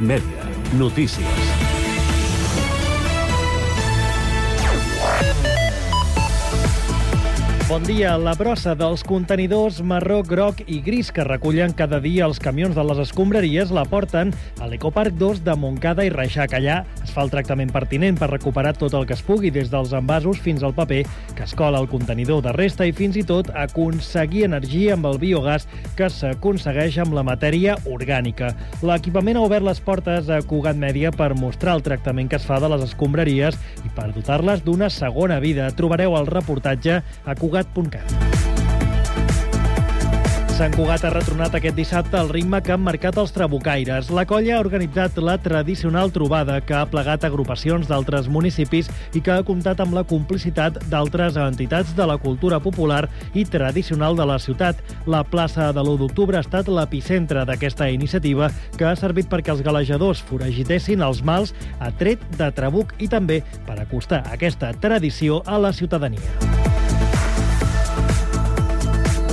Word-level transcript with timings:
Mèdia. 0.00 0.46
Notícies. 0.74 1.77
Bon 7.68 7.84
dia. 7.84 8.14
La 8.16 8.32
brossa 8.32 8.72
dels 8.72 9.02
contenidors 9.04 9.82
marró, 9.84 10.22
groc 10.24 10.62
i 10.72 10.78
gris 10.80 11.10
que 11.12 11.20
recullen 11.26 11.74
cada 11.76 11.98
dia 12.00 12.24
els 12.24 12.38
camions 12.40 12.72
de 12.72 12.80
les 12.80 13.02
escombraries 13.02 13.68
la 13.76 13.82
porten 13.84 14.30
a 14.56 14.68
l'Ecoparc 14.70 15.12
2 15.20 15.42
de 15.44 15.52
Montcada 15.52 16.06
i 16.06 16.08
Reixac. 16.08 16.54
Allà 16.56 16.78
es 17.04 17.12
fa 17.12 17.26
el 17.26 17.32
tractament 17.34 17.68
pertinent 17.68 18.16
per 18.16 18.30
recuperar 18.30 18.72
tot 18.80 18.96
el 18.96 19.04
que 19.04 19.12
es 19.12 19.20
pugui, 19.20 19.50
des 19.52 19.68
dels 19.68 19.92
envasos 19.92 20.40
fins 20.40 20.64
al 20.64 20.72
paper 20.72 21.02
que 21.36 21.44
es 21.44 21.52
cola 21.52 21.76
al 21.76 21.90
contenidor 21.92 22.40
de 22.46 22.54
resta 22.56 22.86
i 22.88 22.94
fins 22.96 23.18
i 23.20 23.26
tot 23.28 23.52
aconseguir 23.52 24.46
energia 24.48 24.96
amb 24.96 25.10
el 25.12 25.20
biogàs 25.20 25.68
que 26.00 26.08
s'aconsegueix 26.08 26.96
amb 27.04 27.18
la 27.20 27.26
matèria 27.28 27.76
orgànica. 27.84 28.54
L'equipament 28.80 29.36
ha 29.36 29.44
obert 29.44 29.68
les 29.68 29.84
portes 29.84 30.32
a 30.32 30.40
Cugat 30.40 30.80
Mèdia 30.80 31.12
per 31.12 31.34
mostrar 31.36 31.76
el 31.76 31.84
tractament 31.84 32.32
que 32.32 32.40
es 32.40 32.48
fa 32.48 32.62
de 32.64 32.72
les 32.72 32.88
escombraries 32.88 33.60
i 33.84 33.92
per 33.92 34.08
dotar-les 34.16 34.64
d'una 34.64 34.88
segona 34.88 35.36
vida. 35.44 35.68
Trobareu 35.76 36.16
el 36.16 36.32
reportatge 36.32 37.02
a 37.04 37.36
Cugat 37.36 37.57
cugat.cat. 37.64 38.38
Sant 40.58 40.72
Cugat 40.74 41.04
ha 41.06 41.12
retornat 41.12 41.52
aquest 41.54 41.76
dissabte 41.78 42.16
al 42.18 42.32
ritme 42.32 42.58
que 42.66 42.72
han 42.74 42.80
marcat 42.82 43.14
els 43.20 43.30
trabucaires. 43.30 44.08
La 44.10 44.24
colla 44.26 44.56
ha 44.56 44.62
organitzat 44.64 45.14
la 45.22 45.36
tradicional 45.38 46.10
trobada 46.10 46.56
que 46.66 46.74
ha 46.74 46.82
plegat 46.90 47.22
agrupacions 47.22 47.86
d'altres 47.86 48.26
municipis 48.26 48.88
i 49.14 49.22
que 49.22 49.36
ha 49.36 49.44
comptat 49.46 49.78
amb 49.84 49.94
la 49.94 50.02
complicitat 50.02 50.80
d'altres 50.90 51.38
entitats 51.38 51.94
de 51.94 52.08
la 52.10 52.18
cultura 52.18 52.58
popular 52.58 53.04
i 53.38 53.44
tradicional 53.46 54.18
de 54.18 54.26
la 54.26 54.40
ciutat. 54.42 54.82
La 55.06 55.22
plaça 55.22 55.70
de 55.70 55.78
l'1 55.78 55.94
d'octubre 56.02 56.40
ha 56.40 56.42
estat 56.42 56.66
l'epicentre 56.66 57.46
d'aquesta 57.46 57.86
iniciativa 57.94 58.50
que 58.74 58.90
ha 58.90 58.96
servit 58.98 59.30
perquè 59.30 59.54
els 59.54 59.62
galejadors 59.62 60.26
foragitessin 60.26 61.06
els 61.06 61.22
mals 61.22 61.54
a 61.78 61.94
tret 61.94 62.18
de 62.34 62.50
trabuc 62.50 62.98
i 62.98 63.06
també 63.06 63.44
per 63.62 63.78
acostar 63.78 64.24
aquesta 64.26 64.74
tradició 64.74 65.44
a 65.46 65.62
la 65.62 65.70
ciutadania. 65.70 66.58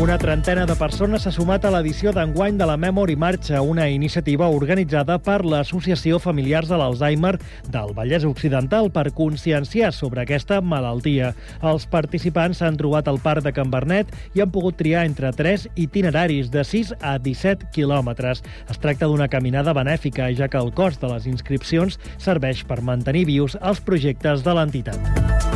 Una 0.05 0.17
trentena 0.19 0.66
de 0.67 0.75
persones 0.75 1.23
s'ha 1.23 1.31
sumat 1.31 1.63
a 1.66 1.69
l'edició 1.71 2.11
d'enguany 2.13 2.58
de 2.59 2.66
la 2.67 2.75
Memory 2.77 3.16
Marcha, 3.16 3.61
una 3.63 3.88
iniciativa 3.89 4.49
organitzada 4.52 5.16
per 5.23 5.39
l'Associació 5.47 6.19
Familiars 6.19 6.67
de 6.69 6.77
l'Alzheimer 6.77 7.31
del 7.71 7.93
Vallès 7.95 8.27
Occidental 8.27 8.91
per 8.91 9.13
conscienciar 9.17 9.93
sobre 9.95 10.21
aquesta 10.21 10.59
malaltia. 10.61 11.31
Els 11.63 11.88
participants 11.88 12.59
s'han 12.59 12.77
trobat 12.77 13.08
al 13.08 13.21
Parc 13.23 13.47
de 13.47 13.55
Can 13.55 13.71
Bernet 13.71 14.11
i 14.36 14.43
han 14.43 14.52
pogut 14.52 14.77
triar 14.77 15.08
entre 15.08 15.31
tres 15.33 15.69
itineraris 15.73 16.52
de 16.52 16.67
6 16.67 16.97
a 16.99 17.16
17 17.17 17.71
quilòmetres. 17.73 18.43
Es 18.69 18.83
tracta 18.83 19.08
d'una 19.08 19.31
caminada 19.31 19.73
benèfica, 19.73 20.27
ja 20.36 20.52
que 20.52 20.59
el 20.59 20.73
cost 20.75 21.02
de 21.02 21.16
les 21.16 21.25
inscripcions 21.25 21.97
serveix 22.19 22.61
per 22.67 22.83
mantenir 22.83 23.25
vius 23.31 23.58
els 23.63 23.80
projectes 23.80 24.43
de 24.43 24.59
l'entitat. 24.59 25.55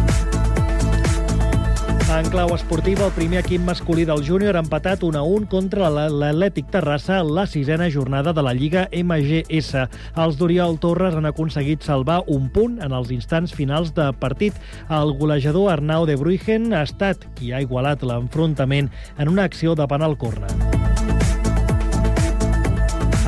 En 2.09 2.25
clau 2.33 2.49
esportiva, 2.55 3.05
el 3.05 3.11
primer 3.13 3.43
equip 3.43 3.61
masculí 3.61 4.01
del 4.03 4.23
júnior 4.25 4.57
ha 4.57 4.63
empatat 4.63 5.03
1 5.05 5.19
a 5.19 5.21
1 5.21 5.45
contra 5.51 5.91
l'Atlètic 5.93 6.71
Terrassa 6.73 7.19
la 7.23 7.45
sisena 7.45 7.85
jornada 7.93 8.33
de 8.33 8.41
la 8.41 8.55
Lliga 8.57 8.87
MGS. 8.89 9.85
Els 10.17 10.39
d'Oriol 10.39 10.79
Torres 10.81 11.13
han 11.15 11.29
aconseguit 11.29 11.85
salvar 11.85 12.23
un 12.25 12.49
punt 12.49 12.81
en 12.81 12.97
els 12.97 13.13
instants 13.13 13.53
finals 13.53 13.93
de 13.93 14.09
partit. 14.17 14.57
El 14.89 15.13
golejador 15.21 15.69
Arnau 15.75 16.09
de 16.09 16.17
Bruygen 16.17 16.73
ha 16.73 16.81
estat 16.89 17.29
qui 17.37 17.53
ha 17.53 17.61
igualat 17.61 18.01
l'enfrontament 18.01 18.89
en 19.19 19.29
una 19.29 19.45
acció 19.45 19.77
de 19.77 19.87
penal 19.87 20.17
corna. 20.17 20.68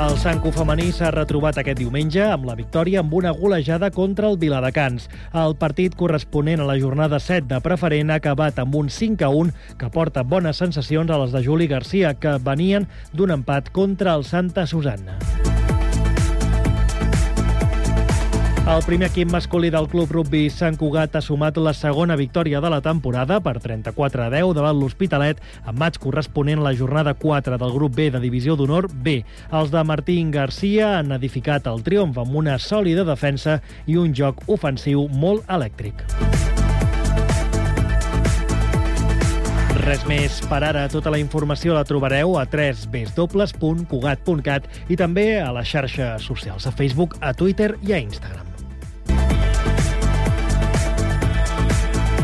El 0.02 0.16
Sanco 0.18 0.50
femení 0.50 0.88
s'ha 0.98 1.12
retrobat 1.14 1.60
aquest 1.62 1.78
diumenge 1.78 2.24
amb 2.26 2.48
la 2.48 2.56
victòria 2.58 3.04
amb 3.04 3.14
una 3.14 3.34
golejada 3.38 3.92
contra 3.94 4.32
el 4.32 4.40
Viladecans. 4.42 5.06
El 5.44 5.54
partit 5.62 5.94
corresponent 6.00 6.64
a 6.64 6.66
la 6.66 6.80
jornada 6.82 7.20
7 7.22 7.46
de 7.52 7.62
preferent 7.62 8.10
ha 8.10 8.18
acabat 8.18 8.58
amb 8.64 8.80
un 8.82 8.90
5 8.90 9.28
a 9.28 9.30
1 9.44 9.78
que 9.78 9.92
porta 9.94 10.26
bones 10.26 10.58
sensacions 10.58 11.14
a 11.14 11.22
les 11.22 11.38
de 11.38 11.46
Juli 11.46 11.70
Garcia, 11.70 12.16
que 12.18 12.40
venien 12.42 12.90
d'un 13.14 13.38
empat 13.38 13.70
contra 13.70 14.18
el 14.18 14.26
Santa 14.26 14.66
Susanna. 14.66 15.20
El 18.62 18.84
primer 18.86 19.08
equip 19.10 19.32
masculí 19.34 19.72
del 19.74 19.88
club 19.90 20.12
rugby 20.14 20.44
Sant 20.54 20.76
Cugat 20.78 21.16
ha 21.18 21.22
sumat 21.26 21.56
la 21.58 21.74
segona 21.74 22.14
victòria 22.16 22.62
de 22.62 22.70
la 22.70 22.78
temporada 22.86 23.40
per 23.42 23.58
34 23.60 24.22
a 24.22 24.30
10 24.30 24.54
davant 24.54 24.78
l'Hospitalet 24.78 25.42
amb 25.66 25.80
maig 25.82 25.98
corresponent 25.98 26.62
a 26.62 26.68
la 26.68 26.76
jornada 26.78 27.16
4 27.18 27.58
del 27.58 27.74
grup 27.74 27.96
B 27.98 28.12
de 28.14 28.22
Divisió 28.22 28.56
d'Honor 28.56 28.88
B. 28.94 29.26
Els 29.50 29.72
de 29.74 29.84
Martín 29.84 30.30
Garcia 30.32 31.00
han 31.00 31.12
edificat 31.18 31.66
el 31.68 31.82
triomf 31.82 32.18
amb 32.22 32.36
una 32.38 32.60
sòlida 32.62 33.04
defensa 33.04 33.62
i 33.88 33.98
un 33.98 34.14
joc 34.14 34.46
ofensiu 34.46 35.08
molt 35.10 35.42
elèctric. 35.50 36.06
Res 39.82 40.06
més 40.06 40.38
per 40.46 40.62
ara. 40.62 40.86
Tota 40.94 41.10
la 41.10 41.18
informació 41.18 41.74
la 41.74 41.82
trobareu 41.90 42.38
a 42.38 42.46
www.cugat.cat 42.46 43.34
i 44.94 44.96
també 44.96 45.42
a 45.42 45.50
les 45.58 45.66
xarxes 45.74 46.22
socials, 46.30 46.70
a 46.70 46.72
Facebook, 46.72 47.18
a 47.26 47.34
Twitter 47.34 47.74
i 47.82 47.98
a 47.98 48.00
Instagram. 48.06 48.51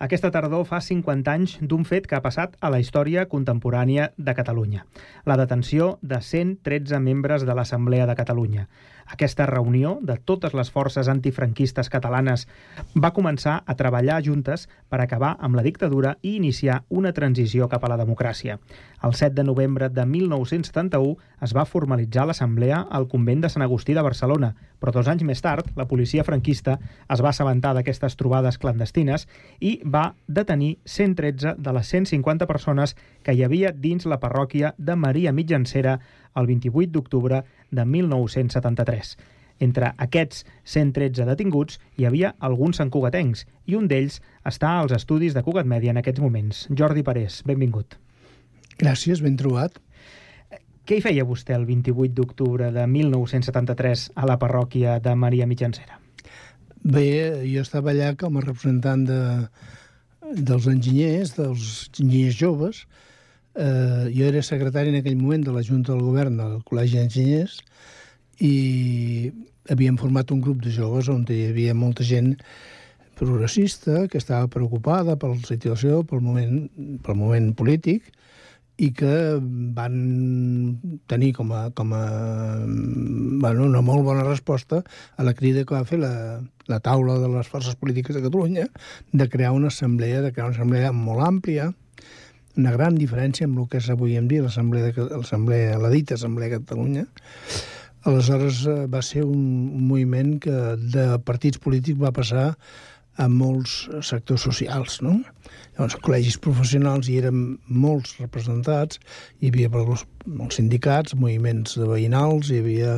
Aquesta 0.00 0.30
tardor 0.32 0.62
fa 0.64 0.78
50 0.80 1.28
anys 1.28 1.54
d'un 1.60 1.82
fet 1.84 2.06
que 2.08 2.16
ha 2.16 2.22
passat 2.24 2.54
a 2.64 2.70
la 2.72 2.78
història 2.80 3.26
contemporània 3.28 4.06
de 4.16 4.32
Catalunya. 4.38 4.86
La 5.28 5.36
detenció 5.36 5.90
de 6.00 6.22
113 6.24 7.00
membres 7.04 7.44
de 7.44 7.56
l'Assemblea 7.58 8.06
de 8.08 8.14
Catalunya. 8.16 8.64
Aquesta 9.10 9.46
reunió 9.46 9.98
de 10.02 10.16
totes 10.16 10.54
les 10.54 10.70
forces 10.70 11.08
antifranquistes 11.10 11.90
catalanes 11.90 12.46
va 12.94 13.12
començar 13.16 13.60
a 13.66 13.76
treballar 13.76 14.20
juntes 14.22 14.68
per 14.88 15.00
acabar 15.02 15.36
amb 15.40 15.58
la 15.58 15.64
dictadura 15.66 16.16
i 16.22 16.36
iniciar 16.36 16.82
una 16.88 17.12
transició 17.12 17.68
cap 17.68 17.84
a 17.84 17.90
la 17.90 17.98
democràcia. 17.98 18.58
El 19.02 19.14
7 19.14 19.34
de 19.34 19.44
novembre 19.44 19.88
de 19.88 20.04
1971 20.06 21.16
es 21.42 21.54
va 21.56 21.66
formalitzar 21.66 22.26
l'assemblea 22.28 22.84
al 22.90 23.08
convent 23.08 23.42
de 23.42 23.50
Sant 23.50 23.64
Agustí 23.64 23.94
de 23.96 24.04
Barcelona, 24.04 24.54
però 24.80 24.92
dos 24.94 25.08
anys 25.08 25.24
més 25.26 25.42
tard 25.44 25.66
la 25.76 25.88
policia 25.88 26.24
franquista 26.24 26.78
es 27.10 27.22
va 27.24 27.32
assabentar 27.32 27.74
d'aquestes 27.74 28.16
trobades 28.20 28.58
clandestines 28.58 29.26
i 29.60 29.78
va 29.84 30.14
detenir 30.26 30.76
113 30.84 31.56
de 31.58 31.74
les 31.76 31.92
150 31.96 32.46
persones 32.46 32.96
que 33.24 33.34
hi 33.34 33.44
havia 33.44 33.72
dins 33.72 34.06
la 34.06 34.20
parròquia 34.20 34.74
de 34.78 34.96
Maria 34.96 35.32
Mitjancera 35.32 35.98
el 36.38 36.46
28 36.46 36.92
d'octubre 36.94 37.42
de 37.70 37.84
1973. 37.84 39.16
Entre 39.60 39.90
aquests 40.00 40.46
113 40.64 41.26
detinguts 41.28 41.78
hi 42.00 42.06
havia 42.08 42.32
alguns 42.38 42.80
sancugatencs 42.80 43.44
i 43.68 43.76
un 43.76 43.88
d'ells 43.90 44.20
està 44.48 44.72
als 44.78 44.94
estudis 44.96 45.36
de 45.36 45.42
Cugat 45.44 45.68
Mèdia 45.68 45.92
en 45.92 46.00
aquests 46.00 46.22
moments. 46.24 46.64
Jordi 46.72 47.04
Parés, 47.04 47.42
benvingut. 47.46 47.98
Gràcies, 48.80 49.20
ben 49.20 49.36
trobat. 49.36 49.76
Què 50.88 50.96
hi 50.96 51.02
feia 51.04 51.26
vostè 51.28 51.54
el 51.54 51.66
28 51.68 52.16
d'octubre 52.16 52.70
de 52.72 52.86
1973 52.88 54.06
a 54.16 54.24
la 54.26 54.38
parròquia 54.40 54.96
de 55.04 55.12
Maria 55.14 55.46
Mitjancera? 55.46 56.00
Bé, 56.80 57.44
jo 57.44 57.60
estava 57.60 57.92
allà 57.92 58.14
com 58.16 58.38
a 58.40 58.42
representant 58.46 59.04
de, 59.04 59.20
dels 60.32 60.66
enginyers, 60.72 61.36
dels 61.36 61.66
enginyers 61.90 62.40
joves. 62.40 62.82
Eh, 63.54 64.10
jo 64.14 64.26
era 64.28 64.42
secretari 64.46 64.92
en 64.92 65.00
aquell 65.00 65.18
moment 65.18 65.42
de 65.42 65.52
la 65.54 65.62
Junta 65.66 65.92
del 65.92 66.04
Govern 66.06 66.36
del 66.38 66.60
Col·legi 66.68 67.00
d'Enginyers 67.00 67.56
i 68.46 69.32
havíem 69.70 69.98
format 69.98 70.30
un 70.30 70.42
grup 70.44 70.62
de 70.62 70.70
joves 70.70 71.10
on 71.10 71.24
hi 71.28 71.48
havia 71.48 71.74
molta 71.74 72.06
gent 72.06 72.36
progressista 73.18 74.06
que 74.08 74.18
estava 74.22 74.48
preocupada 74.48 75.18
per 75.20 75.32
la 75.34 75.42
situació, 75.44 76.04
pel 76.08 76.22
moment, 76.24 76.62
pel 77.04 77.18
moment 77.18 77.50
polític, 77.58 78.06
i 78.80 78.88
que 78.96 79.36
van 79.76 79.96
tenir 81.10 81.34
com 81.36 81.50
a, 81.52 81.66
com 81.76 81.90
a 81.92 82.04
bueno, 82.64 83.66
una 83.66 83.82
molt 83.84 84.06
bona 84.06 84.24
resposta 84.24 84.80
a 85.16 85.26
la 85.26 85.34
crida 85.36 85.66
que 85.68 85.76
va 85.76 85.84
fer 85.84 85.98
la, 86.00 86.40
la 86.70 86.80
taula 86.80 87.18
de 87.20 87.28
les 87.28 87.50
forces 87.50 87.76
polítiques 87.76 88.16
de 88.16 88.24
Catalunya 88.24 88.70
de 89.12 89.28
crear 89.28 89.52
una 89.52 89.68
assemblea, 89.68 90.22
de 90.24 90.32
crear 90.32 90.48
una 90.48 90.56
assemblea 90.56 90.94
molt 90.96 91.26
àmplia, 91.26 91.68
una 92.60 92.76
gran 92.76 92.96
diferència 93.00 93.48
amb 93.48 93.58
el 93.62 93.68
que 93.72 93.80
és 93.80 93.90
avui 93.92 94.16
en 94.20 94.28
dia 94.30 94.44
l'assemblea, 94.44 95.78
la 95.80 95.92
dita 95.92 96.16
Assemblea 96.16 96.52
de 96.52 96.60
Catalunya, 96.60 97.06
Aleshores 98.08 98.62
eh, 98.66 98.86
va 98.88 99.02
ser 99.04 99.26
un, 99.26 99.42
un 99.76 99.88
moviment 99.88 100.38
que 100.40 100.56
de 100.94 101.06
partits 101.26 101.60
polítics 101.60 102.00
va 102.00 102.14
passar 102.16 102.46
a 103.20 103.26
molts 103.28 103.82
sectors 104.06 104.46
socials, 104.46 105.00
no? 105.04 105.18
Llavors, 105.74 105.98
col·legis 106.00 106.38
professionals 106.40 107.10
hi 107.10 107.18
eren 107.20 107.58
molts 107.68 108.14
representats, 108.20 109.00
hi 109.40 109.50
havia 109.52 109.68
molts 109.74 110.56
sindicats, 110.56 111.16
moviments 111.18 111.76
de 111.76 111.88
veïnals, 111.90 112.48
hi 112.48 112.62
havia 112.62 112.96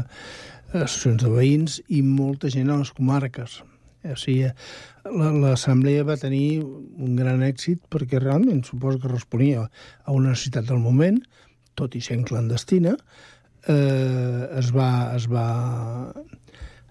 associacions 0.73 1.25
de 1.25 1.33
veïns 1.33 1.81
i 1.91 2.03
molta 2.07 2.53
gent 2.53 2.71
a 2.71 2.79
les 2.81 2.95
comarques. 2.95 3.59
O 4.07 4.17
sigui, 4.19 4.51
l'assemblea 5.11 6.05
va 6.07 6.17
tenir 6.17 6.63
un 6.63 7.17
gran 7.19 7.43
èxit 7.43 7.83
perquè 7.91 8.21
realment 8.21 8.63
suposo 8.65 9.01
que 9.03 9.11
responia 9.11 9.67
a 9.67 10.13
una 10.13 10.31
necessitat 10.31 10.69
del 10.69 10.79
moment, 10.79 11.19
tot 11.75 11.97
i 11.97 12.01
sent 12.05 12.25
clandestina, 12.29 12.95
eh, 13.67 14.49
es, 14.59 14.73
va, 14.75 15.13
es, 15.17 15.29
va, 15.31 15.47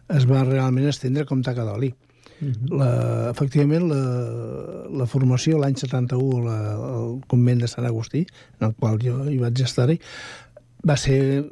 es 0.10 0.28
va 0.28 0.44
realment 0.48 0.90
estendre 0.92 1.26
com 1.26 1.42
taca 1.42 1.66
d'oli. 1.68 1.94
Uh 2.42 2.46
mhm. 2.46 2.54
-huh. 2.54 2.78
la, 2.78 3.30
efectivament, 3.30 3.88
la, 3.88 4.04
la 4.98 5.06
formació 5.06 5.60
l'any 5.60 5.76
71 5.78 6.44
la, 6.44 6.58
al 6.74 7.22
convent 7.28 7.62
de 7.62 7.68
Sant 7.68 7.86
Agustí, 7.86 8.26
en 8.60 8.68
el 8.68 8.74
qual 8.76 8.98
jo 9.00 9.30
hi 9.30 9.38
vaig 9.38 9.62
estar-hi, 9.62 10.00
va 10.88 10.98
ser 10.98 11.46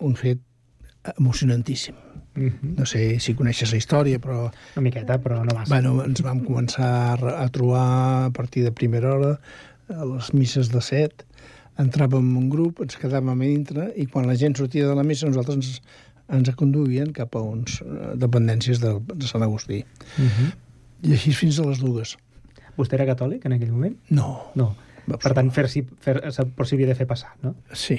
un 0.00 0.14
fet 0.14 0.38
emocionantíssim. 1.18 2.07
Uh 2.38 2.42
mhm. 2.42 2.58
-huh. 2.62 2.78
No 2.78 2.86
sé 2.86 3.20
si 3.20 3.34
coneixes 3.34 3.72
la 3.72 3.78
història, 3.78 4.18
però... 4.18 4.50
Una 4.76 4.82
miqueta, 4.82 5.18
però 5.18 5.44
no 5.44 5.54
massa. 5.54 5.74
Bueno, 5.74 6.04
ens 6.04 6.22
vam 6.22 6.40
començar 6.44 7.18
a 7.18 7.48
trobar 7.48 8.26
a 8.26 8.30
partir 8.30 8.62
de 8.64 8.72
primera 8.72 9.14
hora 9.14 9.40
a 9.88 10.04
les 10.04 10.32
misses 10.34 10.68
de 10.70 10.80
set, 10.80 11.24
entràvem 11.78 12.24
en 12.24 12.36
un 12.36 12.48
grup, 12.50 12.80
ens 12.80 12.96
quedàvem 12.96 13.40
a 13.40 13.44
dintre, 13.44 13.92
i 13.96 14.06
quan 14.06 14.26
la 14.26 14.36
gent 14.36 14.56
sortia 14.56 14.86
de 14.86 14.94
la 14.94 15.02
missa 15.02 15.26
nosaltres 15.26 15.56
ens, 15.56 15.82
ens 16.28 16.50
conduïen 16.56 17.12
cap 17.12 17.36
a 17.36 17.42
uns 17.42 17.80
eh, 17.80 18.14
dependències 18.16 18.80
de, 18.80 19.00
de 19.14 19.26
Sant 19.26 19.42
Agustí. 19.42 19.84
Uh 20.18 20.22
mhm. 20.22 20.28
-huh. 20.28 20.52
I 21.02 21.12
així 21.12 21.32
fins 21.32 21.58
a 21.58 21.62
les 21.62 21.78
dues. 21.78 22.16
Vostè 22.76 22.94
era 22.94 23.06
catòlic 23.06 23.44
en 23.46 23.52
aquell 23.52 23.70
moment? 23.70 23.96
No. 24.10 24.50
No. 24.54 24.74
Per 25.08 25.32
tant, 25.36 25.50
fer-s'hi 25.54 25.84
fer, 26.04 26.18
per 26.56 26.66
s'hi 26.66 26.76
havia 26.76 26.90
de 26.90 26.96
fer 26.98 27.06
passar, 27.08 27.32
no? 27.44 27.54
Sí. 27.72 27.98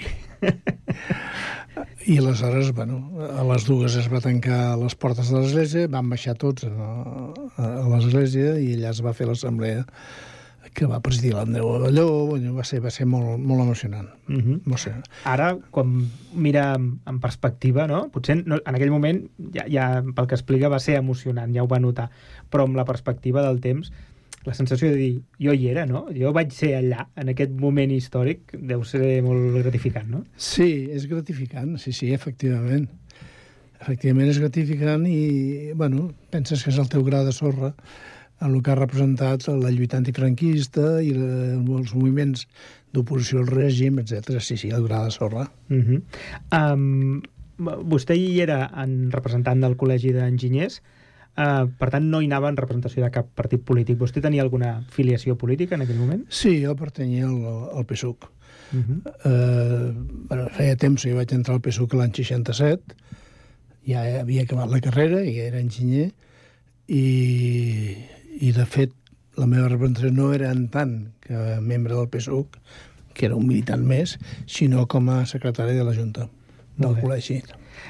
I 2.10 2.18
aleshores, 2.20 2.72
bueno, 2.76 3.00
a 3.38 3.44
les 3.52 3.66
dues 3.68 3.96
es 4.00 4.10
va 4.12 4.22
tancar 4.24 4.78
les 4.82 4.96
portes 5.00 5.30
de 5.32 5.40
l'església, 5.40 5.92
van 5.92 6.10
baixar 6.12 6.36
tots 6.40 6.66
a, 6.68 6.90
a 7.62 7.88
l'església 7.92 8.58
i 8.60 8.74
allà 8.78 8.94
es 8.96 9.02
va 9.06 9.16
fer 9.18 9.30
l'assemblea 9.30 9.86
que 10.74 10.88
va 10.90 11.00
presidir 11.04 11.34
l'Andreu 11.34 11.70
Avelló, 11.76 12.08
bueno, 12.30 12.54
va 12.56 12.64
ser, 12.68 12.80
va 12.84 12.92
ser 12.94 13.08
molt, 13.10 13.40
molt 13.42 13.64
emocionant. 13.64 14.10
Uh. 14.28 14.36
-huh. 14.36 14.60
no 14.66 14.78
sé. 14.78 14.94
Ara, 15.24 15.58
quan 15.72 16.10
mira 16.34 16.76
en 16.76 17.20
perspectiva, 17.20 17.88
no? 17.88 18.10
potser 18.10 18.44
no, 18.46 18.60
en 18.66 18.76
aquell 18.76 18.92
moment, 18.92 19.30
ja, 19.54 19.66
ja 19.68 20.04
pel 20.16 20.28
que 20.28 20.36
explica, 20.36 20.70
va 20.70 20.80
ser 20.80 20.96
emocionant, 20.96 21.54
ja 21.56 21.64
ho 21.64 21.68
va 21.68 21.80
notar, 21.80 22.10
però 22.52 22.64
amb 22.64 22.76
la 22.76 22.86
perspectiva 22.86 23.42
del 23.42 23.60
temps, 23.62 23.92
la 24.46 24.54
sensació 24.56 24.90
de 24.92 24.98
dir, 25.00 25.12
jo 25.42 25.54
hi 25.54 25.68
era, 25.72 25.86
no? 25.90 26.06
Jo 26.16 26.32
vaig 26.36 26.54
ser 26.56 26.74
allà, 26.78 27.08
en 27.20 27.32
aquest 27.34 27.52
moment 27.60 27.92
històric, 27.92 28.54
deu 28.72 28.86
ser 28.88 29.20
molt 29.26 29.60
gratificant, 29.60 30.08
no? 30.14 30.24
Sí, 30.38 30.88
és 30.96 31.08
gratificant, 31.12 31.76
sí, 31.82 31.94
sí, 31.96 32.14
efectivament. 32.16 32.88
Efectivament 33.80 34.32
és 34.32 34.40
gratificant 34.40 35.06
i, 35.08 35.74
bueno, 35.80 36.10
penses 36.32 36.64
que 36.64 36.72
és 36.72 36.80
el 36.80 36.90
teu 36.92 37.04
gra 37.08 37.24
de 37.28 37.36
sorra 37.36 37.74
en 38.40 38.54
el 38.54 38.62
que 38.64 38.72
ha 38.72 38.78
representat 38.80 39.48
la 39.52 39.72
lluita 39.72 40.00
antifranquista 40.00 41.00
i 41.04 41.12
els 41.16 41.92
moviments 41.96 42.46
d'oposició 42.96 43.44
al 43.44 43.52
règim, 43.52 44.00
etc. 44.00 44.40
Sí, 44.44 44.56
sí, 44.58 44.72
el 44.76 44.88
gra 44.88 45.04
de 45.06 45.12
sorra. 45.12 45.50
Uh 45.70 45.84
-huh. 45.84 46.02
um, 46.56 47.22
vostè 47.60 48.16
hi 48.16 48.40
era 48.40 48.70
en 48.82 49.12
representant 49.12 49.60
del 49.62 49.76
Col·legi 49.76 50.14
d'Enginyers, 50.16 50.82
Uh, 51.38 51.70
per 51.80 51.90
tant, 51.94 52.10
no 52.12 52.20
hi 52.20 52.28
anava 52.28 52.50
en 52.52 52.58
representació 52.60 53.04
de 53.06 53.12
cap 53.16 53.30
partit 53.38 53.62
polític. 53.64 53.98
Vostè 54.00 54.22
tenia 54.24 54.44
alguna 54.44 54.80
filiació 54.92 55.38
política 55.40 55.78
en 55.78 55.86
aquell 55.86 56.00
moment? 56.02 56.26
Sí, 56.30 56.58
jo 56.64 56.76
pertanyia 56.80 57.28
al, 57.30 57.70
al 57.80 57.86
PSUC. 57.88 58.28
Uh 58.70 58.80
-huh. 58.80 58.98
uh, 59.26 59.94
bueno, 60.30 60.50
feia 60.54 60.76
temps 60.76 61.04
que 61.04 61.12
jo 61.12 61.16
vaig 61.18 61.32
entrar 61.34 61.56
al 61.56 61.62
PSUC 61.62 61.94
l'any 61.94 62.14
67, 62.14 62.96
ja 63.88 64.04
havia 64.20 64.44
acabat 64.44 64.70
la 64.70 64.82
carrera 64.82 65.24
i 65.24 65.40
era 65.40 65.60
enginyer, 65.60 66.12
i, 66.88 67.98
i 68.42 68.52
de 68.52 68.66
fet 68.66 68.94
la 69.38 69.48
meva 69.48 69.70
representació 69.70 70.12
no 70.12 70.34
era 70.34 70.52
en 70.52 70.68
tant 70.68 71.14
que 71.22 71.60
membre 71.62 71.96
del 71.96 72.10
PSUC, 72.10 72.58
que 73.14 73.26
era 73.26 73.36
un 73.36 73.48
militant 73.48 73.84
més, 73.86 74.18
sinó 74.48 74.88
com 74.88 75.10
a 75.10 75.26
secretari 75.26 75.78
de 75.78 75.84
la 75.84 75.96
Junta 75.96 76.30
del 76.78 76.96
col·legi. 77.00 77.42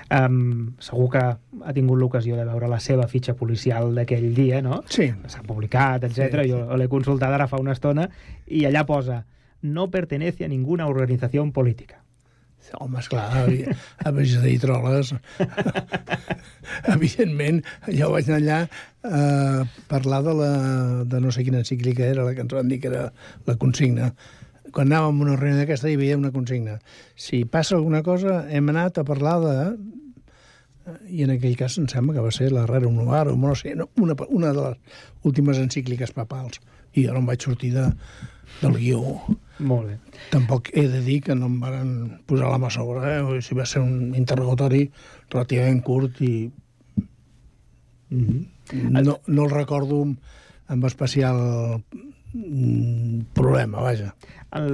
Um, 0.10 0.76
segur 0.82 1.10
que 1.14 1.24
ha 1.24 1.74
tingut 1.76 2.00
l'ocasió 2.02 2.38
de 2.38 2.46
veure 2.48 2.70
la 2.72 2.80
seva 2.84 3.08
fitxa 3.08 3.36
policial 3.38 3.94
d'aquell 3.96 4.32
dia, 4.36 4.62
no? 4.66 4.84
Sí. 4.90 5.10
S'ha 5.28 5.44
publicat, 5.46 6.06
etc. 6.10 6.20
Sí, 6.20 6.30
sí. 6.44 6.50
Jo 6.54 6.80
l'he 6.80 6.90
consultat 6.92 7.34
ara 7.36 7.50
fa 7.52 7.62
una 7.62 7.76
estona 7.78 8.10
i 8.48 8.66
allà 8.70 8.86
posa 8.90 9.24
no 9.62 9.90
pertenece 9.92 10.46
a 10.46 10.52
ninguna 10.52 10.88
organizació 10.88 11.44
política. 11.52 12.00
Home, 12.78 13.00
esclar, 13.00 13.26
a, 13.34 14.10
a 14.10 14.12
de 14.12 14.58
Troles, 14.62 15.14
evidentment, 16.94 17.64
jo 17.88 18.12
vaig 18.14 18.30
anar 18.30 18.38
allà 18.38 18.58
a 18.60 19.22
eh, 19.22 19.64
parlar 19.90 20.20
de, 20.28 20.36
la, 20.38 20.52
de 21.10 21.22
no 21.24 21.32
sé 21.32 21.46
quina 21.48 21.64
encíclica 21.64 22.06
era, 22.06 22.28
la 22.28 22.36
que 22.36 22.44
ens 22.46 22.54
van 22.54 22.70
dir 22.70 22.78
que 22.84 22.92
era 22.92 23.08
la 23.48 23.56
consigna. 23.58 24.12
Quan 24.74 24.90
anàvem 24.90 25.22
a 25.22 25.26
una 25.28 25.38
reunió 25.38 25.62
d'aquesta 25.62 25.90
hi 25.90 25.98
havia 25.98 26.18
una 26.18 26.34
consigna. 26.36 26.80
Si 27.16 27.44
passa 27.46 27.76
alguna 27.78 28.04
cosa, 28.04 28.44
hem 28.50 28.70
anat 28.74 29.00
a 29.00 29.08
parlar 29.08 29.38
de... 29.46 29.56
I 31.10 31.22
en 31.26 31.36
aquell 31.36 31.58
cas 31.58 31.78
em 31.78 31.86
sembla 31.92 32.16
que 32.16 32.24
va 32.26 32.32
ser 32.34 32.50
la 32.52 32.66
Unuar, 32.66 33.28
o 33.30 33.36
no 33.38 33.54
sé, 33.56 33.76
no, 33.76 33.90
una, 33.98 34.16
una 34.30 34.54
de 34.54 34.62
les 34.62 34.78
últimes 35.24 35.58
encícliques 35.58 36.12
papals. 36.12 36.62
I 36.94 37.06
jo 37.06 37.14
no 37.14 37.22
em 37.22 37.28
vaig 37.30 37.46
sortir 37.46 37.76
de, 37.76 37.86
del 38.64 38.74
guió 38.74 39.04
molt 39.60 39.90
bé. 39.90 39.98
Tampoc 40.32 40.72
he 40.74 40.86
de 40.88 41.02
dir 41.04 41.20
que 41.26 41.36
no 41.36 41.50
em 41.52 41.58
van 41.60 41.90
posar 42.28 42.52
la 42.52 42.60
mà 42.62 42.70
sobre, 42.72 43.04
eh? 43.12 43.20
O 43.22 43.40
sigui, 43.42 43.60
va 43.60 43.68
ser 43.68 43.82
un 43.84 44.16
interrogatori 44.16 44.86
relativament 45.34 45.82
curt 45.84 46.22
i 46.24 46.50
mm 48.10 48.24
-hmm. 48.24 49.04
no, 49.04 49.20
no 49.28 49.44
el 49.44 49.52
recordo 49.52 50.06
amb 50.68 50.86
especial 50.86 51.84
problema, 53.34 53.82
vaja. 53.82 54.14
El, 54.56 54.70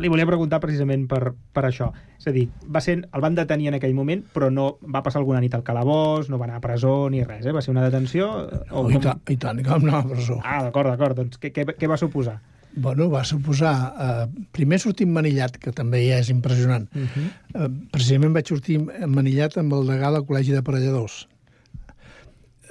li 0.00 0.10
volia 0.10 0.26
preguntar 0.26 0.60
precisament 0.62 1.06
per, 1.10 1.34
per 1.54 1.64
això. 1.68 1.90
És 2.18 2.28
a 2.30 2.34
dir, 2.34 2.46
va 2.70 2.82
ser, 2.82 2.96
el 3.04 3.24
van 3.24 3.36
detenir 3.38 3.70
en 3.70 3.78
aquell 3.78 3.94
moment, 3.94 4.24
però 4.34 4.50
no 4.50 4.76
va 4.82 5.02
passar 5.06 5.20
alguna 5.22 5.42
nit 5.42 5.54
al 5.54 5.64
calabós, 5.66 6.30
no 6.30 6.38
va 6.38 6.48
anar 6.48 6.58
a 6.58 6.64
presó 6.64 7.10
ni 7.10 7.22
res, 7.26 7.46
eh? 7.46 7.54
Va 7.54 7.62
ser 7.62 7.74
una 7.74 7.84
detenció... 7.86 8.30
O, 8.70 8.84
oh, 8.84 8.88
i, 8.90 8.98
ta, 9.02 9.16
I 9.30 9.38
tant, 9.40 9.62
que 9.62 9.70
vam 9.70 9.86
anar 9.86 10.02
a 10.02 10.08
presó. 10.14 10.40
Ah, 10.42 10.62
d'acord, 10.66 10.90
d'acord. 10.90 11.18
Doncs 11.18 11.42
què, 11.42 11.52
què, 11.54 11.66
què 11.78 11.90
va 11.90 12.00
suposar? 12.00 12.38
Bueno, 12.74 13.08
va 13.10 13.22
suposar... 13.26 13.74
Eh, 14.06 14.46
primer 14.54 14.80
sortir 14.82 15.06
manillat, 15.10 15.58
que 15.62 15.74
també 15.74 16.02
ja 16.08 16.18
és 16.22 16.30
impressionant. 16.34 16.88
Uh 16.94 17.06
-huh. 17.06 17.28
eh, 17.54 17.70
precisament 17.92 18.34
vaig 18.34 18.50
sortir 18.50 18.80
manillat 19.06 19.58
amb 19.58 19.72
el 19.72 19.86
degà 19.94 20.10
del 20.10 20.26
Col·legi 20.26 20.54
d'Aparelladors. 20.54 21.28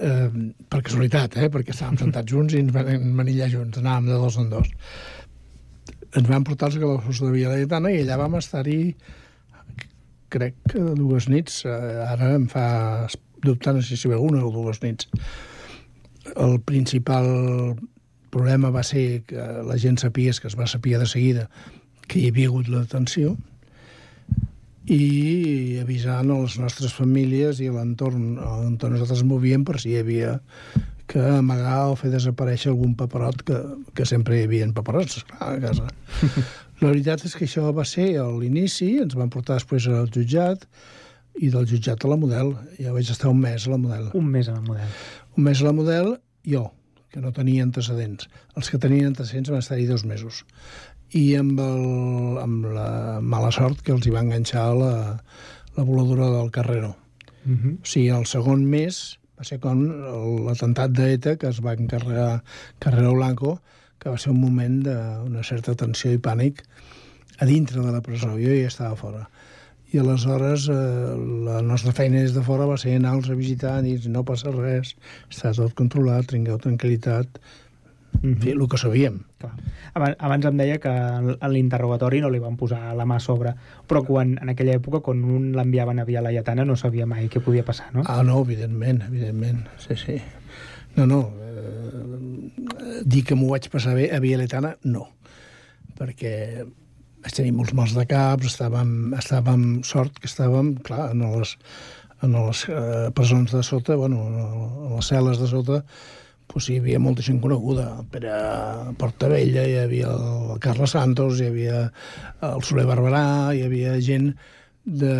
Eh, 0.03 0.29
per 0.67 0.81
casualitat, 0.83 1.37
eh? 1.39 1.47
perquè 1.51 1.71
estàvem 1.71 1.95
sentats 2.01 2.31
junts 2.33 2.53
i 2.55 2.59
ens 2.59 2.73
van 2.75 2.89
manillar 3.15 3.47
junts, 3.53 3.79
anàvem 3.79 4.09
de 4.11 4.17
dos 4.19 4.37
en 4.41 4.49
dos. 4.51 4.71
Ens 6.13 6.27
van 6.27 6.43
portar 6.43 6.67
als 6.67 6.79
galossos 6.81 7.21
de 7.23 7.29
Via 7.31 7.53
Laietana 7.53 7.93
i 7.93 8.01
allà 8.01 8.17
vam 8.19 8.35
estar-hi 8.35 8.79
crec 10.33 10.57
que 10.73 10.81
dues 10.97 11.29
nits. 11.31 11.61
Eh, 11.63 11.93
ara 12.03 12.33
em 12.35 12.49
fa 12.51 12.65
dubtar 13.45 13.75
no 13.77 13.83
sé 13.85 13.95
si 13.99 14.11
una 14.11 14.43
o 14.43 14.51
dues 14.51 14.81
nits. 14.83 15.07
El 16.35 16.59
principal 16.67 17.29
problema 18.33 18.73
va 18.75 18.83
ser 18.83 19.23
que 19.29 19.47
la 19.69 19.77
gent 19.77 20.01
sapia, 20.01 20.33
que 20.33 20.51
es 20.51 20.59
va 20.59 20.67
saber 20.67 20.99
de 20.99 21.07
seguida, 21.07 21.49
que 22.07 22.19
hi 22.19 22.29
havia 22.31 22.51
hagut 22.51 22.67
la 22.67 22.83
detenció 22.83 23.37
i 24.91 25.79
avisant 25.81 26.31
a 26.31 26.39
les 26.41 26.57
nostres 26.59 26.95
famílies 26.95 27.61
i 27.63 27.69
a 27.69 27.75
l'entorn 27.77 28.35
on 28.39 28.75
nosaltres 28.75 29.23
movíem 29.27 29.63
per 29.63 29.79
si 29.79 29.93
hi 29.93 30.01
havia 30.01 30.33
que 31.07 31.21
amagar 31.37 31.91
o 31.91 31.95
fer 31.99 32.11
desaparèixer 32.11 32.71
algun 32.71 32.95
paperot 32.99 33.43
que, 33.47 33.59
que 33.95 34.05
sempre 34.07 34.39
hi 34.39 34.47
havia 34.47 34.67
paperots, 34.75 35.23
a 35.39 35.55
casa. 35.61 35.87
la 36.81 36.89
veritat 36.89 37.25
és 37.27 37.35
que 37.37 37.47
això 37.47 37.71
va 37.75 37.85
ser 37.87 38.13
a 38.19 38.27
l'inici, 38.31 38.97
ens 39.03 39.15
van 39.19 39.31
portar 39.31 39.59
després 39.59 39.87
al 39.87 40.09
jutjat, 40.11 40.67
i 41.39 41.49
del 41.53 41.65
jutjat 41.69 42.03
a 42.03 42.11
la 42.11 42.19
Model. 42.19 42.53
Ja 42.79 42.93
vaig 42.93 43.09
estar 43.09 43.31
un 43.31 43.41
mes 43.41 43.67
a 43.67 43.73
la 43.73 43.79
Model. 43.81 44.09
Un 44.17 44.29
mes 44.29 44.49
a 44.49 44.55
la 44.57 44.61
Model. 44.61 44.95
Un 45.37 45.47
mes 45.47 45.61
a 45.61 45.67
la 45.67 45.73
Model, 45.75 46.15
jo, 46.45 46.67
que 47.13 47.21
no 47.23 47.33
tenia 47.33 47.65
antecedents. 47.65 48.29
Els 48.57 48.69
que 48.69 48.81
tenien 48.81 49.11
antecedents 49.11 49.53
van 49.53 49.63
estar-hi 49.63 49.87
dos 49.89 50.05
mesos. 50.05 50.43
I 51.13 51.35
amb, 51.37 51.59
el, 51.61 52.37
amb 52.41 52.69
la 52.73 53.19
mala 53.21 53.51
sort 53.53 53.83
que 53.85 53.93
els 53.93 54.07
hi 54.07 54.13
va 54.13 54.23
enganxar 54.25 54.69
la, 54.77 54.93
la 55.77 55.83
voladura 55.85 56.29
del 56.33 56.49
Carrero. 56.51 56.95
Uh 57.45 57.49
mhm. 57.49 57.59
-huh. 57.63 57.73
O 57.81 57.85
sigui, 57.85 58.09
el 58.09 58.25
segon 58.25 58.65
mes 58.65 59.19
va 59.37 59.43
ser 59.43 59.59
com 59.59 59.83
l'atemptat 60.45 60.91
d'ETA 60.91 61.37
que 61.37 61.47
es 61.47 61.59
va 61.63 61.73
encarregar 61.73 62.43
Carrero 62.79 63.13
Blanco, 63.13 63.61
que 63.99 64.09
va 64.09 64.17
ser 64.17 64.31
un 64.31 64.41
moment 64.41 64.83
d'una 64.83 65.43
certa 65.43 65.75
tensió 65.75 66.11
i 66.11 66.17
pànic 66.17 66.63
a 67.39 67.45
dintre 67.45 67.81
de 67.81 67.91
la 67.91 68.01
presó. 68.01 68.35
Jo 68.37 68.53
ja 68.55 68.67
estava 68.67 68.95
fora. 68.95 69.29
i 69.93 69.99
aleshores 70.01 70.63
eh, 70.73 71.15
la 71.45 71.61
nostra 71.61 71.91
feina 71.93 72.21
des 72.23 72.33
de 72.33 72.41
fora 72.41 72.65
va 72.65 72.79
ser 72.81 72.95
anar-los 72.97 73.29
a 73.29 73.35
visitar 73.37 73.75
i 73.85 73.91
dir 73.93 74.09
no 74.09 74.23
passa 74.25 74.49
res, 74.49 74.95
està 75.29 75.51
tot 75.53 75.75
controlat, 75.77 76.25
tingueu 76.31 76.57
tranquil·litat, 76.57 77.37
en 78.21 78.35
fi, 78.39 78.51
el 78.53 78.67
que 78.69 78.77
sabíem. 78.77 79.21
Clar. 79.41 79.53
Abans, 79.93 80.17
abans 80.19 80.45
em 80.49 80.59
deia 80.59 80.79
que 80.81 80.91
en 80.91 81.49
l'interrogatori 81.53 82.21
no 82.23 82.29
li 82.33 82.41
van 82.43 82.55
posar 82.59 82.93
la 82.97 83.07
mà 83.09 83.17
a 83.19 83.23
sobre, 83.23 83.53
però 83.89 84.03
quan, 84.07 84.37
en 84.41 84.53
aquella 84.53 84.77
època, 84.79 85.01
quan 85.05 85.23
un 85.23 85.51
l'enviaven 85.57 85.99
a 85.99 86.05
Via 86.07 86.23
Laietana, 86.23 86.65
no 86.65 86.77
sabia 86.79 87.07
mai 87.09 87.27
què 87.31 87.41
podia 87.43 87.65
passar, 87.67 87.91
no? 87.95 88.05
Ah, 88.07 88.21
no, 88.23 88.39
evidentment, 88.45 89.03
evidentment, 89.09 89.65
sí, 89.81 89.97
sí. 89.99 90.19
No, 90.95 91.07
no, 91.09 91.19
eh, 91.41 93.01
dir 93.03 93.23
que 93.27 93.35
m'ho 93.35 93.51
vaig 93.51 93.69
passar 93.73 93.97
bé 93.97 94.09
a 94.13 94.21
Via 94.23 94.39
Laietana, 94.39 94.75
no, 94.85 95.07
perquè 95.99 96.33
vaig 97.23 97.35
tenir 97.35 97.53
molts 97.55 97.75
mals 97.77 97.93
de 97.95 98.07
caps, 98.09 98.49
estàvem, 98.51 99.13
estàvem 99.19 99.67
sort 99.87 100.17
que 100.19 100.29
estàvem, 100.31 100.75
clar, 100.85 101.11
en 101.13 101.23
les, 101.37 101.55
en 102.23 102.35
les 102.35 102.65
eh, 102.71 103.07
presons 103.15 103.53
de 103.55 103.63
sota, 103.63 103.95
bueno, 103.99 104.25
en 104.27 104.97
les 104.97 105.11
cel·les 105.11 105.39
de 105.39 105.47
sota, 105.47 105.83
pues, 106.53 106.69
hi 106.69 106.77
havia 106.79 107.01
molta 107.01 107.25
gent 107.25 107.41
coneguda. 107.41 107.87
El 107.99 108.09
Pere 108.13 108.33
Portavella, 109.01 109.65
hi 109.67 109.77
havia 109.81 110.11
el 110.13 110.59
Carles 110.63 110.93
Santos, 110.95 111.41
hi 111.41 111.49
havia 111.49 111.85
el 112.45 112.65
Soler 112.65 112.85
Barberà, 112.89 113.25
hi 113.53 113.63
havia 113.65 113.97
gent 114.05 114.31
de, 114.85 115.13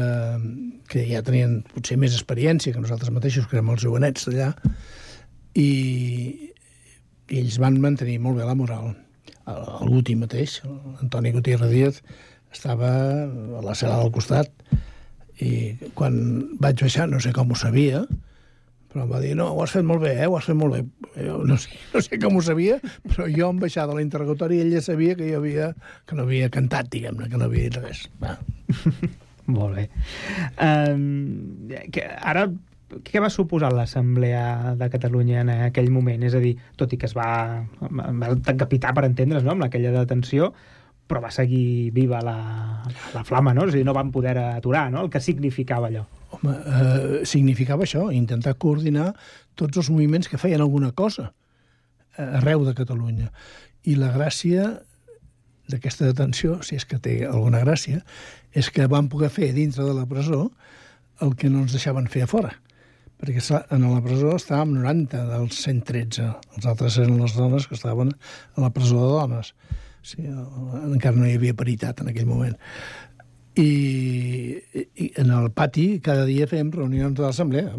que 0.91 1.05
ja 1.09 1.23
tenien 1.25 1.61
potser 1.73 1.97
més 1.99 2.15
experiència 2.15 2.73
que 2.73 2.83
nosaltres 2.83 3.13
mateixos, 3.15 3.47
que 3.47 3.57
érem 3.57 3.71
els 3.73 3.83
jovenets 3.85 4.27
d'allà, 4.29 4.51
i, 5.57 5.69
i 7.29 7.41
ells 7.41 7.57
van 7.63 7.79
mantenir 7.81 8.19
molt 8.21 8.39
bé 8.39 8.47
la 8.47 8.57
moral. 8.59 8.93
Guti 9.89 10.15
mateix, 10.15 10.61
Antoni 11.01 11.33
Gutiérrez 11.33 11.71
Díaz, 11.73 12.03
estava 12.53 12.91
a 12.93 13.63
la 13.65 13.73
cel·la 13.75 13.97
del 14.03 14.13
costat, 14.15 14.53
i 15.41 15.73
quan 15.97 16.15
vaig 16.61 16.85
baixar, 16.85 17.09
no 17.09 17.19
sé 17.23 17.33
com 17.35 17.51
ho 17.51 17.57
sabia, 17.57 18.03
però 18.93 19.07
em 19.07 19.12
va 19.12 19.19
dir, 19.23 19.33
no, 19.38 19.50
ho 19.55 19.63
has 19.63 19.73
fet 19.73 19.85
molt 19.85 20.03
bé, 20.05 20.13
eh? 20.21 20.27
ho 20.29 20.38
has 20.38 20.47
fet 20.50 20.57
molt 20.57 20.77
bé. 20.77 20.83
Jo 21.17 21.39
no 21.50 21.57
sé, 21.62 21.73
no 21.93 22.01
sé 22.05 22.19
com 22.21 22.38
ho 22.38 22.43
sabia, 22.45 22.77
però 23.09 23.25
jo 23.29 23.50
em 23.50 23.62
baixar 23.62 23.88
de 23.89 23.97
l'interrogatori 23.97 24.59
i 24.59 24.65
ell 24.65 24.75
ja 24.75 24.83
sabia 24.85 25.17
que 25.17 25.31
jo 25.31 25.39
havia, 25.41 25.71
que 26.09 26.17
no 26.17 26.27
havia 26.27 26.51
cantat, 26.53 26.91
diguem-ne, 26.93 27.29
que 27.31 27.41
no 27.41 27.50
havia 27.50 27.69
dit 27.69 27.79
res. 27.81 28.05
Va. 28.21 28.38
Molt 29.55 29.75
bé. 29.75 29.88
Um, 30.62 31.73
que, 31.91 32.05
ara, 32.05 32.45
què 33.03 33.23
va 33.23 33.31
suposar 33.33 33.73
l'Assemblea 33.73 34.75
de 34.79 34.89
Catalunya 34.93 35.41
en 35.41 35.51
aquell 35.55 35.89
moment? 35.91 36.23
És 36.23 36.38
a 36.38 36.43
dir, 36.43 36.53
tot 36.79 36.93
i 36.93 37.01
que 37.01 37.09
es 37.09 37.17
va, 37.17 37.31
va 37.81 38.33
decapitar, 38.38 38.93
per 38.95 39.07
entendre's, 39.09 39.43
no?, 39.43 39.57
amb 39.57 39.67
aquella 39.67 39.93
detenció, 39.97 40.53
però 41.07 41.22
va 41.24 41.31
seguir 41.31 41.91
viva 41.95 42.22
la, 42.24 42.38
la 43.13 43.24
flama, 43.27 43.53
no? 43.53 43.67
És 43.67 43.75
a 43.75 43.77
dir, 43.77 43.86
no 43.88 43.95
van 43.95 44.12
poder 44.13 44.38
aturar, 44.39 44.88
no?, 44.93 45.05
el 45.05 45.12
que 45.13 45.22
significava 45.22 45.89
allò. 45.91 46.05
Home, 46.33 46.53
eh, 46.53 47.19
significava 47.29 47.86
això, 47.86 48.07
intentar 48.15 48.55
coordinar 48.57 49.12
tots 49.60 49.83
els 49.83 49.91
moviments 49.93 50.31
que 50.31 50.39
feien 50.41 50.63
alguna 50.63 50.91
cosa 50.98 51.29
eh, 52.17 52.39
arreu 52.39 52.65
de 52.65 52.74
Catalunya. 52.77 53.29
I 53.83 53.98
la 54.00 54.13
gràcia 54.15 54.72
d'aquesta 55.69 56.10
detenció, 56.10 56.60
si 56.63 56.77
és 56.79 56.88
que 56.88 57.00
té 57.03 57.22
alguna 57.27 57.62
gràcia, 57.63 58.01
és 58.53 58.69
que 58.74 58.88
van 58.89 59.10
poder 59.12 59.31
fer 59.33 59.53
dintre 59.55 59.86
de 59.86 59.93
la 59.95 60.07
presó 60.10 60.48
el 61.22 61.36
que 61.39 61.50
no 61.50 61.63
ens 61.63 61.75
deixaven 61.75 62.10
fer 62.12 62.25
a 62.25 62.29
fora. 62.29 62.53
Perquè 63.22 63.39
en 63.72 63.86
la 63.88 64.01
presó 64.03 64.33
estàvem 64.36 64.74
90 64.75 65.22
dels 65.29 65.62
113. 65.63 66.25
Els 66.57 66.65
altres 66.67 66.98
eren 67.00 67.22
les 67.22 67.36
dones 67.38 67.69
que 67.69 67.77
estaven 67.77 68.12
a 68.12 68.63
la 68.63 68.72
presó 68.75 69.00
de 69.00 69.12
dones. 69.13 69.53
Sí, 70.03 70.25
encara 70.27 71.15
no 71.15 71.25
hi 71.27 71.38
havia 71.38 71.55
paritat 71.55 72.03
en 72.03 72.12
aquell 72.12 72.27
moment. 72.27 72.57
I, 73.53 74.57
i 74.98 75.07
en 75.22 75.29
el 75.29 75.51
pati 75.53 76.00
cada 76.01 76.24
dia 76.25 76.48
fèiem 76.50 76.72
reunions 76.74 77.13
de 77.15 77.22
l'assemblea. 77.22 77.75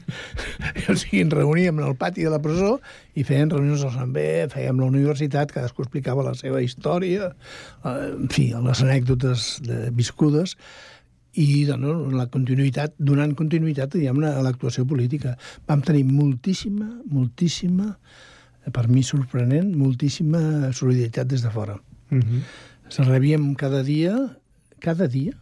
o 0.88 0.96
sigui, 0.96 1.20
ens 1.20 1.36
reuníem 1.36 1.76
en 1.78 1.90
el 1.90 1.94
pati 2.00 2.24
de 2.24 2.32
la 2.32 2.40
presó 2.42 2.78
i 3.14 3.26
fèiem 3.28 3.52
reunions 3.52 3.84
de 3.84 3.90
l'assemblea, 3.90 4.48
fèiem 4.54 4.80
la 4.80 4.88
universitat, 4.88 5.52
cadascú 5.52 5.84
explicava 5.84 6.24
la 6.24 6.34
seva 6.38 6.64
història, 6.64 7.30
eh, 7.84 7.94
en 8.14 8.32
fi, 8.32 8.48
les 8.56 8.82
anècdotes 8.88 9.46
de 9.68 9.84
viscudes, 9.94 10.56
i 11.34 11.64
doncs, 11.66 12.14
la 12.14 12.28
continuïtat, 12.30 12.94
donant 12.98 13.34
continuïtat 13.38 13.94
diguem 13.96 14.22
a 14.24 14.36
l'actuació 14.46 14.86
política. 14.86 15.34
Vam 15.68 15.82
tenir 15.84 16.04
moltíssima, 16.08 16.88
moltíssima, 17.10 17.92
per 18.72 18.88
mi 18.88 19.02
sorprenent, 19.02 19.74
moltíssima 19.76 20.72
solidaritat 20.72 21.28
des 21.28 21.42
de 21.42 21.50
fora. 21.50 21.80
Uh 22.10 22.18
-huh. 22.18 22.40
Se 22.88 23.02
rebíem 23.02 23.54
cada 23.54 23.82
dia 23.82 24.38
cada 24.78 25.08
dia 25.08 25.32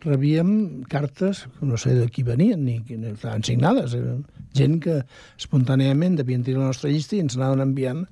rebíem 0.00 0.84
cartes, 0.88 1.46
no 1.60 1.76
sé 1.80 1.94
de 1.94 2.08
qui 2.12 2.22
venien, 2.22 2.64
ni 2.64 2.80
que 2.84 2.96
estaven 3.10 3.42
signades, 3.44 3.94
eren 3.96 4.24
gent 4.56 4.78
que 4.84 5.00
espontàniament 5.40 6.18
devien 6.20 6.44
tenir 6.44 6.60
la 6.60 6.70
nostra 6.70 6.90
llista 6.92 7.16
i 7.16 7.22
ens 7.24 7.36
anaven 7.36 7.64
enviant 7.64 8.04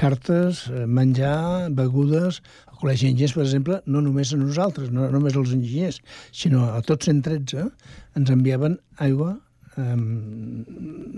cartes, 0.00 0.66
eh, 0.70 0.86
menjar, 0.86 1.70
begudes, 1.74 2.42
al 2.70 2.78
Col·legi 2.80 3.08
d'Enginyers, 3.08 3.36
per 3.36 3.44
exemple, 3.44 3.80
no 3.86 4.02
només 4.04 4.32
a 4.32 4.40
nosaltres, 4.40 4.90
no 4.92 5.08
només 5.12 5.36
als 5.36 5.54
enginyers, 5.56 6.00
sinó 6.32 6.66
a 6.72 6.82
tots 6.84 7.08
113 7.08 7.70
ens 8.16 8.32
enviaven 8.32 8.78
aigua, 8.96 9.38
eh, 9.76 9.96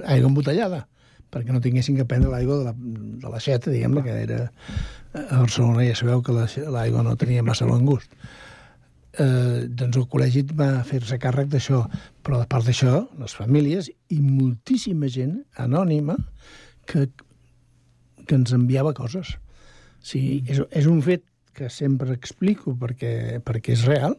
aigua 0.07 0.31
embotellada 0.31 0.87
perquè 1.33 1.55
no 1.55 1.63
tinguessin 1.65 1.97
que 1.99 2.09
prendre 2.09 2.33
l'aigua 2.33 2.59
de, 2.61 2.69
la, 2.71 2.75
de 3.25 3.33
la 3.33 3.41
xeta, 3.43 3.71
diguem-ne, 3.71 4.05
que 4.05 4.19
era... 4.25 4.43
A 5.19 5.41
Barcelona 5.41 5.87
ja 5.87 5.97
sabeu 5.97 6.21
que 6.23 6.35
l'aigua 6.69 7.03
no 7.03 7.17
tenia 7.19 7.43
massa 7.43 7.67
bon 7.67 7.87
gust 7.89 8.13
eh, 9.19 9.67
doncs 9.69 9.99
el 9.99 10.07
col·legi 10.11 10.45
va 10.57 10.69
fer-se 10.87 11.19
càrrec 11.21 11.51
d'això, 11.53 11.83
però 12.25 12.43
a 12.43 12.49
part 12.51 12.69
d'això, 12.69 13.01
les 13.21 13.35
famílies 13.37 13.91
i 14.15 14.21
moltíssima 14.23 15.11
gent 15.13 15.39
anònima 15.65 16.17
que, 16.89 17.09
que 18.25 18.39
ens 18.39 18.55
enviava 18.57 18.95
coses. 18.97 19.35
Sí, 20.05 20.45
és, 20.47 20.63
és 20.71 20.87
un 20.87 21.03
fet 21.05 21.25
que 21.59 21.71
sempre 21.73 22.15
explico 22.15 22.77
perquè, 22.79 23.41
perquè 23.45 23.75
és 23.75 23.85
real, 23.89 24.15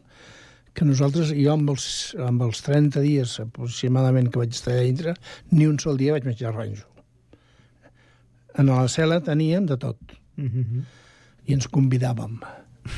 que 0.76 0.86
nosaltres, 0.86 1.32
jo 1.34 1.54
amb 1.54 1.72
els, 1.72 1.86
amb 2.20 2.44
els 2.46 2.60
30 2.62 3.00
dies 3.02 3.38
aproximadament 3.42 4.28
que 4.30 4.42
vaig 4.42 4.54
estar 4.54 4.76
allà 4.76 4.86
dintre, 4.86 5.16
ni 5.50 5.66
un 5.66 5.80
sol 5.82 5.98
dia 5.98 6.14
vaig 6.14 6.28
menjar 6.28 6.54
ranxo. 6.54 6.86
En 8.58 8.66
la 8.66 8.86
cel·la 8.90 9.20
teníem 9.24 9.66
de 9.66 9.76
tot. 9.76 9.98
Uh 10.36 10.44
-huh. 10.44 10.82
I 11.46 11.54
ens 11.54 11.68
convidàvem 11.68 12.40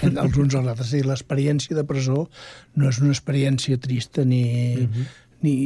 els 0.02 0.36
uns 0.36 0.54
als 0.54 0.66
altres. 0.66 0.92
És 0.92 1.06
l'experiència 1.06 1.76
de 1.76 1.84
presó 1.84 2.28
no 2.74 2.88
és 2.88 3.00
una 3.02 3.12
experiència 3.12 3.78
trista 3.80 4.24
ni, 4.24 4.44
uh 4.76 4.88
-huh. 4.88 5.06
ni, 5.42 5.56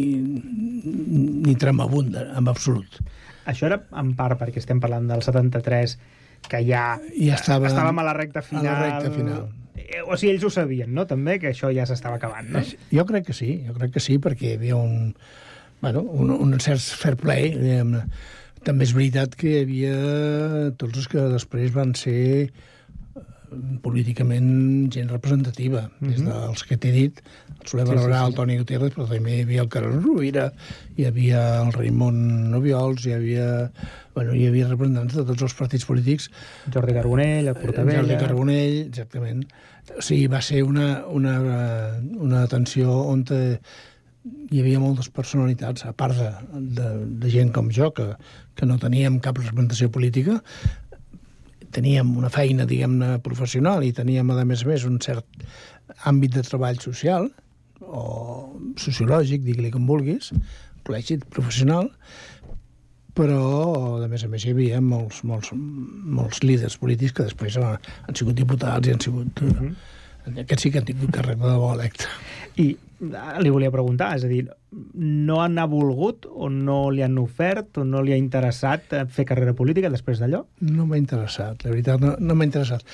ni 1.47 1.55
tremabunda, 1.55 2.33
en 2.37 2.49
absolut. 2.49 3.01
Això 3.47 3.67
era 3.67 3.83
en 3.97 4.15
part 4.15 4.41
perquè 4.41 4.59
estem 4.59 4.81
parlant 4.81 5.07
del 5.07 5.23
73, 5.23 5.99
que 6.49 6.65
ja, 6.67 6.99
ja 7.19 7.35
estava, 7.35 7.69
estàvem 7.69 7.99
a 7.99 8.03
la 8.03 8.13
recta 8.13 8.43
final. 8.43 8.67
A 8.67 8.73
la 8.73 8.89
recta 8.89 9.11
final. 9.11 9.49
Eh, 9.77 10.03
o 10.03 10.17
sigui, 10.17 10.33
ells 10.33 10.45
ho 10.45 10.51
sabien, 10.51 10.93
no?, 10.95 11.07
també, 11.07 11.39
que 11.39 11.51
això 11.51 11.71
ja 11.75 11.87
s'estava 11.87 12.17
acabant, 12.17 12.49
no? 12.51 12.63
Jo 12.91 13.05
crec 13.07 13.27
que 13.27 13.33
sí, 13.33 13.65
jo 13.67 13.75
crec 13.75 13.93
que 13.93 14.01
sí, 14.01 14.19
perquè 14.19 14.51
hi 14.51 14.55
havia 14.55 14.77
un, 14.77 15.15
bueno, 15.81 16.01
un, 16.01 16.31
un 16.31 16.61
cert 16.61 16.81
fair 16.81 17.17
play, 17.17 17.53
diguem 17.55 18.01
També 18.67 18.87
és 18.87 18.95
veritat 18.97 19.37
que 19.39 19.53
hi 19.53 19.61
havia 19.63 19.97
tots 20.81 20.99
els 20.99 21.07
que 21.13 21.29
després 21.37 21.71
van 21.75 21.95
ser 21.95 22.51
políticament 23.83 24.91
gent 24.93 25.11
representativa, 25.11 25.83
mm 25.87 26.09
-hmm. 26.09 26.11
des 26.11 26.25
dels 26.25 26.65
que 26.65 26.77
t'he 26.77 26.91
dit, 26.91 27.23
el 27.61 27.69
Soler 27.69 27.87
Barberà, 27.87 28.03
sí, 28.03 28.11
sí, 28.11 28.19
sí. 28.19 28.27
el 28.27 28.35
Toni 28.35 28.59
Gutiérrez, 28.59 28.93
però 28.95 29.09
també 29.09 29.37
hi 29.37 29.43
havia 29.43 29.63
el 29.63 29.69
Carles 29.69 30.03
Rovira, 30.03 30.53
hi 30.97 31.05
havia 31.05 31.63
el 31.63 31.73
Raimon 31.73 32.51
Noviols, 32.51 33.07
hi 33.07 33.13
havia, 33.13 33.71
bueno, 34.15 34.35
hi 34.35 34.47
havia 34.47 34.69
representants 34.69 35.15
de 35.15 35.25
tots 35.25 35.43
els 35.43 35.55
partits 35.55 35.85
polítics. 35.85 36.31
Jordi 36.73 36.93
Carbonell, 36.93 37.49
el 37.49 37.55
Portavella... 37.55 38.01
Jordi 38.01 38.17
Carbonell, 38.17 38.87
exactament. 38.89 39.47
O 39.97 40.03
sigui, 40.03 40.27
va 40.27 40.43
ser 40.43 40.65
una, 40.65 41.07
una, 41.07 41.95
una 42.19 42.43
atenció 42.43 42.91
on 42.91 43.25
te, 43.25 43.61
hi 44.51 44.61
havia 44.61 44.81
moltes 44.83 45.09
personalitats, 45.13 45.85
a 45.87 45.93
part 45.97 46.17
de, 46.19 46.31
de, 46.79 46.91
de 47.23 47.31
gent 47.33 47.53
com 47.55 47.71
jo, 47.75 47.91
que, 47.95 48.09
que 48.59 48.69
no 48.69 48.79
teníem 48.83 49.21
cap 49.23 49.39
representació 49.39 49.91
política, 49.93 50.41
teníem 51.77 52.15
una 52.17 52.31
feina, 52.33 52.67
diguem-ne, 52.69 53.17
professional 53.25 53.85
i 53.85 53.93
teníem, 53.97 54.31
a 54.33 54.45
més 54.49 54.65
a 54.65 54.71
més, 54.71 54.87
un 54.89 55.01
cert 55.03 55.27
àmbit 56.09 56.37
de 56.37 56.45
treball 56.47 56.81
social 56.83 57.29
o 57.83 58.05
sociològic, 58.81 59.45
digue-li 59.45 59.73
com 59.75 59.87
vulguis, 59.89 60.33
col·legi 60.87 61.19
professional, 61.33 61.91
però, 63.17 63.43
a 64.05 64.09
més 64.13 64.25
a 64.27 64.31
més, 64.33 64.45
hi 64.45 64.53
havia 64.53 64.81
molts, 64.85 65.23
molts, 65.25 65.53
molts 65.57 66.43
líders 66.45 66.77
polítics 66.81 67.17
que 67.17 67.29
després 67.29 67.57
han, 67.61 67.79
han 68.09 68.19
sigut 68.19 68.37
diputats 68.37 68.89
i 68.89 68.97
han 68.97 69.05
sigut... 69.05 69.43
Uh 69.43 69.53
-huh. 69.61 69.77
Aquests 70.35 70.67
sí 70.67 70.73
que 70.73 70.83
han 70.83 70.89
tingut 70.89 71.15
càrrec 71.15 71.39
de 71.39 71.55
bo 71.61 71.73
electe. 71.75 72.11
I 72.63 72.73
li 73.43 73.51
volia 73.53 73.73
preguntar, 73.73 74.15
és 74.17 74.25
a 74.25 74.31
dir, 74.31 74.47
no 74.97 75.41
han 75.43 75.59
volgut 75.71 76.25
o 76.31 76.49
no 76.53 76.87
li 76.91 77.05
han 77.05 77.19
ofert 77.21 77.83
o 77.83 77.85
no 77.85 78.01
li 78.03 78.15
ha 78.15 78.21
interessat 78.21 78.95
fer 79.13 79.27
carrera 79.29 79.53
política 79.57 79.91
després 79.93 80.23
d'allò? 80.23 80.47
No 80.65 80.87
m'ha 80.89 81.01
interessat, 81.01 81.67
la 81.67 81.75
veritat, 81.75 82.01
no, 82.01 82.15
no 82.19 82.35
m'ha 82.35 82.49
interessat. 82.49 82.85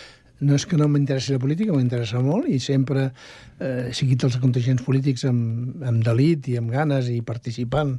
no 0.42 0.56
és 0.58 0.64
que 0.66 0.74
no 0.74 0.88
m'interessi 0.90 1.36
la 1.36 1.38
política, 1.38 1.70
m'interessa 1.70 2.18
molt 2.18 2.48
i 2.50 2.58
sempre 2.58 3.04
eh, 3.60 3.90
he 3.90 3.92
seguit 3.94 4.24
els 4.26 4.40
contingents 4.42 4.82
polítics 4.82 5.22
amb, 5.28 5.84
amb 5.86 6.02
delit 6.02 6.48
i 6.50 6.56
amb 6.58 6.72
ganes 6.74 7.06
i 7.12 7.20
participant, 7.22 7.94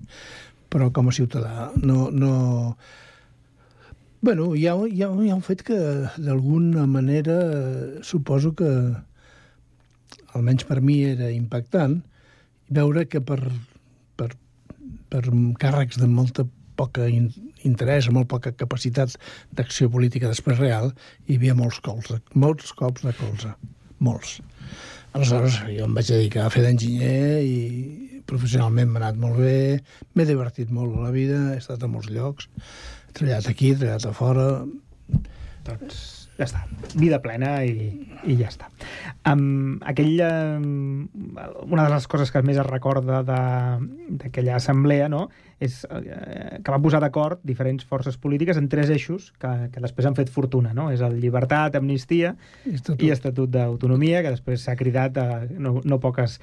però 0.67 0.91
com 0.91 1.07
a 1.07 1.15
ciutadà 1.15 1.71
no... 1.81 2.09
no... 2.11 2.75
Bueno, 4.23 4.53
hi 4.55 4.67
ha, 4.67 4.75
hi, 4.87 5.01
ha, 5.03 5.09
hi 5.23 5.31
ha 5.31 5.35
un 5.35 5.43
fet 5.43 5.63
que 5.67 5.77
d'alguna 6.15 6.85
manera 6.87 7.39
eh, 7.43 8.03
suposo 8.07 8.53
que 8.55 8.69
almenys 10.37 10.65
per 10.67 10.81
mi 10.81 11.01
era 11.07 11.29
impactant 11.31 11.99
veure 12.73 13.05
que 13.09 13.21
per, 13.21 13.39
per, 14.17 14.31
per 15.11 15.23
càrrecs 15.61 15.99
de 16.01 16.09
molta 16.09 16.45
poca 16.79 17.05
in, 17.09 17.29
interès, 17.67 18.09
molt 18.09 18.29
poca 18.31 18.53
capacitat 18.57 19.15
d'acció 19.53 19.89
política 19.93 20.31
després 20.31 20.59
real, 20.61 20.91
hi 21.27 21.37
havia 21.37 21.55
molts 21.57 21.79
cops, 21.85 22.15
molts 22.33 22.73
cops 22.77 23.05
de 23.05 23.13
colze. 23.19 23.53
Molts. 24.03 24.39
Aleshores, 25.13 25.59
jo 25.69 25.85
em 25.85 25.93
vaig 25.93 26.09
dedicar 26.09 26.47
a 26.47 26.53
fer 26.53 26.63
d'enginyer 26.65 27.43
i 27.45 27.59
professionalment 28.25 28.89
m'ha 28.89 29.03
anat 29.03 29.19
molt 29.21 29.37
bé, 29.43 29.83
m'he 30.15 30.25
divertit 30.25 30.73
molt 30.73 30.97
a 30.97 31.05
la 31.05 31.13
vida, 31.13 31.39
he 31.53 31.61
estat 31.61 31.85
a 31.85 31.91
molts 31.91 32.09
llocs, 32.09 32.49
he 33.09 33.13
treballat 33.19 33.51
aquí, 33.51 33.73
he 33.73 33.79
treballat 33.79 34.09
a 34.09 34.17
fora... 34.17 34.49
Doncs 35.63 36.22
ja 36.37 36.47
està, 36.47 36.63
vida 36.97 37.19
plena 37.21 37.59
i, 37.65 37.91
i 38.25 38.35
ja 38.39 38.49
està. 38.49 38.69
Um, 39.29 39.77
aquell, 39.85 40.17
um, 40.25 41.05
una 41.67 41.85
de 41.85 41.93
les 41.93 42.07
coses 42.09 42.33
que 42.33 42.41
més 42.45 42.57
es 42.57 42.65
recorda 42.65 43.21
d'aquella 43.27 44.57
assemblea 44.57 45.09
no? 45.13 45.27
és 45.63 45.83
uh, 45.85 46.01
que 46.57 46.73
va 46.73 46.81
posar 46.81 47.03
d'acord 47.03 47.43
diferents 47.45 47.85
forces 47.85 48.17
polítiques 48.17 48.57
en 48.57 48.67
tres 48.71 48.89
eixos 48.93 49.29
que, 49.37 49.53
que 49.73 49.83
després 49.83 50.09
han 50.09 50.17
fet 50.17 50.33
fortuna. 50.33 50.73
No? 50.73 50.89
És 50.93 51.05
el 51.05 51.19
llibertat, 51.21 51.77
amnistia 51.77 52.33
Estatut. 52.65 53.05
i 53.05 53.13
estatut 53.13 53.53
d'autonomia, 53.53 54.23
que 54.25 54.33
després 54.33 54.65
s'ha 54.65 54.77
cridat 54.79 55.21
a 55.21 55.27
no, 55.53 55.79
no 55.85 56.01
poques 56.01 56.39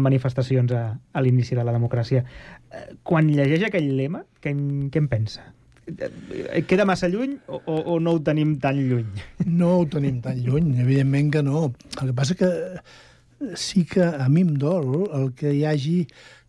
manifestacions 0.00 0.72
a, 0.72 0.86
a 0.94 1.22
l'inici 1.22 1.58
de 1.58 1.66
la 1.66 1.74
democràcia. 1.74 2.24
Eh, 2.70 2.86
Quan 3.02 3.28
llegeix 3.34 3.66
aquell 3.66 3.92
lema, 3.98 4.24
què, 4.42 4.54
què 4.90 5.02
en 5.02 5.10
pensa? 5.10 5.50
Eh, 5.86 6.62
Queda 6.68 6.86
massa 6.88 7.08
lluny 7.12 7.36
o, 7.46 7.60
o, 7.60 7.98
no 8.00 8.16
ho 8.16 8.20
tenim 8.24 8.56
tan 8.60 8.78
lluny? 8.80 9.24
No 9.46 9.78
ho 9.80 9.88
tenim 9.90 10.20
tan 10.24 10.40
lluny, 10.40 10.78
evidentment 10.80 11.32
que 11.34 11.42
no. 11.44 11.66
El 12.00 12.10
que 12.10 12.16
passa 12.16 12.38
que 12.38 12.50
sí 13.60 13.84
que 13.84 14.04
a 14.04 14.28
mi 14.32 14.44
em 14.46 14.54
dol 14.60 15.10
el 15.12 15.32
que 15.36 15.52
hi 15.52 15.64
hagi 15.68 15.98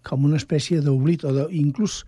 com 0.06 0.24
una 0.27 0.39
espècie 0.39 0.84
d'oblit 0.86 1.25
o 1.25 1.34
de, 1.36 1.48
inclús 1.58 2.04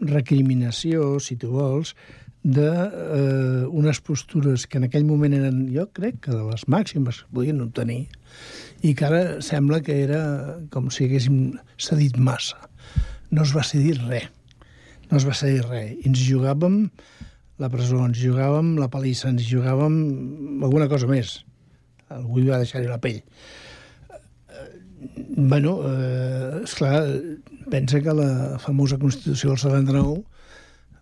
recriminació, 0.00 1.18
si 1.22 1.36
tu 1.36 1.52
vols, 1.52 1.94
de 2.42 2.68
eh, 2.68 3.64
unes 3.66 4.00
postures 4.00 4.66
que 4.70 4.78
en 4.78 4.86
aquell 4.86 5.04
moment 5.04 5.34
eren, 5.34 5.66
jo 5.74 5.88
crec 5.92 6.22
que 6.24 6.32
de 6.32 6.44
les 6.46 6.64
màximes 6.70 7.22
que 7.22 7.34
podien 7.34 7.60
obtenir 7.64 8.06
i 8.86 8.94
que 8.94 9.06
ara 9.08 9.22
sembla 9.44 9.82
que 9.84 9.98
era 10.04 10.22
com 10.72 10.88
si 10.94 11.08
haguéssim 11.08 11.58
cedit 11.76 12.16
massa. 12.16 12.70
No 13.30 13.44
es 13.44 13.52
va 13.54 13.66
cedir 13.66 13.98
res. 14.06 14.30
No 15.10 15.16
es 15.16 15.26
va 15.28 15.36
cedir 15.36 15.64
res. 15.66 15.94
I 15.96 16.10
ens 16.10 16.20
jugàvem 16.20 16.82
la 17.58 17.70
presó, 17.72 18.00
ens 18.06 18.18
jugàvem 18.20 18.76
la 18.78 18.90
palissa, 18.92 19.30
ens 19.32 19.46
jugàvem 19.48 19.94
alguna 20.62 20.88
cosa 20.90 21.08
més. 21.10 21.38
Algú 22.14 22.40
hi 22.40 22.48
va 22.48 22.60
deixar-hi 22.62 22.90
la 22.90 23.00
pell. 23.02 23.22
Eh, 23.22 24.66
Bueno, 25.38 25.76
eh, 25.86 26.62
esclar, 26.64 27.04
pensa 27.70 28.00
que 28.02 28.14
la 28.14 28.58
famosa 28.58 28.98
Constitució 28.98 29.50
del 29.52 29.58
79, 29.58 30.24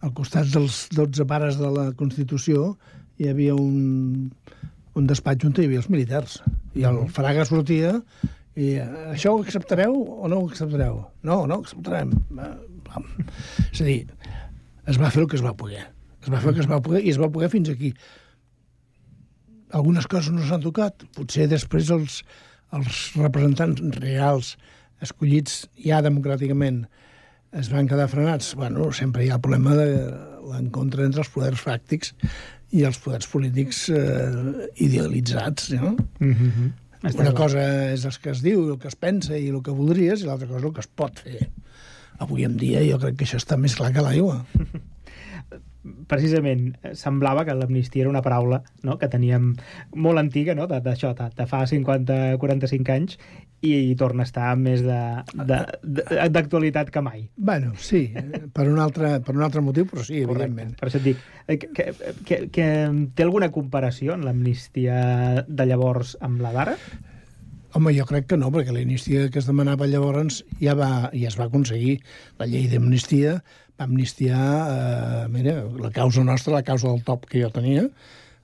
al 0.05 0.13
costat 0.13 0.51
dels 0.53 0.89
12 0.93 1.25
pares 1.25 1.57
de 1.57 1.71
la 1.73 1.87
Constitució, 1.97 2.77
hi 3.17 3.31
havia 3.31 3.55
un, 3.57 4.33
un 4.95 5.07
despatx 5.09 5.49
on 5.49 5.57
hi 5.57 5.65
havia 5.65 5.81
els 5.81 5.89
militars. 5.93 6.41
I 6.77 6.85
el 6.85 7.07
Fraga 7.17 7.47
sortia 7.49 7.95
i 8.57 8.73
eh, 8.81 8.87
això 9.13 9.35
ho 9.35 9.43
acceptareu 9.45 9.95
o 9.95 10.29
no 10.33 10.41
ho 10.41 10.49
acceptareu? 10.49 11.03
No, 11.29 11.43
no 11.49 11.59
ho 11.59 11.65
acceptarem. 11.65 12.15
Va. 12.37 12.55
És 13.73 13.83
a 13.83 13.87
dir, 13.87 14.01
es 14.89 15.01
va 15.01 15.11
fer 15.13 15.25
el 15.25 15.29
que 15.31 15.37
es 15.37 15.45
va 15.45 15.57
poder. 15.57 15.85
Es 16.23 16.31
va 16.33 16.41
fer 16.41 16.53
el 16.53 16.57
que 16.59 16.65
es 16.65 16.71
va 16.71 16.81
poder 16.83 17.03
i 17.05 17.13
es 17.13 17.21
va 17.21 17.31
poder 17.33 17.51
fins 17.53 17.69
aquí. 17.71 17.93
Algunes 19.77 20.09
coses 20.09 20.33
no 20.33 20.47
s'han 20.47 20.65
tocat. 20.65 21.05
Potser 21.17 21.51
després 21.51 21.91
els, 21.95 22.23
els 22.77 23.03
representants 23.19 23.83
reals 24.01 24.55
escollits 25.05 25.67
ja 25.85 26.01
democràticament 26.05 26.87
es 27.57 27.69
van 27.73 27.89
quedar 27.91 28.09
frenats. 28.09 28.55
Bueno, 28.57 28.89
sempre 28.97 29.25
hi 29.25 29.31
ha 29.31 29.37
el 29.37 29.45
problema 29.45 29.77
de 29.77 29.91
l'encontre 30.47 31.05
entre 31.07 31.23
els 31.25 31.33
poders 31.33 31.61
fàctics 31.63 32.15
i 32.77 32.83
els 32.89 32.99
poders 33.03 33.29
polítics 33.31 33.87
eh, 33.95 34.67
idealitzats, 34.83 35.71
no? 35.77 35.97
Mm 36.19 36.33
-hmm. 36.33 36.73
Una 37.15 37.33
cosa 37.37 37.63
és 37.93 38.05
el 38.09 38.19
que 38.23 38.33
es 38.33 38.43
diu, 38.43 38.65
el 38.73 38.81
que 38.83 38.91
es 38.91 38.99
pensa 38.99 39.39
i 39.39 39.49
el 39.53 39.63
que 39.63 39.75
voldries, 39.75 40.23
i 40.23 40.29
l'altra 40.29 40.49
cosa 40.51 40.65
és 40.65 40.69
el 40.71 40.75
que 40.75 40.85
es 40.85 40.91
pot 41.03 41.23
fer. 41.23 41.47
Avui 42.25 42.47
en 42.49 42.57
dia 42.59 42.83
jo 42.87 42.99
crec 43.03 43.21
que 43.21 43.29
això 43.29 43.39
està 43.39 43.59
més 43.61 43.77
clar 43.79 43.93
que 43.95 44.05
l'aigua. 44.05 44.43
precisament 46.09 46.71
eh, 46.83 46.95
semblava 46.99 47.45
que 47.47 47.55
l'amnistia 47.55 48.03
era 48.05 48.11
una 48.13 48.23
paraula 48.23 48.63
no? 48.83 48.99
que 48.99 49.09
teníem 49.13 49.53
molt 49.95 50.19
antiga, 50.23 50.55
no? 50.55 50.67
d'això, 50.69 51.13
de, 51.19 51.31
de 51.37 51.47
fa 51.51 51.65
50-45 51.69 52.93
anys, 52.95 53.19
i, 53.65 53.73
i 53.91 53.95
torna 53.97 54.23
a 54.23 54.29
estar 54.29 54.51
més 54.61 54.83
de- 54.85 55.23
de- 55.49 55.63
de- 55.83 56.29
d'actualitat 56.31 56.91
que 56.93 57.01
mai. 57.03 57.25
Bueno, 57.37 57.73
sí, 57.81 58.13
per 58.53 58.69
un 58.69 58.79
altre, 58.79 59.17
per 59.25 59.35
un 59.37 59.43
altre 59.47 59.63
motiu, 59.65 59.87
però 59.91 60.05
sí, 60.05 60.21
evidentment. 60.23 60.75
Per 60.79 60.89
això 60.91 61.01
et 61.01 61.07
dic, 61.09 61.23
eh, 61.49 61.57
que, 61.59 61.71
que, 61.73 61.87
que, 62.29 62.41
que 62.53 62.69
té 63.17 63.25
alguna 63.27 63.51
comparació 63.55 64.15
en 64.15 64.25
l'amnistia 64.29 65.45
de 65.49 65.67
llavors 65.67 66.17
amb 66.21 66.41
la 66.45 66.53
d'ara? 66.53 66.77
Home, 67.77 67.93
jo 67.93 68.07
crec 68.09 68.29
que 68.31 68.37
no, 68.41 68.49
perquè 68.55 68.73
l'amnistia 68.73 69.27
que 69.29 69.41
es 69.41 69.49
demanava 69.49 69.89
llavors 69.89 70.39
ja, 70.63 70.73
va, 70.79 71.11
ja 71.13 71.29
es 71.29 71.37
va 71.37 71.49
aconseguir. 71.51 71.99
La 72.39 72.47
llei 72.49 72.69
d'amnistia 72.73 73.41
va 73.77 73.85
amnistiar, 73.85 74.43
eh, 74.73 75.29
mira, 75.29 75.65
la 75.81 75.91
causa 75.91 76.25
nostra, 76.25 76.55
la 76.55 76.63
causa 76.63 76.89
del 76.89 77.03
top 77.05 77.27
que 77.29 77.43
jo 77.43 77.51
tenia, 77.53 77.89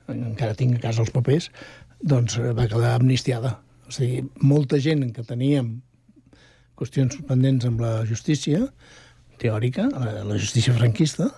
encara 0.09 0.55
tinc 0.55 0.77
a 0.77 0.83
casa 0.89 1.03
els 1.03 1.13
papers, 1.15 1.51
doncs 2.03 2.39
eh, 2.39 2.53
va 2.53 2.69
quedar 2.69 2.97
amnistiada. 2.97 3.57
O 3.89 3.95
sigui, 3.95 4.23
molta 4.41 4.79
gent 4.81 5.09
que 5.17 5.25
teníem 5.25 5.81
qüestions 6.79 7.19
pendents 7.29 7.67
amb 7.69 7.81
la 7.81 8.03
justícia 8.09 8.67
teòrica, 9.43 9.89
la, 9.93 10.23
la 10.27 10.39
justícia 10.39 10.75
franquista, 10.77 11.31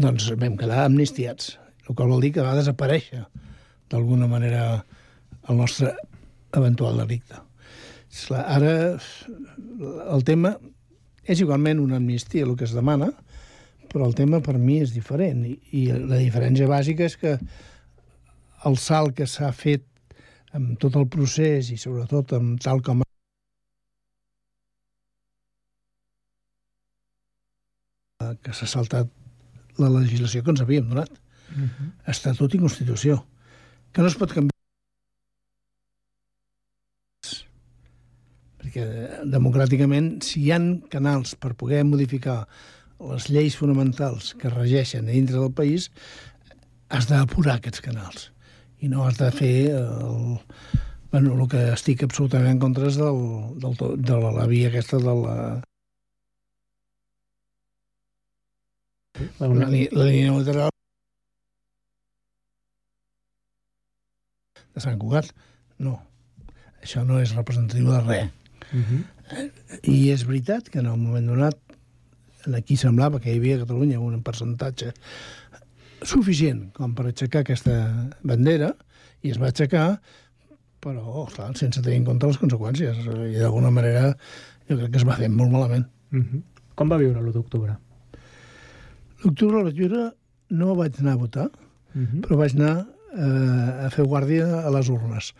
doncs 0.00 0.30
vam 0.40 0.56
quedar 0.60 0.84
amnistiats, 0.84 1.56
el 1.88 1.94
qual 1.94 2.10
vol 2.12 2.24
dir 2.24 2.32
que 2.36 2.44
va 2.44 2.56
desaparèixer 2.58 3.24
d'alguna 3.90 4.28
manera 4.30 4.82
el 5.48 5.56
nostre 5.58 5.94
eventual 6.56 6.98
delicte. 6.98 7.40
Ara 8.34 8.98
el 10.10 10.24
tema 10.26 10.56
és 11.30 11.42
igualment 11.42 11.80
una 11.82 11.98
amnistia 12.00 12.46
el 12.46 12.56
que 12.58 12.66
es 12.66 12.74
demana, 12.74 13.10
però 13.90 14.06
el 14.06 14.16
tema 14.18 14.40
per 14.42 14.56
mi 14.58 14.80
és 14.82 14.94
diferent 14.94 15.44
i, 15.46 15.56
i 15.78 15.86
la 15.92 16.18
diferència 16.18 16.68
bàsica 16.70 17.06
és 17.06 17.16
que 17.20 17.36
el 18.68 18.76
salt 18.78 19.16
que 19.18 19.28
s'ha 19.30 19.52
fet 19.56 19.86
amb 20.58 20.74
tot 20.82 20.98
el 20.98 21.06
procés 21.10 21.70
i 21.70 21.78
sobretot 21.78 22.34
amb 22.38 22.58
tal 22.62 22.82
com 22.82 23.02
que 28.44 28.52
s'ha 28.54 28.68
saltat 28.68 29.08
la 29.80 29.88
legislació 29.90 30.44
que 30.44 30.52
ens 30.54 30.62
havíem 30.62 30.88
donat. 30.88 31.10
Uh 31.50 31.66
-huh. 31.66 31.90
Estatut 32.06 32.54
i 32.54 32.58
Constitució. 32.58 33.24
Que 33.92 34.02
no 34.02 34.08
es 34.08 34.14
pot 34.14 34.32
canviar 34.32 34.59
perquè 38.70 39.24
democràticament, 39.26 40.20
si 40.22 40.44
hi 40.44 40.52
han 40.54 40.80
canals 40.90 41.34
per 41.34 41.54
poder 41.58 41.82
modificar 41.84 42.44
les 43.00 43.28
lleis 43.32 43.56
fonamentals 43.56 44.34
que 44.38 44.50
regeixen 44.52 45.06
dintre 45.10 45.38
del 45.40 45.52
país, 45.52 45.90
has 46.90 47.08
d'apurar 47.08 47.58
aquests 47.58 47.80
canals. 47.82 48.30
I 48.80 48.88
no 48.88 49.04
has 49.06 49.18
de 49.18 49.30
fer 49.34 49.74
el... 49.74 50.38
Bueno, 51.10 51.34
el 51.34 51.48
que 51.50 51.72
estic 51.74 52.04
absolutament 52.06 52.52
en 52.54 52.60
contra 52.62 52.86
és 52.86 52.94
del, 52.94 53.18
del, 53.58 53.74
de 53.98 54.18
la, 54.22 54.30
la 54.30 54.46
via 54.46 54.68
aquesta 54.70 55.00
de 55.02 55.14
la, 55.18 55.36
la, 59.40 59.48
li- 59.72 59.88
la 59.90 60.06
línia 60.06 60.36
lateral 60.36 60.70
de 64.70 64.84
Sant 64.86 65.00
Cugat. 65.02 65.32
No. 65.82 65.98
Això 66.78 67.02
no 67.02 67.18
és 67.18 67.34
representatiu 67.34 67.90
de 67.90 68.04
res. 68.06 68.30
Uh 68.72 68.80
-huh. 68.80 69.50
I 69.82 70.10
és 70.10 70.24
veritat 70.26 70.68
que 70.68 70.78
en 70.78 70.86
un 70.86 71.00
moment 71.00 71.26
donat 71.26 71.56
aquí 72.56 72.76
semblava 72.76 73.20
que 73.20 73.32
hi 73.32 73.38
havia 73.38 73.56
a 73.56 73.60
Catalunya 73.60 74.00
un 74.00 74.22
percentatge 74.22 74.92
suficient 76.02 76.72
com 76.72 76.94
per 76.94 77.06
aixecar 77.06 77.40
aquesta 77.40 78.16
bandera 78.22 78.74
i 79.22 79.30
es 79.30 79.38
va 79.38 79.46
aixecar 79.46 80.00
però, 80.80 81.26
clar, 81.28 81.56
sense 81.56 81.82
tenir 81.82 81.98
en 81.98 82.04
compte 82.04 82.26
les 82.26 82.38
conseqüències 82.38 82.96
i 83.04 83.38
d'alguna 83.38 83.70
manera 83.70 84.16
jo 84.68 84.76
crec 84.76 84.90
que 84.90 84.98
es 84.98 85.04
va 85.04 85.16
fer 85.16 85.28
molt 85.28 85.50
malament. 85.50 85.86
Uh 86.12 86.18
-huh. 86.18 86.42
Com 86.74 86.88
va 86.88 86.96
viure 86.96 87.20
l'1 87.20 87.32
d'octubre? 87.32 87.76
L'octubre 89.24 89.62
vaig 89.62 89.74
viure, 89.74 90.12
no 90.50 90.74
vaig 90.74 90.94
anar 90.98 91.12
a 91.12 91.16
votar, 91.16 91.50
Uh 91.94 92.02
-huh. 92.02 92.20
però 92.20 92.36
vaig 92.36 92.54
anar 92.54 92.86
eh, 93.18 93.86
a 93.86 93.90
fer 93.90 94.04
guàrdia 94.04 94.62
a 94.62 94.70
les 94.70 94.88
urnes. 94.88 95.34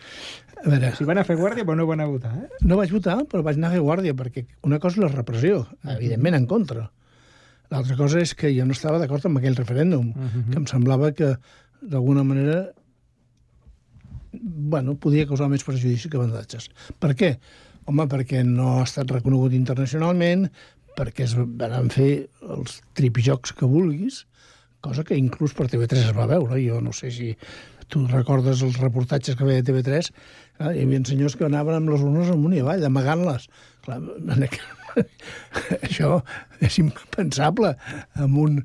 A 0.60 0.68
veure, 0.68 0.92
Si 0.96 1.06
van 1.08 1.20
a 1.20 1.24
fer 1.24 1.36
guàrdia, 1.38 1.64
però 1.64 1.76
no 1.78 1.86
van 1.88 2.02
a 2.04 2.08
votar, 2.10 2.32
eh? 2.36 2.48
no 2.68 2.76
vaig 2.76 2.90
votar, 2.92 3.20
però 3.30 3.42
vaig 3.46 3.56
anar 3.56 3.70
a 3.70 3.76
fer 3.76 3.84
guàrdia, 3.84 4.16
perquè 4.16 4.44
una 4.68 4.78
cosa 4.82 4.98
és 4.98 5.04
la 5.06 5.12
repressió, 5.14 5.62
evidentment 5.96 6.36
en 6.36 6.46
contra. 6.50 6.90
L'altra 7.70 7.96
cosa 7.96 8.20
és 8.20 8.34
que 8.34 8.50
jo 8.52 8.66
no 8.66 8.74
estava 8.76 8.98
d'acord 8.98 9.24
amb 9.26 9.38
aquell 9.38 9.56
referèndum, 9.56 10.12
que 10.50 10.58
em 10.58 10.66
semblava 10.66 11.12
que, 11.16 11.36
d'alguna 11.80 12.24
manera, 12.26 12.58
bueno, 14.32 14.96
podia 15.00 15.26
causar 15.26 15.48
més 15.48 15.64
perjudici 15.64 16.10
que 16.10 16.18
avantatges. 16.18 16.68
Per 16.98 17.14
què? 17.14 17.36
Home, 17.86 18.06
perquè 18.10 18.42
no 18.44 18.80
ha 18.80 18.84
estat 18.84 19.10
reconegut 19.10 19.54
internacionalment, 19.56 20.48
perquè 20.98 21.24
es 21.24 21.36
van 21.38 21.88
fer 21.94 22.10
els 22.42 22.80
tripijocs 22.98 23.54
que 23.56 23.70
vulguis, 23.70 24.24
cosa 24.80 25.04
que 25.04 25.16
inclús 25.16 25.54
per 25.56 25.68
TV3 25.70 26.10
es 26.10 26.16
va 26.16 26.28
veure. 26.30 26.58
Jo 26.60 26.80
no 26.84 26.92
sé 26.96 27.10
si 27.14 27.30
tu 27.90 28.04
recordes 28.08 28.62
els 28.66 28.78
reportatges 28.80 29.36
que 29.36 29.46
veia 29.46 29.64
TV3, 29.66 30.10
clar, 30.58 30.74
hi 30.74 30.84
havia 30.84 31.02
senyors 31.08 31.36
que 31.36 31.48
anaven 31.48 31.80
amb 31.80 31.92
les 31.92 32.04
urnes 32.06 32.30
amunt 32.32 32.54
i 32.56 32.62
avall, 32.62 32.84
amagant-les. 32.86 33.48
Això 35.86 36.16
és 36.62 36.78
impensable 36.82 37.74
amb 38.18 38.40
un, 38.42 38.58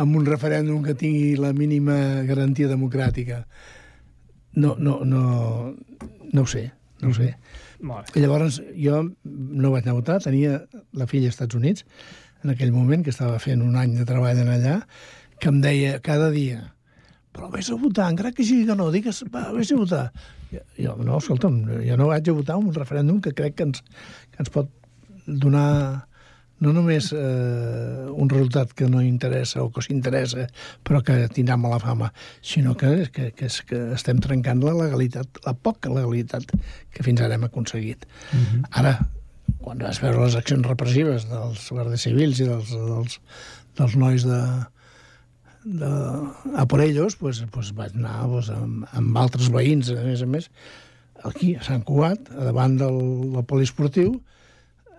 amb 0.00 0.18
un 0.18 0.26
referèndum 0.28 0.82
que 0.84 0.96
tingui 0.98 1.36
la 1.40 1.52
mínima 1.56 1.96
garantia 2.28 2.70
democràtica. 2.70 3.42
No, 4.56 4.74
no, 4.78 5.00
no, 5.08 5.22
no 6.32 6.42
ho 6.42 6.48
sé, 6.48 6.66
no 7.00 7.12
ho 7.12 7.16
sé. 7.16 7.32
Molt 7.82 8.12
bé. 8.12 8.20
I 8.20 8.24
llavors 8.24 8.60
jo 8.78 9.00
no 9.24 9.72
vaig 9.72 9.86
anar 9.86 9.96
a 9.96 10.00
votar, 10.00 10.20
tenia 10.22 10.60
la 10.98 11.08
filla 11.10 11.30
als 11.30 11.38
Estats 11.38 11.58
Units, 11.58 11.86
en 12.42 12.52
aquell 12.52 12.74
moment, 12.74 13.04
que 13.04 13.14
estava 13.14 13.40
fent 13.42 13.62
un 13.64 13.76
any 13.78 13.96
de 13.98 14.06
treball 14.06 14.38
en 14.42 14.50
allà, 14.52 14.76
que 15.40 15.50
em 15.50 15.60
deia 15.62 15.98
cada 16.04 16.30
dia 16.34 16.60
però 17.32 17.48
vés 17.52 17.70
a 17.72 17.78
votar, 17.80 18.10
encara 18.12 18.32
que 18.36 18.44
sigui 18.44 18.66
que 18.68 18.76
no, 18.76 18.90
digues, 18.92 19.24
va, 19.32 19.48
vés 19.56 19.72
a 19.72 19.80
votar. 19.80 20.04
Jo, 20.52 20.96
no, 21.00 21.16
escolta'm, 21.16 21.62
jo 21.80 21.96
no 21.96 22.10
vaig 22.12 22.28
a 22.28 22.36
votar 22.36 22.58
un 22.60 22.72
referèndum 22.76 23.20
que 23.24 23.32
crec 23.36 23.56
que 23.56 23.68
ens, 23.70 23.84
que 24.32 24.42
ens 24.44 24.52
pot 24.52 24.68
donar 25.26 26.08
no 26.62 26.70
només 26.70 27.08
eh, 27.16 28.04
un 28.12 28.28
resultat 28.30 28.70
que 28.78 28.86
no 28.90 29.00
interessa 29.02 29.64
o 29.64 29.70
que 29.74 29.82
s'interessa, 29.82 30.46
però 30.86 31.00
que 31.02 31.16
tindrà 31.34 31.56
mala 31.58 31.80
fama, 31.82 32.12
sinó 32.38 32.76
que, 32.78 33.08
que, 33.10 33.32
que, 33.34 33.48
és, 33.48 33.58
que 33.66 33.80
estem 33.96 34.20
trencant 34.22 34.62
la 34.62 34.76
legalitat, 34.76 35.42
la 35.46 35.56
poca 35.58 35.90
legalitat 35.90 36.54
que 36.94 37.06
fins 37.06 37.24
ara 37.24 37.34
hem 37.38 37.48
aconseguit. 37.48 38.06
Mm 38.30 38.44
-hmm. 38.44 38.68
Ara, 38.78 38.94
quan 39.58 39.82
vas 39.82 40.00
veure 40.02 40.22
les 40.22 40.36
accions 40.38 40.66
repressives 40.66 41.26
dels 41.30 41.66
guàrdies 41.70 42.06
civils 42.06 42.38
i 42.40 42.46
dels, 42.46 42.70
dels, 42.70 43.18
dels 43.78 43.96
nois 43.96 44.22
de, 44.22 44.40
de, 45.64 45.90
a 46.56 46.66
por 46.66 46.80
ellos, 46.80 47.16
pues, 47.16 47.44
pues 47.50 47.72
vaig 47.74 47.96
anar 47.96 48.26
pues, 48.28 48.50
amb, 48.50 48.86
amb 48.92 49.18
altres 49.18 49.50
veïns, 49.52 49.90
a 49.94 50.04
més 50.04 50.22
a 50.22 50.28
més, 50.28 50.48
aquí, 51.24 51.54
a 51.54 51.64
Sant 51.66 51.84
Cugat, 51.86 52.30
a 52.34 52.48
davant 52.50 52.76
del, 52.80 52.98
del 53.34 53.46
poliesportiu, 53.48 54.16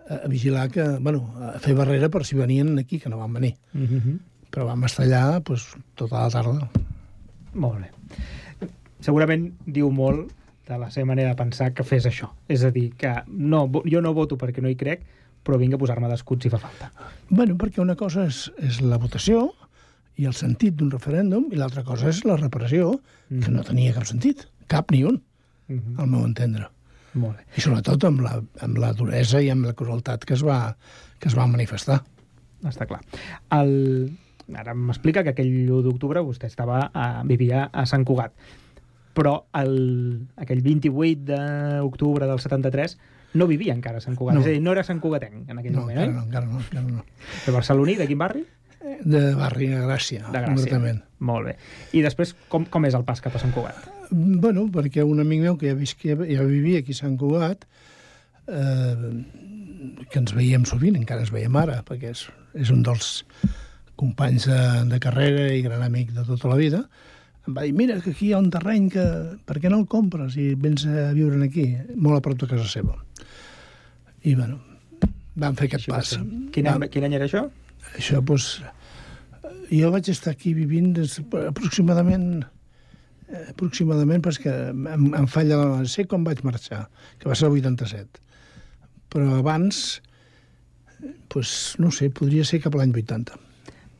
a 0.09 0.27
vigilar 0.27 0.69
que, 0.71 0.85
bueno, 0.99 1.25
a 1.39 1.57
fer 1.63 1.75
barrera 1.75 2.09
per 2.11 2.25
si 2.27 2.35
venien 2.35 2.77
aquí, 2.79 2.99
que 2.99 3.09
no 3.09 3.19
van 3.19 3.33
venir. 3.33 3.55
Mm 3.73 3.85
-hmm. 3.85 4.19
Però 4.51 4.65
vam 4.65 4.83
estar 4.83 5.05
allà 5.05 5.41
pues, 5.41 5.75
tota 5.95 6.23
la 6.23 6.29
tarda. 6.29 6.69
Molt 7.53 7.79
bé. 7.79 7.89
Segurament 8.99 9.53
diu 9.65 9.89
molt 9.91 10.31
de 10.67 10.77
la 10.77 10.89
seva 10.91 11.05
manera 11.05 11.29
de 11.29 11.35
pensar 11.35 11.73
que 11.73 11.83
fes 11.83 12.05
això. 12.05 12.29
És 12.47 12.63
a 12.63 12.71
dir, 12.71 12.93
que 12.95 13.23
no, 13.27 13.69
jo 13.85 14.01
no 14.01 14.13
voto 14.13 14.37
perquè 14.37 14.61
no 14.61 14.69
hi 14.69 14.75
crec, 14.75 15.01
però 15.43 15.57
vinc 15.59 15.73
a 15.73 15.77
posar-me 15.77 16.07
d'escut 16.07 16.43
si 16.43 16.49
fa 16.49 16.57
falta. 16.57 16.91
bueno, 17.29 17.55
perquè 17.55 17.81
una 17.81 17.95
cosa 17.95 18.25
és, 18.25 18.51
és 18.57 18.81
la 18.81 18.97
votació 18.97 19.51
i 20.17 20.25
el 20.29 20.33
sentit 20.37 20.75
d'un 20.77 20.91
referèndum, 20.91 21.47
i 21.51 21.55
l'altra 21.57 21.83
cosa 21.83 22.09
és 22.09 22.23
la 22.25 22.37
repressió, 22.37 22.99
que 23.29 23.49
no 23.51 23.63
tenia 23.63 23.93
cap 23.93 24.05
sentit, 24.05 24.47
cap 24.67 24.91
ni 24.91 25.03
un, 25.03 25.21
Mm 25.67 25.79
-hmm. 25.79 25.99
al 26.01 26.07
meu 26.07 26.25
entendre. 26.25 26.67
Molt 27.13 27.37
bé. 27.37 27.43
I 27.57 27.61
sobretot 27.61 28.03
amb 28.03 28.19
la, 28.21 28.43
amb 28.59 28.77
la 28.77 28.91
duresa 28.93 29.41
i 29.41 29.49
amb 29.49 29.65
la 29.65 29.73
crueltat 29.73 30.25
que 30.25 30.33
es 30.33 30.43
va, 30.43 30.75
que 31.19 31.29
es 31.29 31.37
va 31.37 31.47
manifestar. 31.47 32.03
Està 32.63 32.85
clar. 32.85 33.01
El... 33.51 34.11
Ara 34.55 34.73
m'explica 34.73 35.23
que 35.23 35.29
aquell 35.29 35.69
1 35.71 35.81
d'octubre 35.83 36.19
vostè 36.21 36.45
estava 36.47 36.91
a, 36.93 37.23
vivia 37.23 37.69
a 37.71 37.85
Sant 37.85 38.03
Cugat. 38.03 38.33
Però 39.15 39.45
el, 39.53 40.27
aquell 40.35 40.61
28 40.61 41.15
d'octubre 41.79 42.27
del 42.27 42.39
73 42.39 42.97
no 43.35 43.47
vivia 43.47 43.73
encara 43.73 43.97
a 43.97 44.01
Sant 44.01 44.17
Cugat. 44.17 44.35
No. 44.35 44.41
És 44.41 44.47
a 44.47 44.49
dir, 44.49 44.61
no 44.61 44.71
era 44.71 44.83
Sant 44.83 44.99
Cugatenc 44.99 45.49
en 45.49 45.59
aquell 45.59 45.73
No, 45.73 45.81
moment, 45.81 45.99
eh? 45.99 46.07
no, 46.11 46.23
encara 46.23 46.45
no, 46.45 46.59
encara 46.59 46.85
no. 46.87 47.05
De 47.45 47.51
Barceloní, 47.51 47.95
de 47.95 48.07
quin 48.07 48.17
barri? 48.17 48.45
De 48.83 49.23
barri 49.37 49.69
de 49.71 49.79
Gràcia, 49.79 50.25
De 50.27 50.31
Gràcia. 50.33 50.47
concretament. 50.49 51.01
Molt 51.23 51.47
bé. 51.47 51.55
I 51.95 52.03
després, 52.03 52.33
com, 52.51 52.65
com 52.67 52.85
és 52.87 52.97
el 52.97 53.05
pas 53.07 53.21
cap 53.23 53.35
a 53.35 53.41
Sant 53.41 53.53
Cugat? 53.55 53.87
Bueno, 54.11 54.67
perquè 54.73 55.05
un 55.07 55.23
amic 55.23 55.43
meu 55.45 55.57
que 55.57 55.71
ja, 55.71 55.77
visquia, 55.79 56.17
ja 56.27 56.43
vivia 56.47 56.83
aquí 56.83 56.91
a 56.91 56.99
Sant 56.99 57.15
Cugat, 57.19 57.63
eh, 58.47 59.23
que 60.11 60.19
ens 60.19 60.35
veiem 60.35 60.67
sovint, 60.67 60.99
encara 60.99 61.23
ens 61.23 61.31
veiem 61.31 61.55
ara, 61.63 61.79
perquè 61.87 62.11
és, 62.11 62.27
és 62.59 62.73
un 62.75 62.83
dels 62.83 63.23
companys 63.99 64.49
de, 64.51 64.59
de 64.91 64.99
carrera 64.99 65.47
i 65.55 65.63
gran 65.63 65.83
amic 65.85 66.11
de 66.11 66.27
tota 66.27 66.51
la 66.51 66.59
vida, 66.59 66.83
em 67.47 67.55
va 67.55 67.65
dir, 67.67 67.73
mira, 67.75 67.97
que 67.99 68.13
aquí 68.13 68.29
hi 68.29 68.35
ha 68.35 68.39
un 68.39 68.51
terreny 68.51 68.85
que... 68.91 69.03
Per 69.43 69.57
què 69.59 69.71
no 69.71 69.81
el 69.81 69.87
compres 69.91 70.37
i 70.39 70.53
vens 70.59 70.85
a 70.87 71.09
viure 71.15 71.41
aquí, 71.43 71.65
molt 71.95 72.19
a 72.19 72.23
prop 72.23 72.39
de 72.39 72.47
casa 72.53 72.67
seva? 72.71 72.95
I, 74.23 74.35
bueno, 74.37 74.61
vam 75.35 75.57
fer 75.59 75.67
aquest 75.67 75.89
Així 75.89 75.91
pas. 75.91 76.13
Quin, 76.55 76.69
any, 76.71 76.87
quin 76.93 77.07
any 77.09 77.17
era 77.19 77.27
això? 77.27 77.49
Això, 77.97 78.21
doncs, 78.25 78.61
jo 79.71 79.91
vaig 79.93 80.09
estar 80.11 80.33
aquí 80.33 80.53
vivint 80.57 80.91
des, 80.97 81.19
aproximadament 81.47 82.43
eh, 82.43 83.45
aproximadament 83.53 84.23
perquè 84.25 84.53
em, 84.71 85.09
em 85.17 85.27
falla 85.29 85.59
la... 85.61 85.83
sé 85.89 86.05
com 86.09 86.25
vaig 86.27 86.43
marxar, 86.47 86.85
que 87.19 87.29
va 87.29 87.35
ser 87.37 87.49
el 87.49 87.59
87. 87.59 88.21
Però 89.13 89.37
abans, 89.39 90.01
doncs, 91.33 91.53
no 91.81 91.91
sé, 91.93 92.09
podria 92.13 92.45
ser 92.47 92.61
cap 92.63 92.75
a 92.75 92.81
l'any 92.81 92.93
80. 92.95 93.37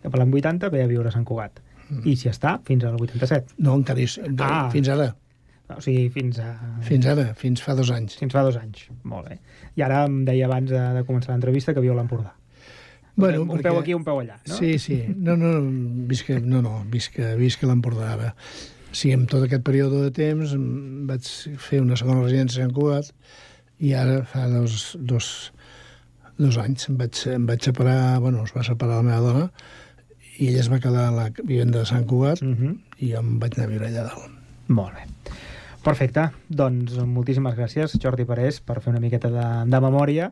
Cap 0.03 0.15
a 0.15 0.19
l'any 0.21 0.33
80 0.39 0.71
ve 0.73 0.83
a 0.83 0.89
viure 0.89 1.09
a 1.11 1.15
Sant 1.15 1.25
Cugat. 1.27 1.61
Mm. 1.89 2.05
I 2.09 2.15
si 2.19 2.29
està, 2.31 2.57
fins 2.67 2.85
al 2.87 2.95
87. 2.99 3.57
No, 3.63 3.75
encara 3.79 4.01
és, 4.03 4.17
Ah. 4.39 4.69
fins 4.73 4.89
ara, 4.89 5.13
O 5.73 5.79
sigui, 5.81 6.09
fins 6.13 6.37
a... 6.43 6.49
fins 6.85 7.05
ara, 7.09 7.29
fins 7.39 7.61
fa 7.63 7.73
dos 7.73 7.89
anys. 7.89 8.17
Fins 8.19 8.33
fa 8.35 8.43
dos 8.45 8.57
anys. 8.59 8.83
Molt 9.09 9.29
bé. 9.29 9.37
I 9.79 9.81
ara 9.81 10.03
em 10.05 10.19
deia 10.27 10.45
abans 10.45 10.69
de, 10.69 10.81
de 10.97 11.03
començar 11.07 11.31
l'entrevista 11.33 11.73
que 11.73 11.81
viu 11.81 11.93
a 11.93 11.95
l'Empordà. 11.97 12.33
Bueno, 13.15 13.43
un 13.43 13.61
peu 13.61 13.77
aquí, 13.77 13.93
un 13.93 14.03
peu 14.03 14.19
allà, 14.19 14.39
no? 14.47 14.55
Sí, 14.57 14.79
sí. 14.81 15.03
No, 15.15 15.35
no, 15.37 15.53
visc, 16.09 16.29
no, 16.41 16.63
no, 16.65 16.79
visc, 16.89 17.19
visc 17.37 17.63
a 17.63 17.69
l'Empordà 17.69 18.13
ara. 18.15 18.31
Sí, 18.93 19.11
en 19.13 19.25
tot 19.29 19.45
aquest 19.45 19.63
període 19.65 20.03
de 20.05 20.11
temps 20.13 20.53
em 20.53 20.65
vaig 21.09 21.29
fer 21.61 21.81
una 21.81 21.97
segona 21.99 22.23
residència 22.23 22.61
a 22.61 22.67
Sant 22.67 22.73
Cugat 22.73 23.13
i 23.81 23.93
ara 23.97 24.21
fa 24.29 24.45
dos, 24.49 24.93
dos, 24.99 25.29
dos 26.37 26.59
anys 26.61 26.89
em 26.89 26.99
vaig, 27.01 27.21
em 27.33 27.47
vaig 27.49 27.65
separar, 27.69 28.19
bueno, 28.21 28.43
es 28.45 28.53
va 28.55 28.65
separar 28.65 29.01
la 29.01 29.07
meva 29.09 29.21
dona 29.25 29.47
i 30.37 30.49
ella 30.49 30.61
es 30.61 30.69
va 30.69 30.81
quedar 30.81 31.07
a 31.09 31.15
la 31.15 31.27
vivenda 31.41 31.79
de 31.79 31.89
Sant 31.89 32.05
Cugat 32.09 32.41
Mm 32.41 32.53
-hmm. 32.53 32.77
i 32.97 33.11
jo 33.13 33.19
em 33.19 33.39
vaig 33.39 33.57
anar 33.57 33.67
a 33.67 33.71
viure 33.71 33.87
allà 33.87 34.03
dalt. 34.09 34.31
Molt 34.67 34.93
bé. 34.93 35.33
Perfecte. 35.83 36.29
Doncs 36.47 36.97
moltíssimes 36.97 37.55
gràcies, 37.55 37.97
Jordi 37.99 38.25
Parés, 38.25 38.61
per 38.61 38.79
fer 38.81 38.91
una 38.91 38.99
miqueta 38.99 39.29
de, 39.29 39.47
de 39.69 39.79
memòria 39.79 40.31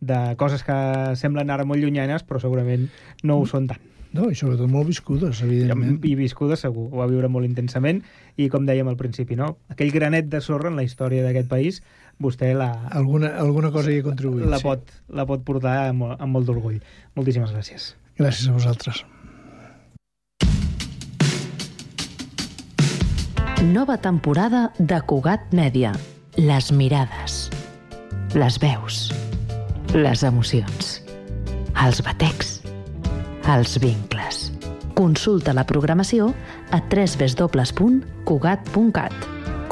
de 0.00 0.20
coses 0.40 0.64
que 0.66 0.78
semblen 1.16 1.50
ara 1.50 1.64
molt 1.64 1.82
llunyanes, 1.82 2.24
però 2.26 2.40
segurament 2.42 2.88
no 3.24 3.40
ho 3.40 3.46
són 3.48 3.68
tant. 3.70 3.82
No, 4.16 4.30
i 4.32 4.36
sobretot 4.38 4.70
molt 4.70 4.88
viscudes, 4.88 5.42
evidentment. 5.44 5.98
I 6.06 6.14
viscuda 6.16 6.56
segur, 6.56 6.86
ho 6.88 7.02
va 7.02 7.08
viure 7.10 7.28
molt 7.28 7.48
intensament 7.48 8.00
i 8.40 8.48
com 8.52 8.64
dèiem 8.68 8.88
al 8.88 8.96
principi, 8.96 9.36
no? 9.36 9.56
aquell 9.72 9.92
granet 9.92 10.30
de 10.32 10.40
sorra 10.40 10.70
en 10.70 10.78
la 10.78 10.86
història 10.86 11.26
d'aquest 11.26 11.50
país 11.50 11.82
vostè 12.22 12.54
la, 12.56 12.70
Alguna, 12.96 13.34
alguna 13.36 13.70
cosa 13.74 13.92
hi 13.92 14.00
he 14.00 14.06
contribuït, 14.06 14.46
la, 14.48 14.60
sí. 14.62 14.68
pot, 14.70 14.94
la 15.12 15.26
pot 15.28 15.44
portar 15.44 15.76
amb, 15.90 16.08
amb 16.16 16.32
molt 16.32 16.48
d'orgull. 16.48 16.80
Moltíssimes 17.18 17.52
gràcies. 17.52 17.92
Gràcies 18.16 18.48
a 18.48 18.56
vosaltres. 18.56 19.04
Nova 23.66 23.96
temporada 24.00 24.70
de 24.78 25.00
Cugat 25.08 25.52
Mèdia. 25.56 25.92
Les 26.36 26.72
mirades. 26.72 27.46
Les 28.36 28.60
veus. 28.60 29.25
Les 29.96 30.20
emocions. 30.28 31.00
Els 31.80 32.02
batecs. 32.04 32.60
Els 33.48 33.78
vincles. 33.80 34.52
Consulta 34.92 35.54
la 35.56 35.64
programació 35.64 36.34
a 36.68 36.82
www.cugat.cat. 36.84 38.04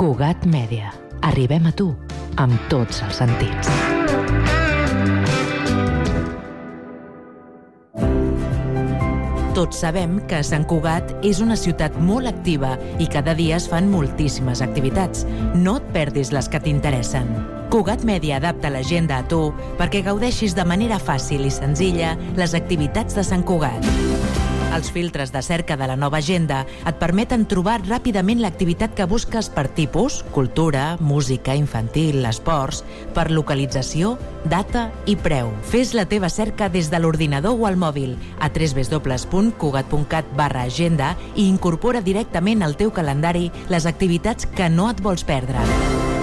Cugat 0.00 0.46
Mèdia. 0.48 0.94
Arribem 1.28 1.68
a 1.68 1.72
tu 1.76 1.92
amb 2.40 2.56
tots 2.72 3.02
els 3.04 3.20
sentits. 3.20 3.68
Tots 9.52 9.76
sabem 9.76 10.24
que 10.24 10.40
Sant 10.40 10.64
Cugat 10.64 11.12
és 11.20 11.44
una 11.44 11.56
ciutat 11.60 12.00
molt 12.00 12.24
activa 12.32 12.80
i 12.96 13.06
cada 13.12 13.36
dia 13.36 13.60
es 13.60 13.68
fan 13.68 13.92
moltíssimes 13.92 14.64
activitats. 14.64 15.28
No 15.52 15.76
et 15.82 15.92
perdis 15.92 16.32
les 16.32 16.48
que 16.48 16.60
t'interessen. 16.64 17.63
Cugat 17.74 18.04
Mèdia 18.06 18.36
adapta 18.38 18.68
l'agenda 18.70 19.16
a 19.18 19.24
tu 19.26 19.48
perquè 19.74 20.04
gaudeixis 20.06 20.52
de 20.54 20.62
manera 20.62 21.00
fàcil 21.02 21.42
i 21.42 21.50
senzilla 21.50 22.12
les 22.38 22.54
activitats 22.54 23.16
de 23.18 23.24
Sant 23.26 23.42
Cugat. 23.42 23.82
Els 24.76 24.92
filtres 24.94 25.32
de 25.34 25.42
cerca 25.42 25.74
de 25.74 25.88
la 25.90 25.96
nova 25.98 26.20
agenda 26.22 26.60
et 26.86 27.00
permeten 27.02 27.48
trobar 27.50 27.80
ràpidament 27.82 28.38
l'activitat 28.44 28.94
que 28.94 29.08
busques 29.10 29.50
per 29.50 29.66
tipus, 29.74 30.20
cultura, 30.30 30.84
música, 31.00 31.58
infantil, 31.58 32.22
esports, 32.30 32.84
per 33.10 33.32
localització, 33.34 34.14
data 34.46 34.92
i 35.10 35.18
preu. 35.18 35.50
Fes 35.66 35.98
la 35.98 36.06
teva 36.06 36.30
cerca 36.30 36.70
des 36.70 36.94
de 36.94 37.02
l'ordinador 37.02 37.58
o 37.58 37.66
al 37.66 37.74
mòbil 37.74 38.14
a 38.38 38.54
www.cugat.cat 38.54 40.34
barra 40.38 40.62
agenda 40.70 41.16
i 41.34 41.48
incorpora 41.50 42.06
directament 42.06 42.62
al 42.62 42.78
teu 42.78 42.94
calendari 42.94 43.50
les 43.66 43.90
activitats 43.90 44.46
que 44.46 44.70
no 44.70 44.92
et 44.94 45.02
vols 45.02 45.26
perdre. 45.26 46.13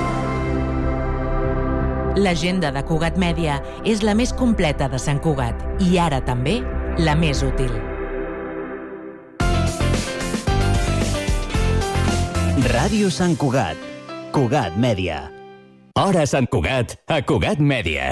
L'agenda 2.20 2.74
de 2.76 2.82
Cugat 2.84 3.16
Mèdia 3.16 3.62
és 3.88 4.02
la 4.04 4.12
més 4.18 4.34
completa 4.36 4.90
de 4.92 5.00
Sant 5.00 5.22
Cugat 5.24 5.56
i 5.86 5.96
ara 5.96 6.20
també 6.20 6.58
la 7.00 7.14
més 7.16 7.40
útil. 7.48 7.72
Ràdio 12.68 13.08
Sant 13.16 13.38
Cugat. 13.40 13.80
Cugat 14.36 14.76
Mèdia. 14.76 15.22
Hora 15.96 16.26
Sant 16.28 16.52
Cugat, 16.52 16.98
a 17.08 17.22
Cugat 17.24 17.64
Mèdia. 17.64 18.12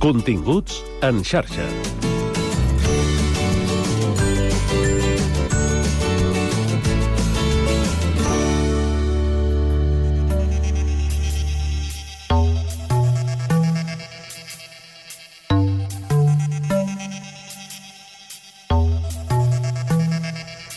Continguts 0.00 0.82
en 1.04 1.24
xarxa. 1.24 2.09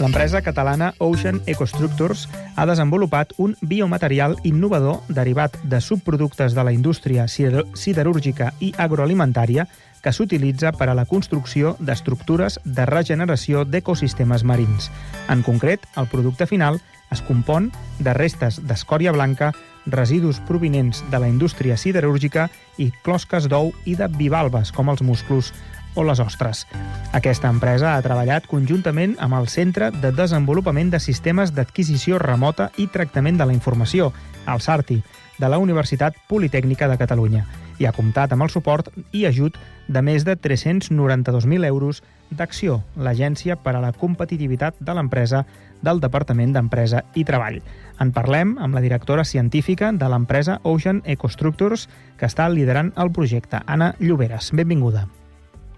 L'empresa 0.04 0.42
catalana 0.42 0.90
Ocean 1.00 1.40
Ecostructures 1.48 2.26
ha 2.60 2.66
desenvolupat 2.68 3.30
un 3.40 3.54
biomaterial 3.62 4.36
innovador 4.44 4.98
derivat 5.08 5.56
de 5.64 5.80
subproductes 5.80 6.52
de 6.52 6.64
la 6.68 6.74
indústria 6.76 7.30
sider- 7.32 7.64
siderúrgica 7.74 8.50
i 8.60 8.74
agroalimentària 8.76 9.64
que 10.04 10.12
s'utilitza 10.12 10.74
per 10.76 10.90
a 10.92 10.98
la 11.00 11.06
construcció 11.08 11.78
d'estructures 11.80 12.60
de 12.66 12.84
regeneració 12.86 13.64
d'ecosistemes 13.64 14.44
marins. 14.44 14.90
En 15.32 15.40
concret, 15.42 15.88
el 15.96 16.12
producte 16.12 16.50
final 16.52 16.82
es 17.10 17.24
compon 17.24 17.72
de 18.00 18.12
restes 18.12 18.60
d'escòria 18.60 19.14
blanca, 19.16 19.54
residus 19.86 20.42
provinents 20.44 21.00
de 21.12 21.20
la 21.24 21.32
indústria 21.32 21.78
siderúrgica 21.78 22.50
i 22.76 22.92
closques 23.08 23.48
d'ou 23.48 23.72
i 23.86 23.96
de 23.96 24.12
bivalves, 24.12 24.76
com 24.76 24.92
els 24.92 25.02
musclos 25.02 25.54
o 25.96 26.04
les 26.04 26.20
ostres. 26.20 26.66
Aquesta 27.14 27.50
empresa 27.50 27.96
ha 27.96 28.04
treballat 28.06 28.48
conjuntament 28.50 29.18
amb 29.20 29.38
el 29.40 29.50
Centre 29.52 29.92
de 29.92 30.12
Desenvolupament 30.12 30.92
de 30.94 31.00
Sistemes 31.00 31.54
d'Adquisició 31.54 32.20
Remota 32.20 32.72
i 32.78 32.88
Tractament 32.88 33.38
de 33.38 33.50
la 33.50 33.54
Informació, 33.54 34.14
el 34.48 34.62
SARTI, 34.62 35.02
de 35.40 35.50
la 35.50 35.58
Universitat 35.58 36.16
Politècnica 36.30 36.88
de 36.88 36.98
Catalunya, 36.98 37.46
i 37.82 37.86
ha 37.86 37.94
comptat 37.96 38.34
amb 38.34 38.46
el 38.46 38.52
suport 38.54 38.90
i 39.12 39.26
ajut 39.26 39.58
de 39.88 40.02
més 40.06 40.26
de 40.26 40.36
392.000 40.38 41.66
euros 41.68 42.04
d'Acció, 42.30 42.82
l'Agència 42.96 43.58
per 43.60 43.76
a 43.76 43.82
la 43.84 43.92
Competitivitat 43.92 44.78
de 44.80 44.96
l'Empresa 44.96 45.44
del 45.84 46.00
Departament 46.00 46.54
d'Empresa 46.56 47.04
i 47.20 47.26
Treball. 47.28 47.60
En 48.00 48.14
parlem 48.16 48.56
amb 48.58 48.78
la 48.78 48.84
directora 48.86 49.26
científica 49.28 49.92
de 49.92 50.10
l'empresa 50.10 50.60
Ocean 50.64 51.04
Ecostructures, 51.06 51.90
que 52.18 52.30
està 52.30 52.48
liderant 52.50 52.94
el 52.98 53.12
projecte, 53.12 53.62
Anna 53.68 53.94
Lloberes. 54.00 54.54
Benvinguda. 54.54 55.08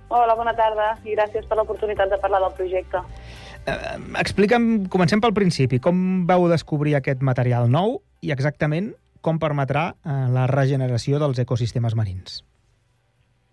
Hola, 0.09 0.35
bona 0.37 0.53
tarda 0.53 0.91
i 1.03 1.15
gràcies 1.15 1.47
per 1.49 1.57
l'oportunitat 1.57 2.11
de 2.11 2.19
parlar 2.21 2.43
del 2.43 2.53
projecte. 2.57 3.01
Eh, 3.65 3.77
explica'm, 4.21 4.85
comencem 4.93 5.21
pel 5.21 5.33
principi, 5.33 5.79
com 5.81 6.25
vau 6.29 6.45
descobrir 6.51 6.93
aquest 6.97 7.23
material 7.25 7.69
nou 7.71 7.97
i 8.21 8.33
exactament 8.35 8.91
com 9.25 9.41
permetrà 9.41 9.87
eh, 9.95 10.19
la 10.35 10.45
regeneració 10.51 11.17
dels 11.21 11.41
ecosistemes 11.41 11.97
marins? 11.97 12.43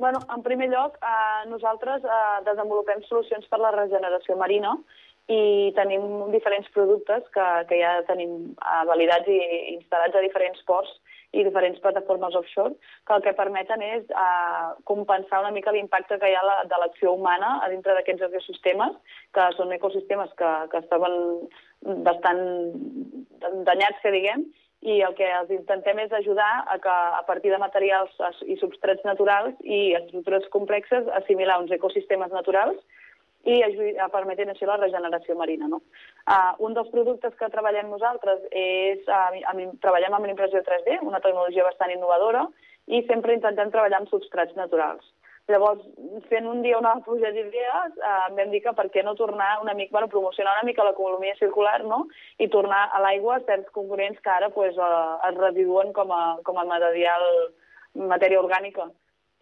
Bueno, 0.02 0.20
en 0.34 0.42
primer 0.44 0.68
lloc, 0.68 0.98
eh, 1.00 1.48
nosaltres 1.48 2.04
eh, 2.04 2.38
desenvolupem 2.44 3.00
solucions 3.08 3.48
per 3.48 3.62
la 3.62 3.72
regeneració 3.72 4.36
marina 4.36 4.74
i 5.32 5.70
tenim 5.76 6.32
diferents 6.34 6.68
productes 6.74 7.24
que, 7.32 7.46
que 7.70 7.78
ja 7.80 7.94
tenim 8.08 8.52
eh, 8.52 8.82
validats 8.90 9.30
i 9.30 9.38
instal·lats 9.78 10.18
a 10.18 10.24
diferents 10.26 10.60
ports 10.68 10.92
i 11.32 11.44
diferents 11.46 11.80
plataformes 11.80 12.34
offshore, 12.36 12.74
que 13.06 13.16
el 13.16 13.22
que 13.24 13.34
permeten 13.36 13.82
és 13.86 14.08
eh, 14.10 14.66
compensar 14.88 15.40
una 15.40 15.52
mica 15.56 15.72
l'impacte 15.72 16.18
que 16.20 16.30
hi 16.30 16.36
ha 16.36 16.44
la, 16.46 16.56
de 16.68 16.80
l'acció 16.80 17.14
humana 17.16 17.54
a 17.64 17.70
dintre 17.72 17.96
d'aquests 17.96 18.28
ecosistemes, 18.28 18.96
que 19.32 19.46
són 19.56 19.72
ecosistemes 19.76 20.32
que, 20.40 20.50
que 20.72 20.82
estaven 20.84 21.16
bastant 22.06 22.42
danyats, 23.66 24.02
que 24.02 24.12
diguem, 24.14 24.44
i 24.82 24.98
el 25.06 25.14
que 25.14 25.28
els 25.30 25.50
intentem 25.54 26.00
és 26.02 26.12
ajudar 26.18 26.50
a 26.66 26.76
que 26.82 26.92
a 26.92 27.22
partir 27.26 27.52
de 27.52 27.60
materials 27.62 28.16
i 28.50 28.56
substrats 28.58 29.04
naturals 29.06 29.54
i 29.62 29.94
estructures 29.94 30.48
complexes 30.54 31.06
assimilar 31.22 31.60
uns 31.62 31.70
ecosistemes 31.76 32.34
naturals 32.34 32.80
i 33.44 33.62
ajudar, 33.66 34.10
permetent 34.12 34.52
així 34.52 34.68
la 34.68 34.78
regeneració 34.78 35.34
marina. 35.38 35.68
No? 35.70 35.80
Uh, 36.26 36.52
un 36.66 36.76
dels 36.76 36.90
productes 36.94 37.34
que 37.38 37.50
treballem 37.54 37.90
nosaltres 37.90 38.44
és, 38.50 39.02
uh, 39.08 39.32
amb, 39.50 39.80
treballem 39.82 40.14
amb 40.14 40.30
l'impressió 40.30 40.62
3D, 40.66 41.00
una 41.02 41.20
tecnologia 41.24 41.66
bastant 41.66 41.94
innovadora, 41.94 42.46
i 42.86 43.02
sempre 43.08 43.34
intentem 43.34 43.70
treballar 43.70 44.02
amb 44.02 44.10
substrats 44.10 44.54
naturals. 44.58 45.04
Llavors, 45.50 45.82
fent 46.30 46.46
un 46.46 46.60
dia 46.62 46.78
una 46.78 46.92
pluja 47.02 47.32
d'idees, 47.34 47.96
eh, 47.98 48.26
vam 48.36 48.52
dir 48.52 48.60
que 48.62 48.72
per 48.78 48.86
què 48.94 49.02
no 49.02 49.16
tornar 49.18 49.56
una 49.62 49.74
mica, 49.74 49.90
bueno, 49.96 50.08
promocionar 50.12 50.52
una 50.54 50.68
mica 50.68 50.84
l'economia 50.86 51.34
circular, 51.40 51.80
no?, 51.82 52.04
i 52.38 52.46
tornar 52.48 52.84
a 52.94 53.00
l'aigua 53.02 53.40
certs 53.48 53.72
components 53.74 54.22
que 54.22 54.30
ara 54.30 54.52
pues, 54.54 54.78
eh, 54.78 55.30
es 55.30 55.40
residuen 55.40 55.92
com 55.98 56.14
a, 56.14 56.22
com 56.46 56.62
a 56.62 56.66
material, 56.68 57.26
matèria 58.12 58.40
orgànica. 58.40 58.86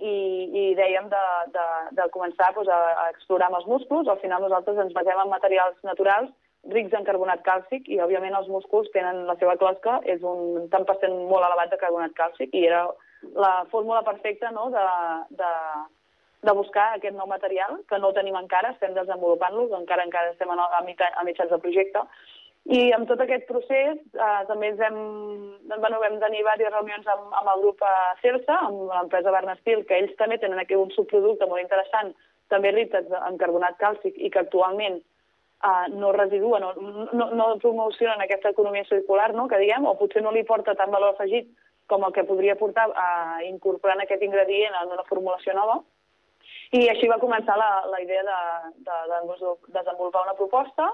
I, 0.01 0.17
i 0.57 0.63
dèiem 0.79 1.09
de, 1.13 1.25
de, 1.55 1.65
de 1.99 2.07
començar 2.15 2.51
pues, 2.57 2.69
a, 2.73 2.79
a 3.05 3.09
explorar 3.13 3.51
amb 3.51 3.61
els 3.61 3.69
músculs. 3.69 4.09
Al 4.09 4.21
final 4.23 4.43
nosaltres 4.45 4.79
ens 4.81 4.95
basem 4.97 5.21
en 5.21 5.33
materials 5.33 5.77
naturals 5.85 6.31
rics 6.69 6.93
en 6.97 7.07
carbonat 7.07 7.41
càlcic 7.45 7.89
i, 7.89 8.01
òbviament, 8.05 8.35
els 8.37 8.49
músculs 8.53 8.91
tenen 8.93 9.25
la 9.29 9.37
seva 9.41 9.57
closca, 9.61 9.99
és 10.05 10.21
un 10.27 10.69
tant 10.73 10.85
per 10.89 10.99
cent 11.01 11.15
molt 11.31 11.47
elevat 11.47 11.73
de 11.73 11.79
carbonat 11.81 12.13
càlcic 12.19 12.53
i 12.53 12.67
era 12.69 12.83
la 13.37 13.65
fórmula 13.73 14.03
perfecta 14.05 14.51
no, 14.53 14.69
de, 14.75 14.85
de, 15.41 15.53
de 16.49 16.55
buscar 16.57 16.91
aquest 16.97 17.17
nou 17.17 17.29
material, 17.31 17.79
que 17.89 17.99
no 18.01 18.13
tenim 18.17 18.37
encara, 18.37 18.75
estem 18.75 18.93
desenvolupant-lo, 18.97 19.69
encara 19.79 20.05
encara 20.09 20.35
estem 20.35 20.53
a, 20.53 20.69
a, 20.69 20.83
mitja, 20.85 21.09
a 21.17 21.25
mitjans 21.25 21.53
de 21.53 21.61
projecte. 21.65 22.05
I 22.69 22.81
amb 22.93 23.09
tot 23.09 23.23
aquest 23.25 23.47
procés 23.49 23.97
eh, 23.99 24.41
també 24.47 24.69
ens 24.71 24.81
hem, 24.85 24.99
bueno, 25.71 26.01
vam 26.03 26.19
tenir 26.21 26.43
diverses 26.43 26.73
reunions 26.75 27.07
amb, 27.09 27.31
amb 27.41 27.53
el 27.55 27.63
grup 27.65 27.81
eh, 27.83 27.93
CERSA, 28.21 28.59
amb 28.67 28.83
l'empresa 28.91 29.33
Bernastil, 29.33 29.87
que 29.89 29.97
ells 29.97 30.13
també 30.19 30.39
tenen 30.39 30.61
aquí 30.61 30.77
un 30.77 30.93
subproducte 30.95 31.49
molt 31.49 31.63
interessant, 31.65 32.13
també 32.53 32.75
ric 32.75 32.95
en 32.95 33.41
carbonat 33.41 33.79
càlcic 33.81 34.19
i 34.19 34.31
que 34.31 34.43
actualment 34.43 35.01
eh, 35.01 35.87
no 35.97 36.13
residuen 36.13 36.69
o 36.69 36.75
no, 36.77 37.31
no 37.33 37.49
promocionen 37.65 38.23
aquesta 38.23 38.53
economia 38.53 38.85
circular, 38.91 39.33
no, 39.35 39.49
que 39.49 39.59
diguem, 39.63 39.89
o 39.89 39.97
potser 39.99 40.23
no 40.23 40.35
li 40.37 40.45
porta 40.45 40.77
tant 40.79 40.93
valor 40.93 41.17
afegit 41.17 41.49
com 41.91 42.05
el 42.07 42.13
que 42.15 42.27
podria 42.29 42.55
portar 42.61 42.87
a 42.95 43.09
incorporant 43.49 44.05
aquest 44.05 44.23
ingredient 44.23 44.77
en 44.79 44.93
una 44.95 45.07
formulació 45.09 45.57
nova. 45.57 45.81
I 46.71 46.85
així 46.93 47.09
va 47.11 47.19
començar 47.19 47.57
la, 47.59 47.71
la 47.91 47.99
idea 48.03 48.23
de, 48.23 48.41
de, 48.87 48.99
de 49.11 49.57
desenvolupar 49.75 50.23
una 50.29 50.37
proposta. 50.39 50.87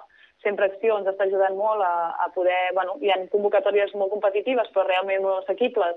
Sempre 0.46 0.68
Acció 0.70 0.94
ens 1.00 1.08
està 1.10 1.26
ajudant 1.26 1.56
molt 1.58 1.82
a, 1.82 2.12
a 2.22 2.28
poder... 2.34 2.58
Bueno, 2.76 2.94
hi 3.02 3.10
ha 3.10 3.18
convocatòries 3.32 3.94
molt 3.98 4.12
competitives, 4.14 4.68
però 4.74 4.84
realment 4.86 5.24
molt 5.24 5.42
assequibles, 5.42 5.96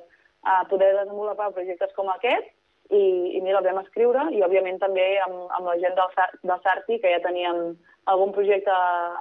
a 0.50 0.64
poder 0.72 0.96
desenvolupar 0.96 1.52
projectes 1.54 1.94
com 1.98 2.10
aquest. 2.10 2.48
I, 2.90 3.04
i 3.38 3.42
mira, 3.46 3.60
el 3.60 3.68
vam 3.68 3.84
escriure, 3.84 4.24
i 4.34 4.42
òbviament 4.42 4.80
també 4.82 5.06
amb, 5.22 5.44
amb 5.54 5.70
la 5.70 5.76
gent 5.78 5.94
del, 6.00 6.16
del 6.42 6.64
SARTI, 6.64 6.98
que 7.04 7.12
ja 7.14 7.22
teníem 7.22 7.76
algun 8.10 8.34
projecte 8.34 8.74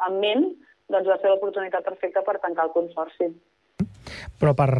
en 0.06 0.16
ment, 0.22 0.46
doncs 0.88 1.10
va 1.10 1.18
ser 1.20 1.28
l'oportunitat 1.28 1.84
perfecta 1.84 2.22
per 2.24 2.38
tancar 2.40 2.70
el 2.70 2.72
consorci. 2.72 3.28
Però 4.40 4.54
per, 4.56 4.70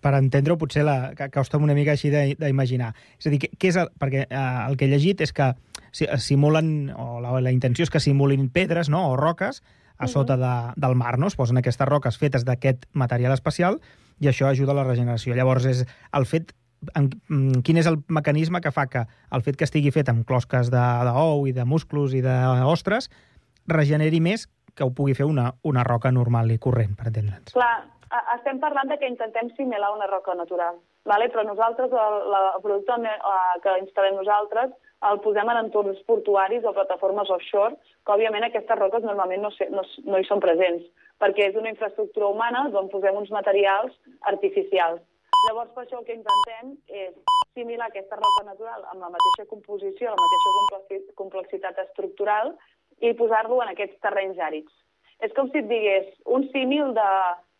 per 0.00 0.14
entendre-ho 0.16 0.56
potser 0.62 0.86
la, 0.88 1.12
que 1.18 1.28
costa 1.34 1.60
una 1.60 1.76
mica 1.76 1.92
així 1.92 2.08
d'imaginar. 2.08 2.94
És 3.20 3.28
a 3.28 3.34
dir, 3.34 3.42
què, 3.44 3.52
què 3.60 3.74
és 3.74 3.80
el, 3.82 3.92
perquè 4.00 4.24
eh, 4.24 4.46
el 4.64 4.80
que 4.80 4.88
he 4.88 4.92
llegit 4.94 5.20
és 5.26 5.36
que 5.36 5.52
simulen, 5.92 6.88
o 6.96 7.20
la, 7.20 7.36
la 7.44 7.52
intenció 7.52 7.84
és 7.84 7.92
que 7.92 8.00
simulin 8.00 8.48
pedres 8.54 8.88
no, 8.88 9.10
o 9.10 9.20
roques 9.20 9.60
a 10.00 10.08
sota 10.08 10.36
de, 10.40 10.54
del 10.80 10.96
mar, 10.96 11.18
no? 11.18 11.28
Es 11.28 11.36
posen 11.36 11.60
aquestes 11.60 11.88
roques 11.88 12.18
fetes 12.18 12.46
d'aquest 12.48 12.86
material 12.92 13.36
especial 13.36 13.78
i 14.20 14.28
això 14.30 14.48
ajuda 14.48 14.72
a 14.72 14.80
la 14.80 14.86
regeneració. 14.88 15.36
Llavors, 15.36 15.68
és 15.68 15.84
el 16.16 16.26
fet 16.26 16.54
en, 16.96 17.10
quin 17.64 17.80
és 17.80 17.88
el 17.88 18.00
mecanisme 18.08 18.60
que 18.64 18.72
fa 18.72 18.86
que 18.88 19.04
el 19.36 19.44
fet 19.44 19.58
que 19.60 19.68
estigui 19.68 19.92
fet 19.94 20.08
amb 20.08 20.24
closques 20.28 20.72
d'ou 20.72 21.46
i 21.48 21.52
de 21.56 21.66
musclos 21.68 22.16
i 22.16 22.22
d'ostres 22.24 23.10
regeneri 23.68 24.20
més 24.24 24.48
que 24.74 24.86
ho 24.86 24.92
pugui 24.96 25.14
fer 25.18 25.26
una, 25.28 25.50
una 25.66 25.84
roca 25.84 26.12
normal 26.14 26.50
i 26.54 26.58
corrent, 26.62 26.94
per 26.96 27.10
entendre'ns. 27.10 27.52
Clar, 27.52 27.74
estem 28.36 28.60
parlant 28.62 28.88
de 28.90 28.96
que 29.00 29.08
intentem 29.10 29.50
similar 29.56 29.92
una 29.94 30.08
roca 30.10 30.34
natural, 30.34 30.78
vale? 31.04 31.28
però 31.28 31.44
nosaltres, 31.44 31.92
el, 31.92 32.36
el 32.38 32.62
producte 32.64 32.96
que 33.64 33.76
instal·lem 33.82 34.16
nosaltres, 34.16 34.72
el 35.08 35.20
posem 35.24 35.48
en 35.48 35.58
entorns 35.62 36.00
portuaris 36.08 36.64
o 36.68 36.74
plataformes 36.76 37.30
offshore, 37.32 37.76
que 38.04 38.12
òbviament 38.12 38.44
aquestes 38.46 38.78
roques 38.78 39.06
normalment 39.06 39.46
no, 39.46 39.50
no, 39.72 39.84
no 40.06 40.20
hi 40.20 40.26
són 40.28 40.42
presents, 40.44 40.84
perquè 41.22 41.48
és 41.48 41.56
una 41.56 41.72
infraestructura 41.72 42.28
humana 42.28 42.66
d'on 42.74 42.90
posem 42.92 43.16
uns 43.16 43.32
materials 43.32 43.96
artificials. 44.32 45.00
Llavors, 45.46 45.72
per 45.72 45.86
això 45.86 46.00
el 46.00 46.06
que 46.08 46.18
intentem 46.18 46.74
és 46.92 47.14
similar 47.56 47.88
aquesta 47.88 48.18
roca 48.20 48.44
natural 48.44 48.84
amb 48.92 49.00
la 49.00 49.12
mateixa 49.12 49.48
composició, 49.48 50.12
la 50.12 50.20
mateixa 50.20 51.14
complexitat 51.16 51.80
estructural 51.86 52.52
i 53.00 53.14
posar-lo 53.16 53.62
en 53.64 53.72
aquests 53.72 54.00
terrenys 54.04 54.40
àrids. 54.50 54.72
És 55.24 55.32
com 55.36 55.48
si 55.48 55.62
et 55.62 55.68
digués 55.68 56.12
un 56.28 56.44
símil 56.52 56.92
de 56.96 57.08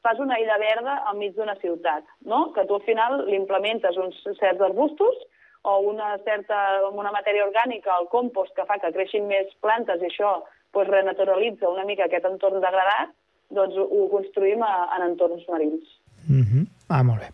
fas 0.04 0.20
una 0.20 0.38
illa 0.40 0.56
verda 0.60 0.98
enmig 1.10 1.34
d'una 1.36 1.56
ciutat, 1.60 2.04
no? 2.24 2.50
que 2.54 2.64
tu 2.68 2.76
al 2.76 2.84
final 2.86 3.24
li 3.26 3.36
implementes 3.36 3.96
uns 4.00 4.16
certs 4.40 4.64
arbustos 4.68 5.16
o 5.62 5.78
una 5.90 6.16
certa 6.24 6.56
una 6.88 7.12
matèria 7.12 7.46
orgànica, 7.46 7.96
el 8.00 8.08
compost, 8.08 8.54
que 8.56 8.66
fa 8.68 8.78
que 8.80 8.92
creixin 8.92 9.26
més 9.28 9.50
plantes 9.60 10.02
i 10.02 10.08
això 10.08 10.38
pues, 10.72 10.88
renaturalitza 10.88 11.68
una 11.68 11.84
mica 11.84 12.06
aquest 12.06 12.24
entorn 12.24 12.62
degradat, 12.62 13.12
doncs 13.50 13.76
ho 13.76 14.06
construïm 14.12 14.62
a, 14.62 14.72
en 14.96 15.10
entorns 15.10 15.44
marins. 15.48 15.84
Mm 16.28 16.44
-hmm. 16.46 16.66
Ah, 16.88 17.02
molt 17.02 17.20
bé. 17.20 17.28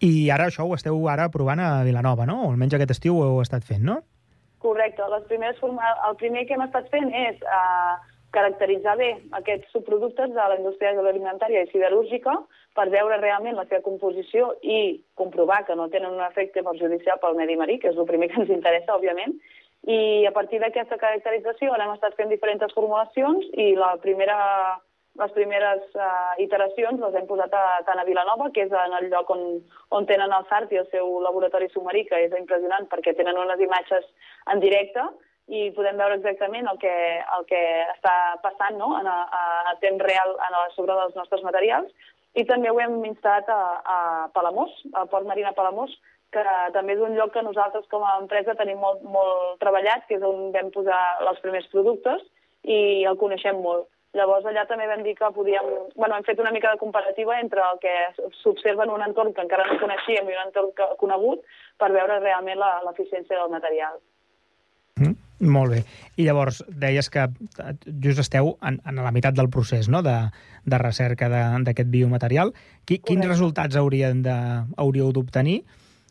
I 0.00 0.30
ara 0.30 0.46
això 0.46 0.64
ho 0.64 0.74
esteu 0.74 1.08
ara 1.08 1.28
provant 1.28 1.60
a 1.60 1.82
Vilanova, 1.82 2.26
no? 2.26 2.42
O 2.44 2.50
almenys 2.50 2.74
aquest 2.74 2.90
estiu 2.90 3.18
ho 3.18 3.24
heu 3.24 3.40
estat 3.42 3.64
fent, 3.64 3.82
no? 3.82 4.02
Correcte. 4.58 5.02
Les 5.10 5.24
primeres 5.24 5.56
el 5.62 6.16
primer 6.16 6.46
que 6.46 6.54
hem 6.54 6.62
estat 6.62 6.88
fent 6.90 7.10
és 7.14 7.36
uh, 7.42 7.98
caracteritzar 8.34 8.96
bé 9.00 9.08
aquests 9.38 9.70
subproductes 9.72 10.32
de 10.34 10.48
la 10.52 10.56
indústria 10.58 10.90
agroalimentària 10.92 11.62
i 11.64 11.70
siderúrgica 11.70 12.34
per 12.76 12.88
veure 12.92 13.20
realment 13.22 13.56
la 13.56 13.64
seva 13.68 13.84
composició 13.86 14.50
i 14.62 15.00
comprovar 15.20 15.62
que 15.66 15.76
no 15.78 15.88
tenen 15.92 16.18
un 16.18 16.24
efecte 16.26 16.62
perjudicial 16.62 17.20
pel 17.22 17.38
medi 17.38 17.56
marí, 17.56 17.78
que 17.78 17.88
és 17.92 17.96
el 17.96 18.08
primer 18.10 18.28
que 18.28 18.42
ens 18.42 18.52
interessa, 18.52 18.98
òbviament, 18.98 19.38
i 19.88 20.26
a 20.28 20.34
partir 20.36 20.60
d'aquesta 20.60 20.98
caracterització 21.00 21.72
hem 21.74 21.94
estat 21.94 22.16
fent 22.18 22.28
diferents 22.28 22.74
formulacions 22.74 23.46
i 23.54 23.72
la 23.78 23.94
primera 24.02 24.36
les 25.18 25.32
primeres 25.34 25.82
uh, 25.98 26.34
iteracions 26.38 27.00
les 27.02 27.14
hem 27.18 27.24
posat 27.26 27.54
a, 27.56 27.62
tant 27.86 27.98
a 27.98 28.04
Vilanova, 28.06 28.52
que 28.54 28.68
és 28.68 28.74
en 28.74 28.92
el 29.00 29.08
lloc 29.10 29.30
on, 29.34 29.40
on 29.90 30.06
tenen 30.06 30.30
el 30.30 30.44
SART 30.50 30.70
i 30.70 30.78
el 30.78 30.86
seu 30.92 31.08
laboratori 31.24 31.66
submarí, 31.72 32.04
que 32.06 32.20
és 32.28 32.36
impressionant 32.38 32.86
perquè 32.92 33.16
tenen 33.18 33.40
unes 33.40 33.64
imatges 33.64 34.06
en 34.52 34.62
directe 34.62 35.08
i 35.48 35.70
podem 35.76 35.96
veure 35.96 36.18
exactament 36.18 36.68
el 36.68 36.78
que, 36.82 36.92
el 37.36 37.48
que 37.48 37.62
està 37.94 38.14
passant 38.44 38.76
no? 38.76 38.92
en 39.00 39.08
a, 39.08 39.16
a 39.72 39.74
temps 39.82 40.04
real 40.04 40.36
en 40.36 40.56
a, 40.60 40.62
sobre 40.76 40.96
dels 40.98 41.16
nostres 41.16 41.42
materials. 41.46 41.90
I 42.36 42.44
també 42.46 42.70
ho 42.70 42.78
hem 42.80 43.00
instal·lat 43.08 43.48
a, 43.50 43.60
a 43.82 43.98
Palamós, 44.34 44.74
al 44.92 45.08
Port 45.08 45.26
Marina 45.26 45.54
Palamós, 45.56 45.94
que 46.32 46.44
també 46.74 46.94
és 46.94 47.00
un 47.00 47.16
lloc 47.16 47.32
que 47.32 47.42
nosaltres 47.42 47.86
com 47.92 48.04
a 48.04 48.18
empresa 48.20 48.56
tenim 48.58 48.82
molt, 48.84 49.00
molt 49.02 49.56
treballat, 49.62 50.04
que 50.08 50.18
és 50.18 50.26
on 50.26 50.50
vam 50.52 50.68
posar 50.74 50.98
els 51.24 51.40
primers 51.44 51.68
productes 51.72 52.24
i 52.68 53.06
el 53.08 53.16
coneixem 53.16 53.62
molt. 53.64 53.88
Llavors 54.16 54.46
allà 54.48 54.64
també 54.68 54.86
vam 54.88 55.02
dir 55.04 55.14
que 55.16 55.28
podíem... 55.36 55.66
Bueno, 55.96 56.16
hem 56.16 56.24
fet 56.24 56.40
una 56.40 56.52
mica 56.52 56.72
de 56.72 56.80
comparativa 56.80 57.36
entre 57.40 57.64
el 57.64 57.80
que 57.80 57.94
s'observa 58.40 58.86
en 58.86 58.92
un 58.92 59.04
entorn 59.04 59.34
que 59.36 59.44
encara 59.44 59.66
no 59.68 59.80
coneixíem 59.82 60.28
i 60.28 60.36
un 60.36 60.46
entorn 60.46 60.72
que, 60.76 60.86
conegut 61.00 61.44
per 61.80 61.90
veure 61.96 62.20
realment 62.22 62.60
l'eficiència 62.86 63.36
del 63.36 63.52
material. 63.52 64.00
Molt 65.40 65.70
bé. 65.70 65.82
I 66.18 66.26
llavors, 66.26 66.64
deies 66.68 67.08
que 67.14 67.28
just 68.02 68.18
esteu 68.24 68.56
en, 68.58 68.80
en 68.82 68.96
la 68.98 69.12
meitat 69.14 69.36
del 69.38 69.50
procés 69.54 69.88
no? 69.88 70.02
de, 70.02 70.16
de 70.66 70.78
recerca 70.82 71.28
d'aquest 71.30 71.90
biomaterial. 71.92 72.50
Qui, 72.84 72.98
quins 72.98 73.26
resultats 73.28 73.78
haurien 73.78 74.24
de, 74.26 74.38
hauríeu 74.76 75.12
d'obtenir 75.14 75.60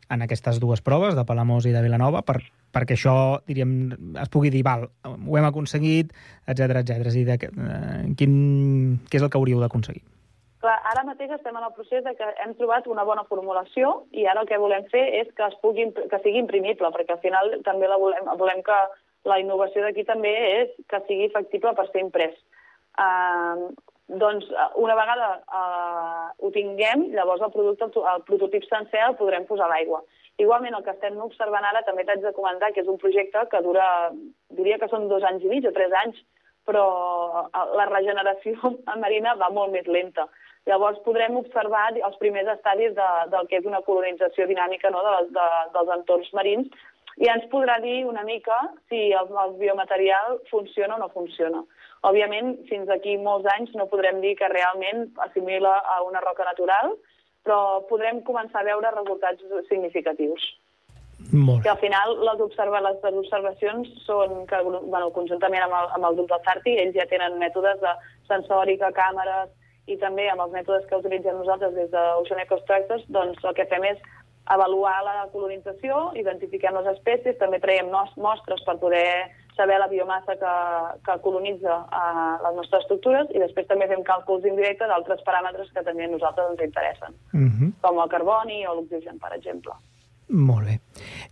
en 0.10 0.24
aquestes 0.24 0.62
dues 0.64 0.80
proves, 0.80 1.16
de 1.18 1.26
Palamós 1.28 1.66
i 1.68 1.74
de 1.76 1.82
Vilanova, 1.84 2.22
per, 2.24 2.40
perquè 2.72 2.96
això, 2.96 3.16
diríem, 3.48 3.74
es 4.22 4.30
pugui 4.32 4.52
dir, 4.54 4.64
val, 4.64 4.88
ho 5.04 5.40
hem 5.40 5.48
aconseguit, 5.50 6.14
etc 6.48 6.80
etc. 6.84 7.02
És 7.02 7.10
a 7.10 7.18
dir, 7.18 7.26
de, 7.28 7.50
eh, 7.50 8.14
quin, 8.20 8.38
què 9.10 9.20
és 9.20 9.26
el 9.26 9.34
que 9.34 9.40
hauríeu 9.42 9.60
d'aconseguir? 9.60 10.06
Clar, 10.64 10.78
ara 10.90 11.04
mateix 11.06 11.36
estem 11.36 11.58
en 11.60 11.66
el 11.68 11.74
procés 11.76 12.04
de 12.06 12.16
que 12.18 12.28
hem 12.44 12.56
trobat 12.58 12.88
una 12.90 13.04
bona 13.06 13.28
formulació 13.30 14.08
i 14.16 14.26
ara 14.26 14.42
el 14.42 14.48
que 14.50 14.58
volem 14.58 14.88
fer 14.90 15.04
és 15.20 15.28
que, 15.36 15.46
es 15.46 15.60
pugui, 15.62 15.86
que 15.94 16.22
sigui 16.24 16.42
imprimible, 16.42 16.90
perquè 16.96 17.14
al 17.14 17.22
final 17.22 17.52
també 17.68 17.92
la 17.92 18.00
volem, 18.02 18.32
volem 18.40 18.64
que 18.66 18.80
la 19.28 19.40
innovació 19.44 19.84
d'aquí 19.84 20.06
també 20.08 20.34
és 20.62 20.74
que 20.90 21.04
sigui 21.08 21.30
factible 21.34 21.74
per 21.78 21.88
ser 21.92 22.04
imprès. 22.06 22.36
Uh, 22.98 23.70
doncs 24.08 24.48
una 24.80 24.96
vegada 24.96 25.28
uh, 25.52 26.30
ho 26.40 26.52
tinguem, 26.56 27.10
llavors 27.16 27.44
el 27.44 27.52
producte, 27.52 27.90
el 28.14 28.24
prototip 28.30 28.64
sencer 28.70 29.04
el 29.04 29.18
podrem 29.20 29.46
posar 29.50 29.68
a 29.68 29.74
l'aigua. 29.74 30.02
Igualment, 30.40 30.78
el 30.78 30.84
que 30.86 30.94
estem 30.94 31.18
observant 31.24 31.66
ara 31.66 31.82
també 31.86 32.06
t'haig 32.06 32.22
de 32.24 32.34
comentar 32.38 32.70
que 32.72 32.84
és 32.84 32.90
un 32.92 33.00
projecte 33.02 33.42
que 33.52 33.62
dura, 33.66 33.86
diria 34.58 34.78
que 34.78 34.90
són 34.92 35.08
dos 35.10 35.26
anys 35.26 35.44
i 35.44 35.52
mig 35.52 35.66
o 35.66 35.74
tres 35.76 35.94
anys, 36.04 36.20
però 36.70 36.84
eh, 37.48 37.64
la 37.80 37.88
regeneració 37.90 38.76
marina 39.04 39.34
va 39.40 39.50
molt 39.54 39.74
més 39.74 39.90
lenta. 39.90 40.28
Llavors 40.68 41.00
podrem 41.06 41.40
observar 41.40 41.90
els 41.96 42.20
primers 42.22 42.50
estadis 42.54 42.94
de, 42.96 43.08
del 43.34 43.48
que 43.50 43.60
és 43.62 43.68
una 43.68 43.82
colonització 43.88 44.48
dinàmica 44.48 44.92
no, 44.94 45.02
de, 45.04 45.16
de, 45.36 45.48
dels 45.74 45.94
entorns 45.96 46.32
marins 46.36 46.88
i 47.18 47.30
ens 47.34 47.48
podrà 47.52 47.80
dir 47.82 48.04
una 48.06 48.24
mica 48.24 48.58
si 48.90 49.10
el, 49.10 49.32
el 49.44 49.56
biomaterial 49.58 50.38
funciona 50.52 50.96
o 50.96 51.02
no 51.02 51.10
funciona. 51.14 51.64
Òbviament, 52.06 52.54
fins 52.70 52.86
d'aquí 52.90 53.18
molts 53.18 53.50
anys 53.56 53.74
no 53.76 53.90
podrem 53.90 54.22
dir 54.22 54.36
que 54.38 54.50
realment 54.52 55.08
assimila 55.26 55.80
a 55.96 56.02
una 56.06 56.22
roca 56.22 56.46
natural, 56.46 56.94
però 57.44 57.82
podrem 57.90 58.22
començar 58.28 58.62
a 58.62 58.70
veure 58.70 58.94
resultats 58.94 59.44
significatius. 59.70 60.46
Molt 61.34 61.64
que 61.64 61.72
al 61.72 61.80
final 61.82 62.14
les, 62.22 62.42
observa, 62.44 62.80
les 62.86 63.02
observacions 63.10 63.90
són 64.06 64.44
que, 64.48 64.60
bueno, 64.68 65.10
conjuntament 65.16 65.66
amb 65.66 65.74
el, 65.80 65.88
amb 65.98 66.10
el 66.10 66.20
grup 66.20 66.30
del 66.30 66.44
Sarti, 66.46 66.76
ells 66.78 66.96
ja 66.96 67.08
tenen 67.10 67.40
mètodes 67.42 67.82
de 67.82 67.94
sensòrica, 68.30 68.94
càmeres, 68.96 69.50
i 69.88 69.98
també 69.98 70.28
amb 70.30 70.44
els 70.46 70.54
mètodes 70.54 70.86
que 70.88 71.00
utilitzem 71.00 71.40
nosaltres 71.40 71.74
des 71.74 71.90
d'Ocean 71.92 72.44
Ecostructures, 72.44 73.04
doncs 73.18 73.44
el 73.44 73.56
que 73.58 73.66
fem 73.72 73.88
és 73.90 74.00
avaluar 74.54 74.96
la 75.04 75.28
colonització, 75.34 76.12
identifiquem 76.20 76.76
les 76.80 76.88
espècies, 76.94 77.38
també 77.40 77.60
traiem 77.60 77.90
mostres 77.92 78.64
per 78.66 78.78
poder 78.80 79.08
saber 79.58 79.80
la 79.82 79.90
biomassa 79.90 80.38
que, 80.38 80.54
que 81.04 81.18
colonitza 81.26 81.80
uh, 81.90 82.38
les 82.46 82.56
nostres 82.60 82.86
estructures 82.86 83.32
i 83.34 83.42
després 83.42 83.68
també 83.68 83.88
fem 83.90 84.04
càlculs 84.06 84.46
indirectes 84.46 84.88
d'altres 84.88 85.24
paràmetres 85.26 85.72
que 85.74 85.84
també 85.84 86.06
a 86.06 86.12
nosaltres 86.14 86.54
ens 86.54 86.64
interessen, 86.70 87.18
uh 87.34 87.38
Mhm. 87.38 87.52
-huh. 87.60 87.72
com 87.82 88.00
el 88.00 88.10
carboni 88.10 88.66
o 88.68 88.76
l'oxigen, 88.76 89.20
per 89.20 89.34
exemple. 89.34 89.74
Molt 90.30 90.68
bé. 90.68 90.80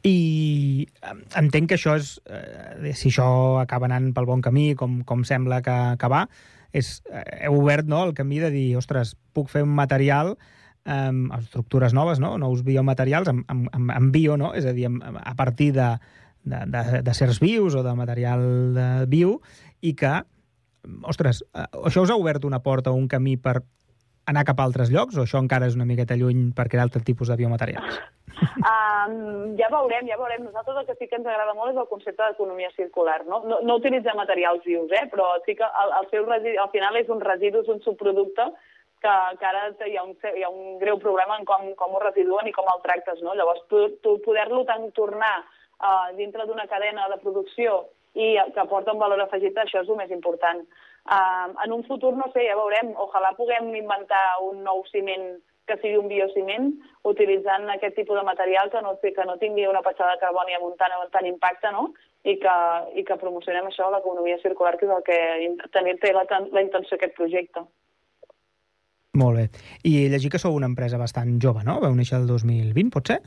I 0.03 0.87
entenc 1.35 1.67
que 1.69 1.75
això 1.75 1.95
és, 1.95 2.21
eh, 2.25 2.93
si 2.93 3.09
això 3.09 3.59
acaba 3.61 3.85
anant 3.85 4.13
pel 4.13 4.25
bon 4.25 4.41
camí, 4.41 4.73
com, 4.75 5.03
com 5.03 5.23
sembla 5.23 5.61
que, 5.61 5.97
que 5.99 6.07
va, 6.07 6.29
és, 6.71 7.03
eh, 7.11 7.45
heu 7.45 7.59
obert 7.59 7.85
no, 7.85 8.03
el 8.03 8.13
camí 8.13 8.39
de 8.39 8.49
dir, 8.51 8.77
ostres, 8.77 9.17
puc 9.33 9.49
fer 9.49 9.63
un 9.63 9.75
material 9.75 10.37
amb 10.85 11.33
estructures 11.33 11.93
noves, 11.93 12.19
no? 12.21 12.35
nous 12.37 12.63
biomaterials, 12.63 13.29
amb, 13.31 13.45
amb, 13.49 13.91
amb 13.91 14.13
bio, 14.13 14.37
no? 14.37 14.53
és 14.53 14.65
a 14.65 14.73
dir, 14.73 14.87
amb, 14.89 15.01
a 15.01 15.35
partir 15.35 15.71
de, 15.73 15.89
de, 16.45 16.61
de, 16.69 17.01
de 17.05 17.13
certs 17.17 17.41
vius 17.41 17.75
o 17.75 17.83
de 17.83 17.95
material 17.97 18.45
de 18.75 18.89
bio, 19.09 19.39
i 19.81 19.95
que, 19.97 20.13
ostres, 21.09 21.43
eh, 21.53 21.65
això 21.83 22.05
us 22.05 22.13
ha 22.13 22.19
obert 22.21 22.45
una 22.45 22.61
porta 22.61 22.93
o 22.93 22.99
un 22.99 23.09
camí 23.09 23.35
per 23.37 23.61
anar 24.25 24.45
cap 24.45 24.59
a 24.59 24.65
altres 24.65 24.91
llocs, 24.93 25.17
o 25.17 25.25
això 25.25 25.41
encara 25.41 25.67
és 25.69 25.77
una 25.77 25.85
miqueta 25.89 26.17
lluny 26.17 26.51
per 26.55 26.69
crear 26.69 26.85
altre 26.85 27.03
tipus 27.05 27.29
de 27.29 27.37
biomaterials? 27.41 27.99
Um, 28.35 29.53
ja 29.55 29.67
veurem, 29.71 30.07
ja 30.09 30.17
veurem. 30.19 30.43
Nosaltres 30.43 30.81
el 30.81 30.87
que 30.87 30.95
sí 30.97 31.07
que 31.07 31.19
ens 31.19 31.27
agrada 31.29 31.53
molt 31.55 31.71
és 31.71 31.79
el 31.79 31.87
concepte 31.87 32.25
d'economia 32.25 32.71
circular. 32.75 33.19
No, 33.29 33.43
no, 33.47 33.61
no 33.63 33.77
utilitzem 33.79 34.17
materials 34.17 34.65
vius, 34.65 34.91
eh? 34.97 35.05
però 35.11 35.29
sí 35.45 35.55
que 35.55 35.65
el, 35.65 35.93
el 36.01 36.09
seu 36.11 36.25
residu, 36.25 36.57
al 36.61 36.71
final 36.73 36.97
és 36.99 37.11
un 37.13 37.21
residu, 37.21 37.61
és 37.61 37.69
un 37.71 37.83
subproducte 37.85 38.49
que, 39.01 39.15
que 39.39 39.45
ara 39.45 39.67
hi 39.87 39.97
ha, 39.97 40.03
un, 40.03 40.15
hi 40.35 40.43
ha 40.43 40.49
un 40.49 40.79
greu 40.81 40.99
problema 41.01 41.37
en 41.39 41.45
com, 41.45 41.67
com 41.79 41.95
ho 41.95 42.01
residuen 42.03 42.47
i 42.47 42.55
com 42.55 42.69
el 42.71 42.81
tractes. 42.85 43.21
No? 43.25 43.35
Llavors, 43.35 43.63
tu, 43.71 43.87
tu 44.05 44.17
poder-lo 44.25 44.63
tant 44.69 44.87
tornar 44.97 45.35
uh, 45.41 46.09
dintre 46.17 46.47
d'una 46.47 46.67
cadena 46.71 47.09
de 47.11 47.19
producció 47.23 47.83
i 48.15 48.35
que 48.55 48.61
aporta 48.63 48.93
un 48.95 49.01
valor 49.01 49.19
afegit, 49.21 49.57
això 49.59 49.81
és 49.83 49.89
el 49.91 49.99
més 49.99 50.11
important. 50.15 50.63
Uh, 51.05 51.51
en 51.65 51.73
un 51.75 51.83
futur, 51.85 52.13
no 52.17 52.29
sé, 52.33 52.45
ja 52.47 52.55
veurem, 52.57 52.93
ojalà 53.03 53.33
puguem 53.37 53.73
inventar 53.75 54.23
un 54.45 54.63
nou 54.63 54.85
ciment 54.91 55.35
que 55.65 55.77
sigui 55.81 55.97
un 55.97 56.07
biociment, 56.07 56.71
utilitzant 57.09 57.67
aquest 57.73 57.95
tipus 57.97 58.19
de 58.19 58.25
material 58.25 58.69
que 58.71 58.81
no, 58.85 58.93
que 59.01 59.25
no 59.25 59.37
tingui 59.41 59.65
una 59.67 59.81
petjada 59.85 60.15
de 60.15 60.21
carboni 60.21 60.55
amb 60.55 60.67
un 60.69 60.75
tant, 60.77 60.93
un 61.01 61.09
tant 61.13 61.25
impacte, 61.25 61.71
no? 61.73 61.89
I 62.25 62.37
que, 62.41 62.55
i 62.97 63.03
que 63.05 63.17
promocionem 63.21 63.67
això, 63.69 63.89
l'economia 63.93 64.37
circular, 64.41 64.75
que 64.77 64.87
és 64.87 64.93
el 64.93 65.03
que 65.05 65.69
tenir, 65.73 65.97
té 66.01 66.13
la, 66.13 66.25
la 66.29 66.63
intenció 66.63 66.97
aquest 66.97 67.17
projecte. 67.17 67.65
Molt 69.15 69.39
bé. 69.39 69.47
I 69.87 70.09
llegir 70.11 70.29
que 70.33 70.41
sou 70.41 70.55
una 70.57 70.69
empresa 70.69 70.99
bastant 71.01 71.37
jove, 71.41 71.63
no? 71.67 71.79
Vau 71.83 71.95
néixer 71.95 72.19
el 72.19 72.27
2020, 72.27 72.91
pot 72.93 73.13
ser? 73.13 73.19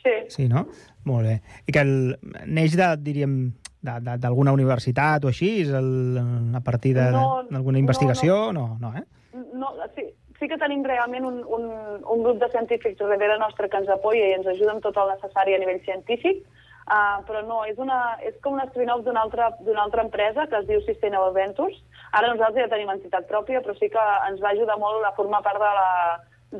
Sí. 0.00 0.14
Sí, 0.32 0.48
no? 0.50 0.66
Molt 1.08 1.28
bé. 1.28 1.40
I 1.68 1.74
que 1.76 1.84
el, 1.84 1.94
neix 2.46 2.76
de, 2.78 2.88
diríem, 3.04 3.36
d'alguna 3.80 4.52
universitat 4.52 5.24
o 5.24 5.30
així? 5.30 5.60
És 5.64 5.74
el, 5.76 5.90
a 6.56 6.62
partir 6.64 6.94
d'alguna 6.96 7.76
no, 7.76 7.82
investigació? 7.82 8.50
No, 8.56 8.76
no, 8.80 8.90
no, 8.90 8.94
eh? 8.98 9.44
No, 9.56 9.72
sí, 9.96 10.08
sí 10.40 10.48
que 10.48 10.58
tenim 10.60 10.82
realment 10.84 11.26
un, 11.28 11.42
un, 11.44 11.68
un 12.00 12.24
grup 12.24 12.40
de 12.42 12.50
científics 12.52 13.00
darrere 13.00 13.38
nostre 13.38 13.68
que 13.70 13.80
ens 13.80 13.92
apoya 13.92 14.26
i 14.26 14.34
ens 14.38 14.48
ajuda 14.48 14.74
amb 14.74 14.84
tot 14.84 14.98
el 15.00 15.14
necessari 15.14 15.56
a 15.56 15.62
nivell 15.62 15.84
científic. 15.86 16.42
Uh, 16.90 17.20
però 17.22 17.44
no, 17.46 17.60
és, 17.68 17.76
una, 17.78 18.16
és 18.26 18.34
com 18.42 18.56
un 18.56 18.64
spin-off 18.66 19.04
d'una 19.06 19.20
altra, 19.22 19.52
altra 19.78 20.02
empresa 20.02 20.48
que 20.50 20.58
es 20.58 20.66
diu 20.66 20.80
Sustainable 20.82 21.36
Ventures. 21.36 21.76
Ara 22.12 22.32
nosaltres 22.32 22.66
ja 22.66 22.72
tenim 22.72 22.90
entitat 22.90 23.28
pròpia, 23.30 23.62
però 23.64 23.74
sí 23.78 23.88
que 23.92 24.04
ens 24.28 24.40
va 24.42 24.54
ajudar 24.54 24.78
molt 24.78 25.04
a 25.06 25.14
formar 25.18 25.42
part 25.46 25.60
de 25.62 25.72
la, 25.78 25.90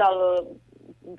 del, 0.03 0.21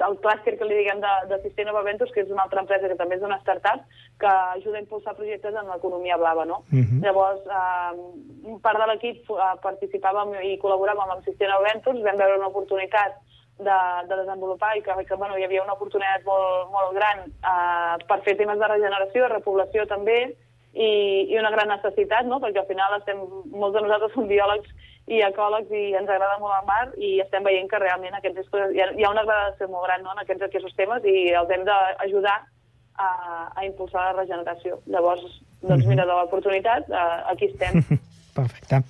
del 0.02 0.18
clúster 0.24 0.58
que 0.58 0.68
li 0.68 0.78
diguem 0.80 1.02
de, 1.04 1.12
de 1.32 1.40
Sustainable 1.44 1.84
Ventures, 1.88 2.14
que 2.14 2.24
és 2.24 2.32
una 2.32 2.46
altra 2.46 2.64
empresa 2.64 2.88
que 2.88 3.00
també 3.00 3.18
és 3.18 3.26
una 3.28 3.40
startup, 3.42 3.84
que 4.22 4.32
ajuda 4.58 4.80
a 4.80 4.84
impulsar 4.86 5.18
projectes 5.18 5.58
en 5.58 5.72
l'economia 5.72 6.20
blava, 6.22 6.46
no? 6.46 6.62
Uh 6.72 6.84
-huh. 6.84 7.02
Llavors, 7.04 7.42
eh, 7.46 8.58
part 8.62 8.80
de 8.80 8.88
l'equip 8.88 9.30
uh, 9.30 9.56
participàvem 9.68 10.38
i 10.44 10.60
col·laboràvem 10.64 11.12
amb 11.12 11.24
Sustainable 11.26 11.68
Ventures, 11.74 12.04
vam 12.04 12.18
veure 12.18 12.38
una 12.38 12.52
oportunitat 12.54 13.20
de, 13.62 13.78
de 14.08 14.16
desenvolupar 14.16 14.78
i 14.78 14.82
que, 14.82 14.94
que 15.06 15.16
bueno, 15.16 15.38
hi 15.38 15.44
havia 15.44 15.64
una 15.64 15.74
oportunitat 15.78 16.26
molt, 16.26 16.72
molt 16.72 16.96
gran 16.98 17.20
eh, 17.30 17.96
per 18.08 18.22
fer 18.26 18.36
temes 18.40 18.60
de 18.60 18.68
regeneració, 18.68 19.28
repoblació 19.28 19.86
també, 19.88 20.36
i, 20.74 21.28
i 21.32 21.38
una 21.40 21.52
gran 21.52 21.72
necessitat, 21.72 22.26
no? 22.28 22.40
perquè 22.44 22.62
al 22.62 22.70
final 22.70 22.96
estem, 22.98 23.20
molts 23.52 23.76
de 23.76 23.84
nosaltres 23.84 24.14
som 24.16 24.30
biòlegs 24.30 24.72
i 25.12 25.20
ecòlegs 25.26 25.72
i 25.76 25.92
ens 25.98 26.10
agrada 26.10 26.40
molt 26.40 26.56
el 26.60 26.68
mar 26.70 26.84
i 27.02 27.18
estem 27.24 27.44
veient 27.44 27.68
que 27.72 27.82
realment 27.82 28.16
aquestes 28.16 28.48
coses, 28.52 28.72
hi 28.76 28.84
ha, 28.84 28.92
hi 28.96 29.04
ha 29.04 29.12
una 29.12 29.26
gradació 29.28 29.68
molt 29.72 29.88
gran 29.90 30.06
no? 30.06 30.14
en 30.16 30.24
aquests, 30.24 30.46
aquests 30.48 30.78
temes 30.78 31.08
i 31.10 31.32
els 31.36 31.52
hem 31.52 31.66
d'ajudar 31.68 32.38
a, 33.02 33.10
a 33.56 33.66
impulsar 33.66 34.12
la 34.12 34.22
regeneració. 34.22 34.80
Llavors, 34.92 35.42
doncs 35.64 35.88
mira, 35.90 36.06
de 36.06 36.16
l'oportunitat, 36.16 36.88
eh, 36.90 37.10
aquí 37.34 37.52
estem. 37.52 37.82
Perfecte. 38.38 38.84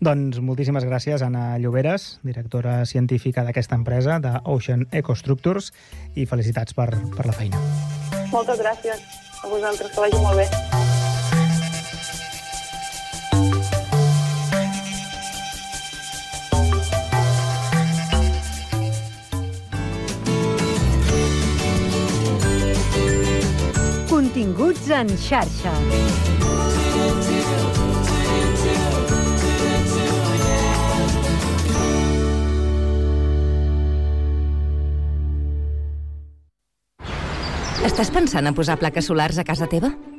Doncs 0.00 0.40
moltíssimes 0.40 0.86
gràcies, 0.88 1.22
Anna 1.22 1.58
Lloberes, 1.60 2.14
directora 2.24 2.80
científica 2.88 3.44
d'aquesta 3.44 3.76
empresa, 3.76 4.16
de 4.18 4.32
Ocean 4.48 4.86
Ecostructures, 4.96 5.70
i 6.16 6.24
felicitats 6.26 6.74
per, 6.74 6.88
per 7.16 7.28
la 7.28 7.36
feina. 7.36 7.60
Moltes 8.32 8.64
gràcies 8.64 9.04
a 9.44 9.48
vosaltres, 9.52 9.92
que 9.92 10.06
vagi 10.08 10.24
molt 10.24 10.40
bé. 10.40 10.69
Continguts 24.40 24.86
en 24.96 25.10
xarxa. 25.20 25.70
Estàs 37.84 38.08
pensant 38.08 38.48
en 38.48 38.56
posar 38.56 38.78
plaques 38.80 39.12
solars 39.12 39.36
a 39.36 39.44
casa 39.44 39.68
teva? 39.68 39.92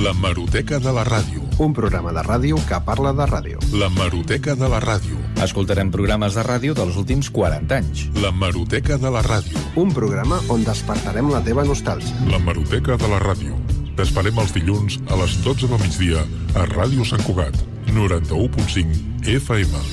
La 0.00 0.14
Maroteca 0.14 0.78
de 0.80 0.92
la 0.96 1.02
Ràdio. 1.04 1.42
Un 1.60 1.74
programa 1.76 2.08
de 2.16 2.22
ràdio 2.24 2.56
que 2.64 2.78
parla 2.86 3.10
de 3.12 3.26
ràdio. 3.28 3.58
La 3.76 3.90
Maroteca 3.92 4.54
de 4.56 4.68
la 4.72 4.78
Ràdio. 4.80 5.18
Escoltarem 5.44 5.90
programes 5.92 6.32
de 6.38 6.42
ràdio 6.46 6.72
dels 6.72 6.96
últims 6.96 7.28
40 7.28 7.76
anys. 7.76 8.06
La 8.16 8.30
Maroteca 8.32 8.96
de 8.96 9.10
la 9.12 9.20
Ràdio. 9.20 9.60
Un 9.76 9.92
programa 9.92 10.40
on 10.48 10.64
despertarem 10.64 11.28
la 11.28 11.42
teva 11.44 11.66
nostàlgia. 11.68 12.16
La 12.32 12.40
Maroteca 12.40 12.96
de 12.96 13.10
la 13.12 13.20
Ràdio. 13.20 13.58
T'esperem 13.98 14.40
els 14.40 14.54
dilluns 14.56 14.96
a 15.10 15.20
les 15.20 15.36
12 15.44 15.68
del 15.68 15.82
migdia 15.84 16.24
a 16.56 16.64
Ràdio 16.72 17.04
Sant 17.04 17.20
Cugat, 17.28 17.60
91.5 17.92 19.28
FM. 19.36 19.84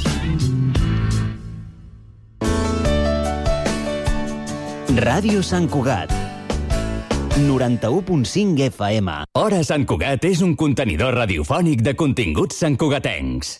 Ràdio 5.03 5.43
Sant 5.43 5.67
Cugat. 5.67 6.26
91.5 7.45 8.65
FM. 8.71 9.11
Hora 9.37 9.61
Sant 9.67 9.85
Cugat 9.85 10.25
és 10.25 10.41
un 10.41 10.55
contenidor 10.57 11.13
radiofònic 11.19 11.83
de 11.85 11.93
continguts 11.93 12.57
santcugatencs. 12.63 13.53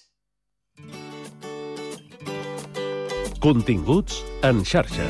Continguts 3.37 4.23
en 4.49 4.65
xarxa. 4.65 5.05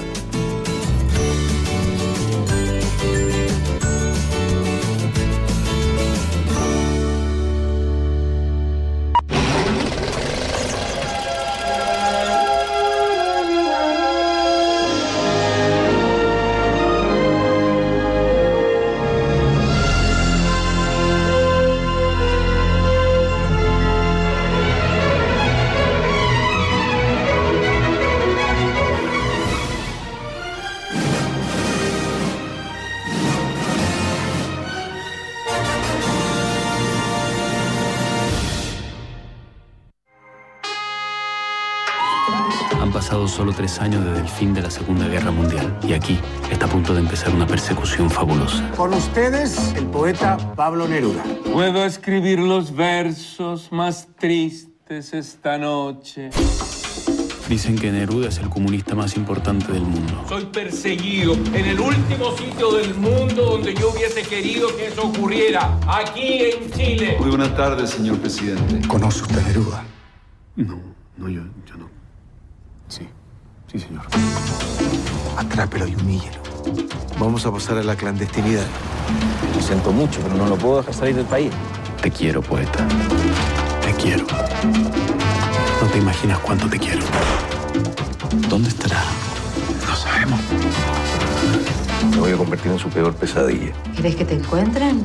Tres 43.58 43.80
años 43.80 44.06
desde 44.06 44.20
el 44.20 44.28
fin 44.28 44.54
de 44.54 44.62
la 44.62 44.70
Segunda 44.70 45.08
Guerra 45.08 45.32
Mundial 45.32 45.80
y 45.82 45.94
aquí 45.94 46.20
está 46.52 46.68
a 46.68 46.70
punto 46.70 46.94
de 46.94 47.00
empezar 47.00 47.34
una 47.34 47.48
persecución 47.48 48.08
fabulosa. 48.08 48.70
Con 48.78 48.94
ustedes, 48.94 49.74
el 49.76 49.88
poeta 49.88 50.38
Pablo 50.56 50.88
Neruda. 50.88 51.24
Puedo 51.52 51.84
escribir 51.84 52.38
los 52.38 52.76
versos 52.76 53.72
más 53.72 54.10
tristes 54.20 55.12
esta 55.12 55.58
noche. 55.58 56.30
Dicen 57.50 57.76
que 57.80 57.92
Neruda 57.92 58.28
es 58.28 58.38
el 58.38 58.48
comunista 58.48 58.94
más 58.94 59.18
importante 59.18 59.72
del 59.72 59.82
mundo. 59.82 60.24
Soy 60.30 60.46
perseguido 60.46 61.34
en 61.34 61.66
el 61.66 61.80
último 61.80 62.38
sitio 62.38 62.74
del 62.74 62.94
mundo 62.94 63.44
donde 63.54 63.74
yo 63.74 63.90
hubiese 63.90 64.22
querido 64.22 64.68
que 64.78 64.88
eso 64.88 65.08
ocurriera, 65.08 65.80
aquí 65.88 66.44
en 66.44 66.72
Chile. 66.74 67.16
Muy 67.20 67.30
buenas 67.30 67.56
tardes, 67.56 67.90
señor 67.90 68.20
presidente. 68.20 68.88
¿Conoce 68.88 69.24
usted 69.24 69.40
a 69.40 69.48
Neruda? 69.48 69.84
No, 70.58 70.80
no, 71.18 71.30
yo. 71.30 71.42
Sí, 73.78 73.86
señor. 73.86 74.04
Atrápelo 75.38 75.88
y 75.88 75.94
humíllelo. 75.94 76.40
Vamos 77.20 77.46
a 77.46 77.52
pasar 77.52 77.78
a 77.78 77.84
la 77.84 77.96
clandestinidad. 77.96 78.66
Lo 79.56 79.62
siento 79.62 79.92
mucho, 79.92 80.20
pero 80.22 80.36
no 80.36 80.48
lo 80.48 80.56
puedo 80.56 80.78
dejar 80.78 80.96
salir 80.96 81.16
del 81.16 81.26
país. 81.26 81.52
Te 82.02 82.10
quiero, 82.10 82.42
poeta. 82.42 82.88
Te 83.86 83.94
quiero. 84.02 84.26
No 85.82 85.88
te 85.92 86.00
imaginas 86.00 86.40
cuánto 86.40 86.68
te 86.68 86.80
quiero. 86.80 87.04
¿Dónde 88.50 88.70
estará? 88.70 89.04
No 89.88 89.96
sabemos. 89.96 90.40
Me 92.10 92.18
voy 92.18 92.32
a 92.32 92.38
convertir 92.38 92.72
en 92.72 92.80
su 92.80 92.90
peor 92.90 93.14
pesadilla. 93.14 93.74
¿Quieres 93.94 94.16
que 94.16 94.26
te 94.26 94.34
encuentren? 94.34 95.04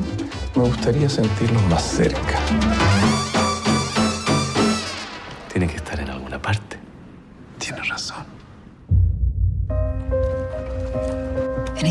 Me 0.55 0.63
gustaría 0.63 1.09
sentirlos 1.09 1.61
más 1.69 1.83
cerca. 1.83 2.39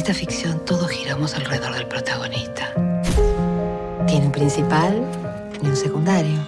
Esta 0.02 0.14
ficción 0.14 0.58
todos 0.64 0.90
giramos 0.90 1.32
alrededor 1.36 1.74
del 1.74 1.86
protagonista. 1.86 2.72
Tiene 4.08 4.26
un 4.26 4.32
principal 4.32 5.00
y 5.62 5.64
un 5.64 5.76
secundario. 5.76 6.40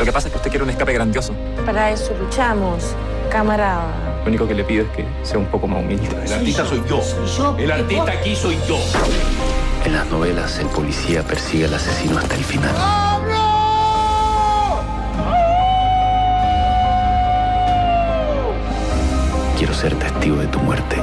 Lo 0.00 0.04
que 0.04 0.10
pasa 0.10 0.26
es 0.26 0.32
que 0.32 0.38
usted 0.38 0.50
quiere 0.50 0.64
un 0.64 0.70
escape 0.70 0.92
grandioso. 0.92 1.32
Para 1.64 1.92
eso 1.92 2.12
luchamos, 2.18 2.86
camarada. 3.30 3.86
Lo 4.24 4.30
único 4.30 4.48
que 4.48 4.54
le 4.54 4.64
pido 4.64 4.84
es 4.86 4.90
que 4.90 5.06
sea 5.22 5.38
un 5.38 5.46
poco 5.46 5.68
más 5.68 5.80
humilde. 5.80 6.08
El 6.24 6.32
artista 6.32 6.66
soy 6.66 6.82
yo. 6.88 7.56
El 7.56 7.70
artista 7.70 8.10
aquí 8.10 8.34
soy 8.34 8.58
yo. 8.66 8.76
En 9.84 9.92
las 9.92 10.06
novelas, 10.08 10.58
el 10.58 10.66
policía 10.66 11.22
persigue 11.22 11.66
al 11.66 11.74
asesino 11.74 12.18
hasta 12.18 12.34
el 12.34 12.42
final. 12.42 12.74
Quiero 19.56 19.72
ser 19.72 19.94
testigo 20.00 20.36
de 20.38 20.48
tu 20.48 20.58
muerte. 20.58 20.96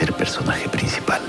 Ser 0.00 0.12
personaje 0.12 0.68
principal. 0.68 1.20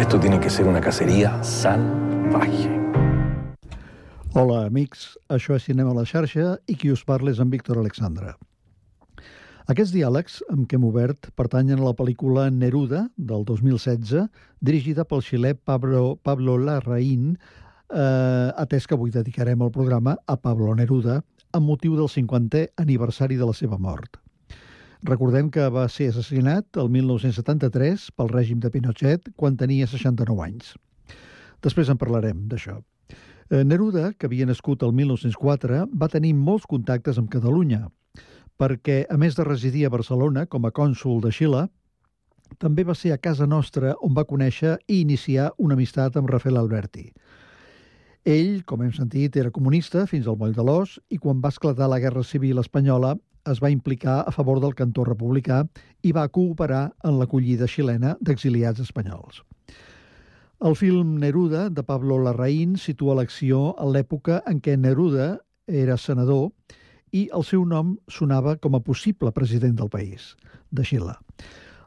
Esto 0.00 0.18
tiene 0.20 0.38
que 0.38 0.48
ser 0.48 0.66
una 0.66 0.80
cacería 0.80 1.42
salvaje. 1.42 2.70
Hola, 4.32 4.66
amics. 4.66 5.18
Això 5.28 5.54
és 5.54 5.66
Cinema 5.66 5.90
a 5.90 5.98
la 5.98 6.06
xarxa 6.06 6.58
i 6.66 6.76
qui 6.78 6.90
us 6.90 7.04
parla 7.04 7.30
és 7.30 7.42
en 7.42 7.50
Víctor 7.50 7.78
Alexandra. 7.78 8.36
Aquests 9.66 9.94
diàlegs 9.94 10.40
amb 10.52 10.66
què 10.68 10.78
hem 10.78 10.86
obert 10.86 11.30
pertanyen 11.34 11.82
a 11.82 11.88
la 11.88 11.94
pel·lícula 11.98 12.50
Neruda, 12.50 13.08
del 13.16 13.44
2016, 13.44 14.26
dirigida 14.60 15.04
pel 15.04 15.22
xilè 15.22 15.54
Pablo, 15.54 16.16
Pablo 16.22 16.58
Larraín, 16.58 17.38
eh, 17.90 18.50
atès 18.54 18.86
que 18.86 18.94
avui 18.94 19.10
dedicarem 19.10 19.62
el 19.62 19.70
programa 19.70 20.18
a 20.26 20.36
Pablo 20.36 20.74
Neruda 20.74 21.22
amb 21.52 21.66
motiu 21.66 21.96
del 21.96 22.10
50è 22.10 22.68
aniversari 22.76 23.36
de 23.36 23.46
la 23.46 23.54
seva 23.54 23.78
mort. 23.78 24.23
Recordem 25.04 25.50
que 25.52 25.66
va 25.68 25.82
ser 25.92 26.06
assassinat 26.08 26.78
el 26.80 26.86
1973 26.88 28.06
pel 28.16 28.30
règim 28.30 28.60
de 28.60 28.70
Pinochet 28.72 29.26
quan 29.36 29.58
tenia 29.60 29.84
69 29.84 30.40
anys. 30.46 30.70
Després 31.60 31.90
en 31.92 31.98
parlarem 32.00 32.46
d'això. 32.48 32.78
Eh, 33.50 33.60
Neruda, 33.68 34.14
que 34.16 34.30
havia 34.30 34.46
nascut 34.48 34.80
el 34.86 34.94
1904, 34.96 35.82
va 35.92 36.08
tenir 36.08 36.32
molts 36.32 36.64
contactes 36.70 37.20
amb 37.20 37.28
Catalunya, 37.28 37.82
perquè, 38.56 39.02
a 39.04 39.18
més 39.20 39.36
de 39.36 39.44
residir 39.44 39.84
a 39.84 39.92
Barcelona 39.92 40.46
com 40.48 40.64
a 40.64 40.72
cònsul 40.72 41.20
de 41.20 41.34
Xile, 41.36 41.66
també 42.56 42.88
va 42.88 42.96
ser 42.96 43.12
a 43.12 43.20
casa 43.20 43.44
nostra 43.44 43.92
on 44.00 44.16
va 44.16 44.24
conèixer 44.24 44.78
i 44.88 45.02
iniciar 45.02 45.50
una 45.58 45.76
amistat 45.76 46.16
amb 46.16 46.32
Rafael 46.32 46.56
Alberti. 46.56 47.10
Ell, 48.24 48.64
com 48.64 48.80
hem 48.80 48.96
sentit, 48.96 49.36
era 49.36 49.52
comunista 49.52 50.06
fins 50.08 50.24
al 50.26 50.40
moll 50.40 50.56
de 50.56 50.64
l'os 50.64 50.96
i 51.12 51.20
quan 51.20 51.44
va 51.44 51.52
esclatar 51.52 51.92
la 51.92 52.00
Guerra 52.00 52.24
Civil 52.24 52.64
Espanyola 52.64 53.18
es 53.50 53.60
va 53.62 53.70
implicar 53.72 54.22
a 54.26 54.32
favor 54.32 54.60
del 54.60 54.74
cantó 54.74 55.04
republicà 55.04 55.64
i 56.02 56.12
va 56.12 56.28
cooperar 56.28 56.84
en 57.04 57.18
l'acollida 57.18 57.68
xilena 57.68 58.16
d'exiliats 58.20 58.80
espanyols. 58.84 59.42
El 60.64 60.76
film 60.80 61.18
Neruda, 61.20 61.68
de 61.68 61.82
Pablo 61.82 62.16
Larraín, 62.22 62.78
situa 62.80 63.18
l'acció 63.18 63.74
a 63.76 63.88
l'època 63.90 64.40
en 64.48 64.62
què 64.64 64.78
Neruda 64.80 65.34
era 65.66 65.98
senador 66.00 66.50
i 67.12 67.28
el 67.36 67.44
seu 67.44 67.66
nom 67.68 67.94
sonava 68.08 68.56
com 68.56 68.74
a 68.74 68.82
possible 68.82 69.32
president 69.32 69.76
del 69.78 69.90
país, 69.92 70.32
de 70.70 70.84
Xile. 70.86 71.18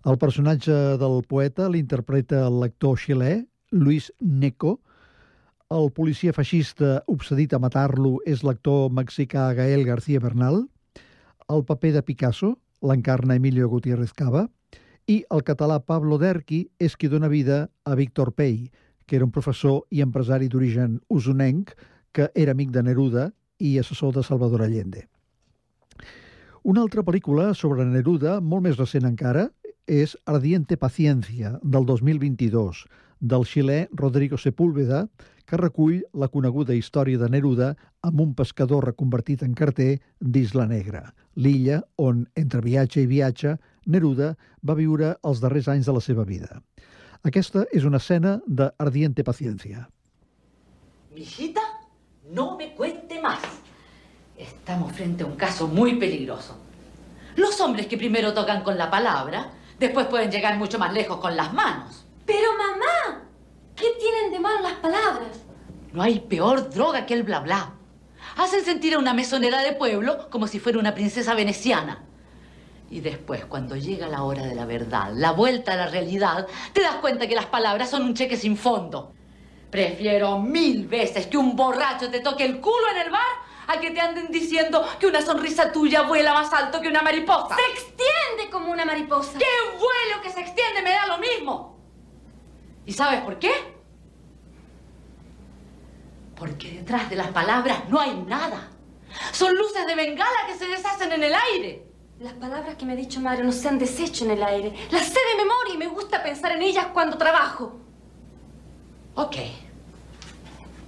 El 0.08 0.18
personatge 0.22 0.76
del 1.01 1.24
poeta 1.28 1.68
l'interpreta 1.74 2.45
el 2.47 2.62
lector 2.62 2.95
xilè, 3.01 3.41
Luis 3.72 4.12
Neco. 4.22 4.78
El 5.74 5.89
policia 5.91 6.32
feixista 6.32 7.01
obsedit 7.12 7.51
a 7.51 7.60
matar-lo 7.60 8.18
és 8.26 8.45
l'actor 8.47 8.88
mexicà 8.93 9.49
Gael 9.58 9.84
García 9.89 10.22
Bernal. 10.24 10.62
El 11.48 11.64
paper 11.64 11.93
de 11.95 12.02
Picasso 12.04 12.48
l'encarna 12.84 13.36
Emilio 13.39 13.70
Gutiérrez 13.72 14.12
Cava 14.12 14.41
i 15.08 15.22
el 15.32 15.43
català 15.48 15.78
Pablo 15.80 16.18
Derqui 16.20 16.66
és 16.84 16.98
qui 17.00 17.08
dona 17.08 17.30
vida 17.32 17.60
a 17.88 17.95
Víctor 17.95 18.34
Pey, 18.36 18.68
que 19.08 19.16
era 19.16 19.24
un 19.24 19.32
professor 19.32 19.86
i 19.89 20.02
empresari 20.04 20.50
d'origen 20.52 20.98
usonenc 21.08 21.72
que 22.12 22.28
era 22.36 22.52
amic 22.52 22.74
de 22.76 22.84
Neruda 22.84 23.30
i 23.64 23.78
assessor 23.80 24.12
de 24.18 24.26
Salvador 24.28 24.66
Allende. 24.66 25.06
Una 26.68 26.84
altra 26.84 27.06
pel·lícula 27.08 27.54
sobre 27.56 27.88
Neruda, 27.88 28.41
molt 28.41 28.68
més 28.68 28.76
recent 28.76 29.08
encara, 29.08 29.48
és 29.88 30.18
Ardiente 30.28 30.76
Paciencia, 30.76 31.54
del 31.64 31.88
2022, 31.88 32.84
del 33.20 33.45
xilè 33.45 33.88
Rodrigo 33.93 34.38
Sepúlveda, 34.38 35.07
que 35.47 35.57
recull 35.57 36.01
la 36.13 36.28
coneguda 36.28 36.76
història 36.76 37.18
de 37.22 37.30
Neruda 37.32 37.72
amb 38.03 38.20
un 38.22 38.34
pescador 38.36 38.86
reconvertit 38.86 39.43
en 39.45 39.53
carter 39.55 39.97
d'Isla 40.20 40.68
Negra, 40.68 41.13
l'illa 41.36 41.82
on, 41.95 42.26
entre 42.36 42.61
viatge 42.65 43.01
i 43.05 43.07
viatge, 43.07 43.55
Neruda 43.88 44.34
va 44.68 44.76
viure 44.76 45.15
els 45.24 45.39
darrers 45.39 45.70
anys 45.72 45.88
de 45.88 45.95
la 45.95 46.03
seva 46.03 46.26
vida. 46.28 46.61
Aquesta 47.24 47.63
és 47.74 47.88
una 47.88 48.01
escena 48.03 48.38
de 48.45 48.70
Ardiente 48.78 49.24
Paciencia. 49.24 49.88
Mijita, 51.15 51.63
no 52.32 52.57
me 52.57 52.74
cuente 52.76 53.22
más. 53.22 53.39
Estamos 54.38 54.91
frente 54.91 55.24
a 55.24 55.28
un 55.28 55.36
caso 55.36 55.68
muy 55.68 55.95
peligroso. 55.95 56.57
Los 57.38 57.59
hombres 57.61 57.88
que 57.88 57.97
primero 57.97 58.34
tocan 58.34 58.63
con 58.63 58.78
la 58.78 58.91
palabra, 58.91 59.51
después 59.80 60.07
pueden 60.07 60.30
llegar 60.30 60.57
mucho 60.57 60.78
más 60.78 60.93
lejos 60.93 61.18
con 61.18 61.36
las 61.36 61.53
manos. 61.53 62.07
Pero 62.28 62.51
mamá, 62.57 63.23
¿qué 63.75 63.88
tienen 63.97 64.32
de 64.32 64.39
malo 64.39 64.61
las 64.61 64.73
palabras? 64.73 65.45
No 65.93 66.03
hay 66.03 66.19
peor 66.19 66.69
droga 66.69 67.05
que 67.05 67.13
el 67.13 67.23
bla 67.23 67.39
bla. 67.39 67.73
Hacen 68.36 68.63
sentir 68.63 68.93
a 68.93 68.99
una 68.99 69.13
mesonera 69.13 69.61
de 69.61 69.71
pueblo 69.71 70.30
como 70.30 70.45
si 70.47 70.59
fuera 70.59 70.78
una 70.78 70.93
princesa 70.93 71.34
veneciana. 71.34 72.03
Y 72.89 72.99
después, 72.99 73.45
cuando 73.45 73.78
llega 73.78 74.07
la 74.07 74.23
hora 74.23 74.45
de 74.45 74.55
la 74.55 74.65
verdad, 74.65 75.11
la 75.13 75.32
vuelta 75.32 75.73
a 75.73 75.78
la 75.78 75.88
realidad, 75.88 76.47
te 76.73 76.82
das 76.82 76.95
cuenta 76.95 77.28
que 77.28 77.36
las 77.36 77.45
palabras 77.45 77.89
son 77.89 78.03
un 78.03 78.13
cheque 78.13 78.36
sin 78.36 78.57
fondo. 78.57 79.13
Prefiero 79.71 80.39
mil 80.39 80.86
veces 80.88 81.28
que 81.28 81.38
un 81.38 81.55
borracho 81.55 82.09
te 82.09 82.19
toque 82.19 82.45
el 82.45 82.59
culo 82.59 82.89
en 82.91 83.07
el 83.07 83.09
bar 83.09 83.21
a 83.67 83.80
que 83.80 83.91
te 83.91 84.01
anden 84.01 84.28
diciendo 84.32 84.86
que 84.99 85.07
una 85.07 85.21
sonrisa 85.21 85.71
tuya 85.71 86.03
vuela 86.03 86.34
más 86.34 86.51
alto 86.53 86.82
que 86.82 86.89
una 86.89 87.01
mariposa. 87.01 87.55
Se 87.55 87.71
extiende 87.71 88.49
como 88.51 88.71
una 88.71 88.86
mariposa. 88.86 89.38
¡Qué 89.38 89.45
vuelo 89.71 90.21
que 90.21 90.30
se 90.30 90.41
extiende! 90.41 90.82
Me 90.82 90.91
da 90.91 91.07
lo 91.07 91.17
mismo. 91.17 91.76
¿Y 92.88 92.94
sabes 92.94 93.20
por 93.22 93.38
qué? 93.38 93.52
Porque 96.38 96.72
detrás 96.72 97.10
de 97.10 97.18
las 97.18 97.28
palabras 97.28 97.90
no 97.90 98.00
hay 98.00 98.16
nada. 98.16 98.70
Son 99.34 99.54
luces 99.56 99.86
de 99.86 99.94
bengala 99.94 100.48
que 100.48 100.56
se 100.56 100.68
deshacen 100.68 101.12
en 101.12 101.24
el 101.24 101.34
aire. 101.36 101.86
Las 102.20 102.34
palabras 102.34 102.76
que 102.78 102.86
me 102.86 102.94
ha 102.94 102.96
dicho 102.96 103.20
Mario 103.20 103.44
no 103.44 103.52
se 103.52 103.68
han 103.68 103.78
deshecho 103.78 104.24
en 104.24 104.32
el 104.32 104.44
aire. 104.44 104.74
Las 104.90 105.06
sé 105.06 105.20
de 105.20 105.44
memoria 105.44 105.74
y 105.74 105.78
me 105.78 105.88
gusta 105.88 106.24
pensar 106.24 106.54
en 106.54 106.62
ellas 106.62 106.88
cuando 106.94 107.18
trabajo. 107.18 107.78
Ok. 109.16 109.36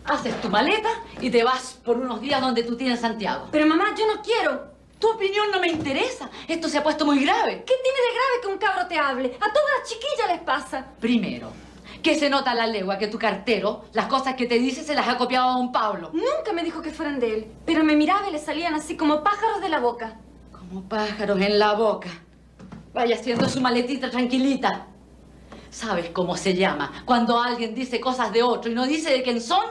Haces 0.05 0.39
tu 0.39 0.49
maleta 0.49 0.89
y 1.19 1.29
te 1.29 1.43
vas 1.43 1.79
por 1.83 1.97
unos 1.97 2.21
días 2.21 2.39
donde 2.39 2.63
tú 2.63 2.77
tienes 2.77 3.01
Santiago. 3.01 3.49
Pero 3.51 3.67
mamá, 3.67 3.93
yo 3.97 4.07
no 4.07 4.21
quiero. 4.21 4.69
Tu 4.97 5.09
opinión 5.09 5.51
no 5.51 5.59
me 5.59 5.67
interesa. 5.67 6.29
Esto 6.47 6.69
se 6.69 6.77
ha 6.77 6.83
puesto 6.83 7.05
muy 7.05 7.19
grave. 7.21 7.63
¿Qué 7.65 7.73
tiene 7.83 7.99
de 8.07 8.13
grave 8.13 8.41
que 8.41 8.47
un 8.47 8.57
cabro 8.57 8.87
te 8.87 8.97
hable? 8.97 9.35
A 9.35 9.51
todas 9.51 9.69
las 9.79 9.89
chiquillas 9.89 10.29
les 10.29 10.41
pasa. 10.41 10.85
Primero, 10.99 11.51
que 12.01 12.15
se 12.15 12.29
nota 12.29 12.51
a 12.51 12.55
la 12.55 12.67
legua 12.67 12.97
que 12.97 13.07
tu 13.07 13.17
cartero, 13.17 13.85
las 13.93 14.07
cosas 14.07 14.35
que 14.35 14.45
te 14.45 14.59
dice 14.59 14.83
se 14.83 14.95
las 14.95 15.07
ha 15.07 15.17
copiado 15.17 15.49
a 15.49 15.53
don 15.53 15.71
Pablo. 15.71 16.11
Nunca 16.13 16.53
me 16.53 16.63
dijo 16.63 16.81
que 16.81 16.91
fueran 16.91 17.19
de 17.19 17.33
él, 17.33 17.47
pero 17.65 17.83
me 17.83 17.95
miraba 17.95 18.29
y 18.29 18.31
le 18.31 18.39
salían 18.39 18.73
así 18.73 18.95
como 18.95 19.23
pájaros 19.23 19.61
de 19.61 19.69
la 19.69 19.79
boca. 19.79 20.19
Como 20.51 20.87
pájaros 20.87 21.39
en 21.41 21.59
la 21.59 21.73
boca. 21.73 22.09
Vaya 22.93 23.15
haciendo 23.15 23.47
su 23.47 23.61
maletita 23.61 24.09
tranquilita. 24.09 24.87
¿Sabes 25.69 26.09
cómo 26.09 26.35
se 26.35 26.55
llama? 26.55 27.03
Cuando 27.05 27.39
alguien 27.39 27.75
dice 27.75 27.99
cosas 27.99 28.33
de 28.33 28.41
otro 28.41 28.71
y 28.71 28.75
no 28.75 28.87
dice 28.87 29.11
de 29.11 29.21
quién 29.21 29.41
son. 29.41 29.63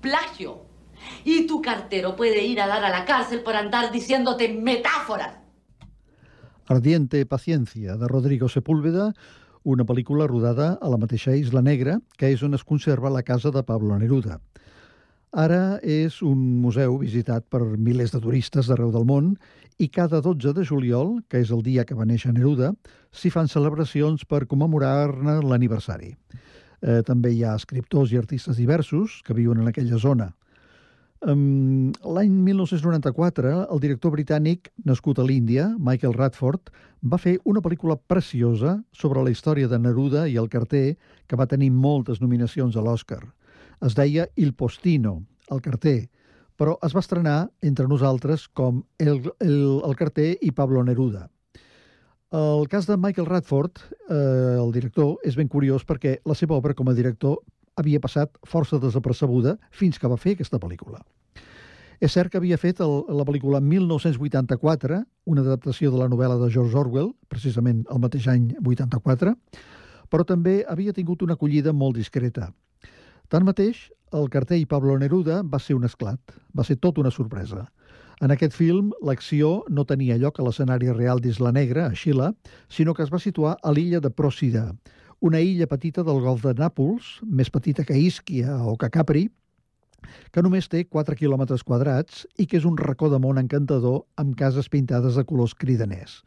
Plagio. 0.00 0.62
Y 1.24 1.46
tu 1.46 1.60
cartero 1.60 2.14
puede 2.14 2.44
ir 2.44 2.60
a 2.60 2.66
dar 2.66 2.84
a 2.84 2.90
la 2.90 3.04
cárcel 3.04 3.40
por 3.42 3.56
andar 3.56 3.90
diciéndote 3.90 4.48
metáforas. 4.48 5.38
Ardiente 6.66 7.24
Paciencia, 7.24 7.96
de 7.96 8.06
Rodrigo 8.06 8.48
Sepúlveda, 8.48 9.14
una 9.68 9.84
pel·lícula 9.84 10.26
rodada 10.30 10.70
a 10.80 10.88
la 10.88 10.96
mateixa 10.96 11.34
Isla 11.36 11.60
Negra, 11.60 11.98
que 12.16 12.30
és 12.32 12.42
on 12.46 12.56
es 12.56 12.64
conserva 12.64 13.12
la 13.12 13.22
casa 13.22 13.52
de 13.52 13.62
Pablo 13.68 13.98
Neruda. 14.00 14.38
Ara 15.36 15.76
és 15.84 16.22
un 16.24 16.40
museu 16.62 16.96
visitat 17.02 17.44
per 17.52 17.60
milers 17.76 18.14
de 18.14 18.20
turistes 18.24 18.70
d'arreu 18.70 18.94
del 18.94 19.04
món 19.04 19.34
i 19.76 19.90
cada 19.92 20.22
12 20.24 20.54
de 20.56 20.64
juliol, 20.64 21.18
que 21.28 21.42
és 21.44 21.52
el 21.52 21.60
dia 21.66 21.84
que 21.84 21.96
va 21.98 22.08
néixer 22.08 22.32
Neruda, 22.32 22.72
s'hi 23.12 23.28
fan 23.30 23.50
celebracions 23.52 24.24
per 24.24 24.46
commemorar-ne 24.48 25.36
l'aniversari. 25.44 26.14
Eh, 26.80 27.02
també 27.04 27.34
hi 27.34 27.44
ha 27.44 27.56
escriptors 27.58 28.14
i 28.14 28.18
artistes 28.18 28.56
diversos 28.56 29.20
que 29.26 29.36
viuen 29.36 29.60
en 29.60 29.68
aquella 29.68 30.00
zona. 30.00 30.32
L'any 31.26 32.30
1994, 32.30 33.50
el 33.74 33.80
director 33.82 34.12
britànic, 34.14 34.68
nascut 34.86 35.18
a 35.18 35.24
l'Índia, 35.26 35.66
Michael 35.78 36.14
Radford, 36.14 36.70
va 37.02 37.18
fer 37.18 37.38
una 37.44 37.60
pel·lícula 37.60 37.96
preciosa 37.98 38.76
sobre 38.92 39.24
la 39.24 39.32
història 39.34 39.66
de 39.66 39.78
Neruda 39.78 40.28
i 40.28 40.36
el 40.38 40.48
carter, 40.48 40.96
que 41.26 41.36
va 41.36 41.48
tenir 41.50 41.70
moltes 41.70 42.20
nominacions 42.20 42.76
a 42.76 42.84
l'Oscar. 42.86 43.24
Es 43.82 43.94
deia 43.98 44.28
Il 44.36 44.54
Postino, 44.54 45.24
el 45.50 45.60
carter, 45.60 46.08
però 46.58 46.78
es 46.86 46.94
va 46.94 47.02
estrenar 47.02 47.50
entre 47.62 47.88
nosaltres 47.88 48.48
com 48.48 48.84
El, 48.98 49.32
el, 49.40 49.82
el 49.82 49.96
carter 49.96 50.36
i 50.40 50.52
Pablo 50.52 50.84
Neruda. 50.84 51.28
El 52.30 52.68
cas 52.68 52.86
de 52.86 52.96
Michael 52.96 53.26
Radford, 53.26 53.78
eh, 54.10 54.56
el 54.60 54.70
director, 54.72 55.16
és 55.24 55.34
ben 55.34 55.48
curiós 55.48 55.86
perquè 55.86 56.18
la 56.26 56.34
seva 56.34 56.58
obra 56.58 56.74
com 56.74 56.90
a 56.90 56.94
director 56.94 57.38
havia 57.78 58.02
passat 58.02 58.34
força 58.46 58.80
desapercebuda 58.82 59.56
fins 59.70 59.98
que 59.98 60.10
va 60.10 60.18
fer 60.20 60.34
aquesta 60.36 60.60
pel·lícula. 60.60 61.00
És 61.98 62.14
cert 62.14 62.30
que 62.30 62.38
havia 62.38 62.58
fet 62.58 62.78
el, 62.84 62.92
la 63.10 63.24
pel·lícula 63.26 63.58
1984, 63.58 65.00
una 65.26 65.42
adaptació 65.42 65.90
de 65.90 65.98
la 65.98 66.06
novel·la 66.10 66.36
de 66.38 66.50
George 66.54 66.78
Orwell, 66.78 67.10
precisament 67.30 67.82
el 67.90 67.98
mateix 68.04 68.28
any 68.30 68.52
84, 68.62 69.34
però 70.08 70.24
també 70.24 70.60
havia 70.68 70.94
tingut 70.94 71.24
una 71.26 71.34
acollida 71.34 71.74
molt 71.74 71.98
discreta. 71.98 72.52
Tanmateix, 73.28 73.88
el 74.14 74.30
carter 74.32 74.60
i 74.62 74.68
Pablo 74.68 74.94
Neruda 74.96 75.42
va 75.42 75.58
ser 75.60 75.74
un 75.76 75.84
esclat, 75.84 76.20
va 76.56 76.64
ser 76.64 76.78
tot 76.80 77.02
una 77.02 77.10
sorpresa. 77.10 77.66
En 78.22 78.32
aquest 78.34 78.54
film, 78.56 78.92
l'acció 79.04 79.64
no 79.68 79.84
tenia 79.86 80.16
lloc 80.18 80.38
a 80.38 80.46
l'escenari 80.46 80.88
real 80.94 81.20
d'Isla 81.22 81.52
Negra, 81.54 81.86
a 81.86 81.98
Xile, 81.98 82.32
sinó 82.68 82.94
que 82.94 83.04
es 83.04 83.12
va 83.12 83.20
situar 83.22 83.58
a 83.62 83.74
l'illa 83.74 84.00
de 84.00 84.10
Procida, 84.10 84.72
una 85.20 85.40
illa 85.40 85.66
petita 85.66 86.04
del 86.06 86.20
golf 86.22 86.44
de 86.44 86.54
Nàpols, 86.54 87.18
més 87.24 87.50
petita 87.50 87.84
que 87.84 87.98
Isquia 87.98 88.60
o 88.62 88.76
que 88.78 88.90
Capri, 88.94 89.26
que 90.30 90.42
només 90.44 90.68
té 90.70 90.84
4 90.86 91.16
quilòmetres 91.18 91.64
quadrats 91.66 92.24
i 92.38 92.46
que 92.46 92.58
és 92.60 92.66
un 92.68 92.76
racó 92.78 93.10
de 93.10 93.18
món 93.18 93.40
encantador 93.40 94.04
amb 94.16 94.36
cases 94.38 94.68
pintades 94.70 95.18
de 95.18 95.24
colors 95.26 95.56
cridaners. 95.58 96.22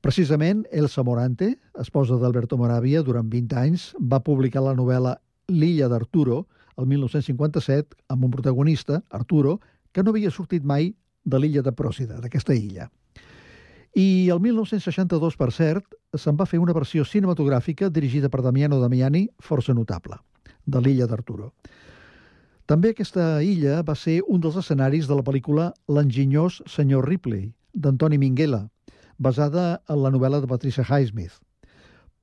Precisament, 0.00 0.64
Elsa 0.72 1.04
Morante, 1.04 1.58
esposa 1.78 2.16
d'Alberto 2.16 2.56
Moravia, 2.56 3.02
durant 3.04 3.28
20 3.28 3.58
anys, 3.60 3.90
va 4.00 4.22
publicar 4.24 4.62
la 4.64 4.72
novel·la 4.78 5.18
L'illa 5.52 5.90
d'Arturo, 5.92 6.46
el 6.80 6.86
1957, 6.88 7.98
amb 8.08 8.24
un 8.24 8.32
protagonista, 8.32 9.02
Arturo, 9.10 9.58
que 9.92 10.02
no 10.02 10.14
havia 10.14 10.32
sortit 10.32 10.64
mai 10.64 10.94
de 11.24 11.38
l'illa 11.42 11.60
de 11.60 11.74
Pròsida, 11.76 12.16
d'aquesta 12.22 12.56
illa. 12.56 12.88
I 13.94 14.30
el 14.30 14.38
1962, 14.38 15.34
per 15.34 15.50
cert, 15.50 15.96
se'n 16.14 16.36
va 16.38 16.46
fer 16.46 16.60
una 16.62 16.74
versió 16.76 17.02
cinematogràfica 17.04 17.88
dirigida 17.90 18.28
per 18.30 18.42
Damiano 18.42 18.78
Damiani, 18.78 19.26
força 19.42 19.74
notable, 19.74 20.20
de 20.64 20.80
l'illa 20.80 21.08
d'Arturo. 21.10 21.50
També 22.70 22.92
aquesta 22.92 23.42
illa 23.42 23.80
va 23.82 23.96
ser 23.98 24.20
un 24.30 24.38
dels 24.40 24.54
escenaris 24.60 25.08
de 25.10 25.16
la 25.18 25.24
pel·lícula 25.26 25.72
L'enginyós 25.90 26.60
senyor 26.70 27.08
Ripley, 27.08 27.48
d'Antoni 27.74 28.18
Minghella, 28.18 28.68
basada 29.18 29.80
en 29.90 30.04
la 30.04 30.12
novel·la 30.14 30.38
de 30.40 30.46
Patricia 30.46 30.84
Highsmith. 30.86 31.40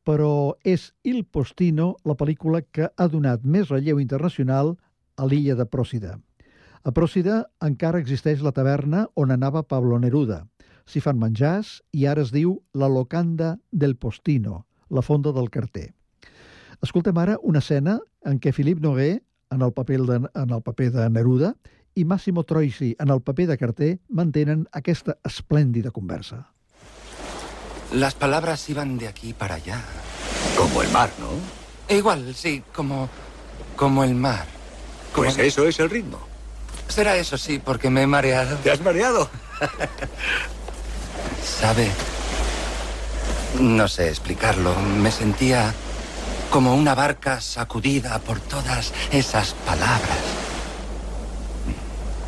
Però 0.07 0.55
és 0.63 0.93
Il 1.03 1.26
Postino 1.26 1.97
la 2.07 2.15
pel·lícula 2.15 2.61
que 2.63 2.88
ha 2.88 3.07
donat 3.11 3.43
més 3.43 3.68
relleu 3.68 3.99
internacional 3.99 4.78
a 5.18 5.28
l'illa 5.28 5.57
de 5.59 5.68
Pròsida. 5.68 6.15
A 6.88 6.93
Pròsida 6.95 7.43
encara 7.59 7.99
existeix 7.99 8.39
la 8.39 8.55
taverna 8.55 9.09
on 9.20 9.36
anava 9.36 9.68
Pablo 9.68 9.99
Neruda. 9.99 10.45
S'hi 10.88 11.01
fan 11.03 11.19
menjars 11.19 11.81
i 11.91 12.05
ara 12.07 12.23
es 12.23 12.31
diu 12.31 12.57
la 12.73 12.88
locanda 12.88 13.57
del 13.71 13.95
Postino, 13.99 14.65
la 14.89 15.03
fonda 15.03 15.33
del 15.35 15.49
carter. 15.51 15.89
Escoltem 16.81 17.17
ara 17.19 17.35
una 17.43 17.59
escena 17.59 17.97
en 18.25 18.39
què 18.39 18.53
Philippe 18.55 18.81
Noguer, 18.85 19.21
en 19.51 19.61
el 19.65 19.73
paper 19.73 20.01
de, 20.07 20.19
en 20.35 20.53
el 20.53 20.61
paper 20.63 20.91
de 20.93 21.09
Neruda, 21.09 21.53
i 21.97 22.05
Massimo 22.05 22.43
Troisi, 22.45 22.95
en 22.99 23.09
el 23.09 23.21
paper 23.21 23.47
de 23.49 23.57
carter, 23.57 23.99
mantenen 24.07 24.67
aquesta 24.71 25.17
esplèndida 25.25 25.91
conversa. 25.91 26.45
Las 27.91 28.13
palabras 28.15 28.69
iban 28.69 28.97
de 28.97 29.07
aquí 29.07 29.33
para 29.33 29.55
allá. 29.55 29.81
Como 30.57 30.81
el 30.83 30.91
mar, 30.91 31.09
¿no? 31.19 31.95
Igual, 31.95 32.33
sí, 32.35 32.63
como. 32.75 33.09
como 33.75 34.03
el 34.03 34.13
mar. 34.13 34.45
Pues 35.15 35.33
Como- 35.35 35.43
eso 35.47 35.67
es 35.67 35.79
el 35.79 35.89
ritmo. 35.89 36.19
Será 36.88 37.17
eso, 37.17 37.38
sí, 37.38 37.59
porque 37.59 37.89
me 37.89 38.03
he 38.03 38.07
mareado. 38.07 38.55
¿Te 38.57 38.71
has 38.71 38.81
mareado? 38.81 39.29
¿Sabe? 41.43 41.89
No 43.59 43.88
sé 43.88 44.09
explicarlo. 44.09 44.75
Me 44.75 45.11
sentía 45.11 45.73
como 46.49 46.75
una 46.75 46.95
barca 46.95 47.41
sacudida 47.41 48.19
por 48.19 48.39
todas 48.39 48.93
esas 49.11 49.53
palabras. 49.65 50.17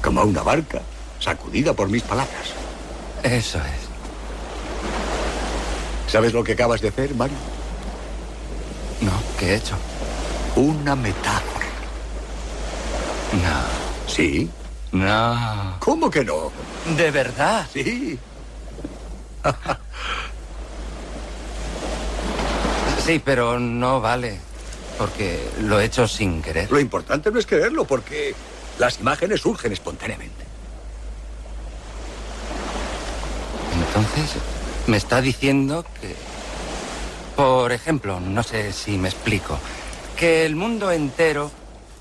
Como 0.02 0.24
una 0.24 0.42
barca, 0.42 0.82
sacudida 1.20 1.74
por 1.74 1.90
mis 1.90 2.04
palabras. 2.04 2.54
Eso 3.24 3.60
es. 3.60 3.90
¿Sabes 6.12 6.34
lo 6.34 6.44
que 6.44 6.54
acabas 6.54 6.82
de 6.82 6.88
hacer, 6.88 7.14
Mario? 7.14 7.38
No, 9.02 9.12
¿qué 9.38 9.54
he 9.54 9.56
hecho? 9.56 9.76
Una 10.56 10.96
metáfora. 10.96 11.66
No. 13.34 14.12
¿Sí? 14.12 14.50
No. 14.92 15.76
¿Cómo 15.80 16.10
que 16.10 16.24
no? 16.26 16.52
¿De 16.98 17.12
verdad? 17.12 17.68
Sí. 17.72 18.18
Sí, 23.10 23.20
pero 23.26 23.60
no 23.60 24.02
vale. 24.02 24.40
Porque 25.00 25.40
lo 25.62 25.80
he 25.80 25.86
hecho 25.86 26.08
sin 26.08 26.44
querer. 26.44 26.72
Lo 26.72 26.80
importante 26.80 27.32
no 27.32 27.40
es 27.40 27.48
quererlo, 27.48 27.86
porque 27.86 28.36
las 28.78 29.00
imágenes 29.00 29.42
surgen 29.42 29.74
espontáneamente. 29.74 30.46
Entonces, 33.74 34.40
me 34.86 34.98
está 34.98 35.22
diciendo 35.22 35.84
que, 36.00 36.16
por 37.36 37.72
ejemplo, 37.72 38.20
no 38.20 38.44
sé 38.44 38.74
si 38.74 39.00
me 39.00 39.10
explico, 39.10 39.58
que 40.16 40.46
el 40.46 40.56
mundo 40.56 40.92
entero, 40.92 41.50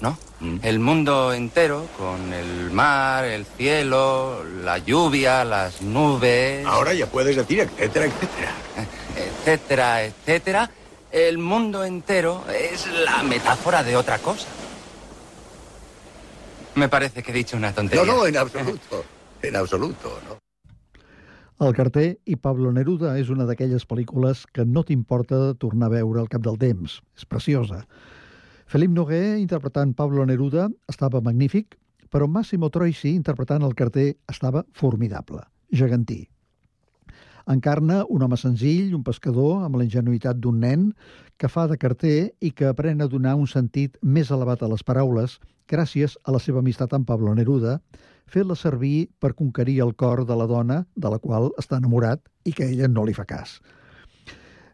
¿no? 0.00 0.18
El 0.40 0.78
mundo 0.78 1.32
entero, 1.32 1.88
con 1.98 2.32
el 2.32 2.70
mar, 2.70 3.24
el 3.24 3.44
cielo, 3.44 4.44
la 4.62 4.78
lluvia, 4.78 5.44
las 5.44 5.82
nubes... 5.82 6.64
Ahora 6.64 6.94
ya 6.94 7.06
puedes 7.06 7.34
decir 7.34 7.60
etcétera, 7.60 8.06
etcétera. 8.06 8.52
Etcétera, 9.16 10.04
etcétera. 10.04 10.70
El 11.10 11.38
mundo 11.38 11.84
entero 11.84 12.44
es 12.48 12.86
la 12.86 13.22
metáfora 13.24 13.82
de 13.82 13.96
otra 13.96 14.18
cosa. 14.18 14.46
Me 16.76 16.88
parece 16.88 17.22
que 17.22 17.32
he 17.32 17.34
dicho 17.34 17.56
una 17.56 17.72
tontería. 17.72 18.04
No, 18.04 18.18
no, 18.18 18.26
en 18.26 18.36
absoluto. 18.44 19.04
En 19.42 19.56
absoluto, 19.56 20.20
no. 20.28 20.38
El 21.66 21.74
carter 21.74 22.20
i 22.30 22.36
Pablo 22.38 22.70
Neruda 22.70 23.16
és 23.18 23.32
una 23.34 23.42
d'aquelles 23.48 23.82
pel·lícules 23.90 24.44
que 24.54 24.62
no 24.62 24.84
t'importa 24.86 25.56
tornar 25.58 25.88
a 25.88 25.96
veure 25.96 26.20
al 26.22 26.28
cap 26.30 26.44
del 26.44 26.54
temps. 26.60 27.00
És 27.18 27.26
preciosa. 27.26 27.80
Felip 28.68 28.90
Noguer, 28.92 29.38
interpretant 29.40 29.94
Pablo 29.96 30.26
Neruda, 30.28 30.66
estava 30.92 31.22
magnífic, 31.24 31.78
però 32.12 32.26
Massimo 32.28 32.68
Troisi, 32.68 33.14
interpretant 33.16 33.62
el 33.64 33.72
carter, 33.72 34.10
estava 34.28 34.60
formidable, 34.76 35.40
gegantí. 35.72 36.26
Encarna 37.48 38.02
un 38.12 38.26
home 38.26 38.36
senzill, 38.36 38.92
un 38.92 39.06
pescador, 39.06 39.62
amb 39.64 39.80
la 39.80 39.86
ingenuïtat 39.86 40.36
d'un 40.36 40.60
nen, 40.60 40.84
que 41.40 41.48
fa 41.48 41.64
de 41.70 41.78
carter 41.80 42.34
i 42.44 42.52
que 42.52 42.68
aprèn 42.68 43.00
a 43.00 43.08
donar 43.08 43.38
un 43.40 43.48
sentit 43.48 43.96
més 44.02 44.28
elevat 44.36 44.60
a 44.60 44.68
les 44.68 44.84
paraules 44.84 45.38
gràcies 45.64 46.18
a 46.28 46.36
la 46.36 46.42
seva 46.44 46.60
amistat 46.60 46.92
amb 46.92 47.08
Pablo 47.08 47.32
Neruda, 47.32 47.78
fent-la 48.28 48.52
servir 48.52 49.08
per 49.16 49.32
conquerir 49.32 49.80
el 49.80 49.96
cor 49.96 50.26
de 50.28 50.36
la 50.36 50.44
dona 50.44 50.82
de 50.92 51.08
la 51.08 51.24
qual 51.24 51.54
està 51.56 51.80
enamorat 51.80 52.20
i 52.44 52.52
que 52.52 52.68
ella 52.68 52.92
no 52.92 53.08
li 53.08 53.16
fa 53.16 53.24
cas. 53.24 53.62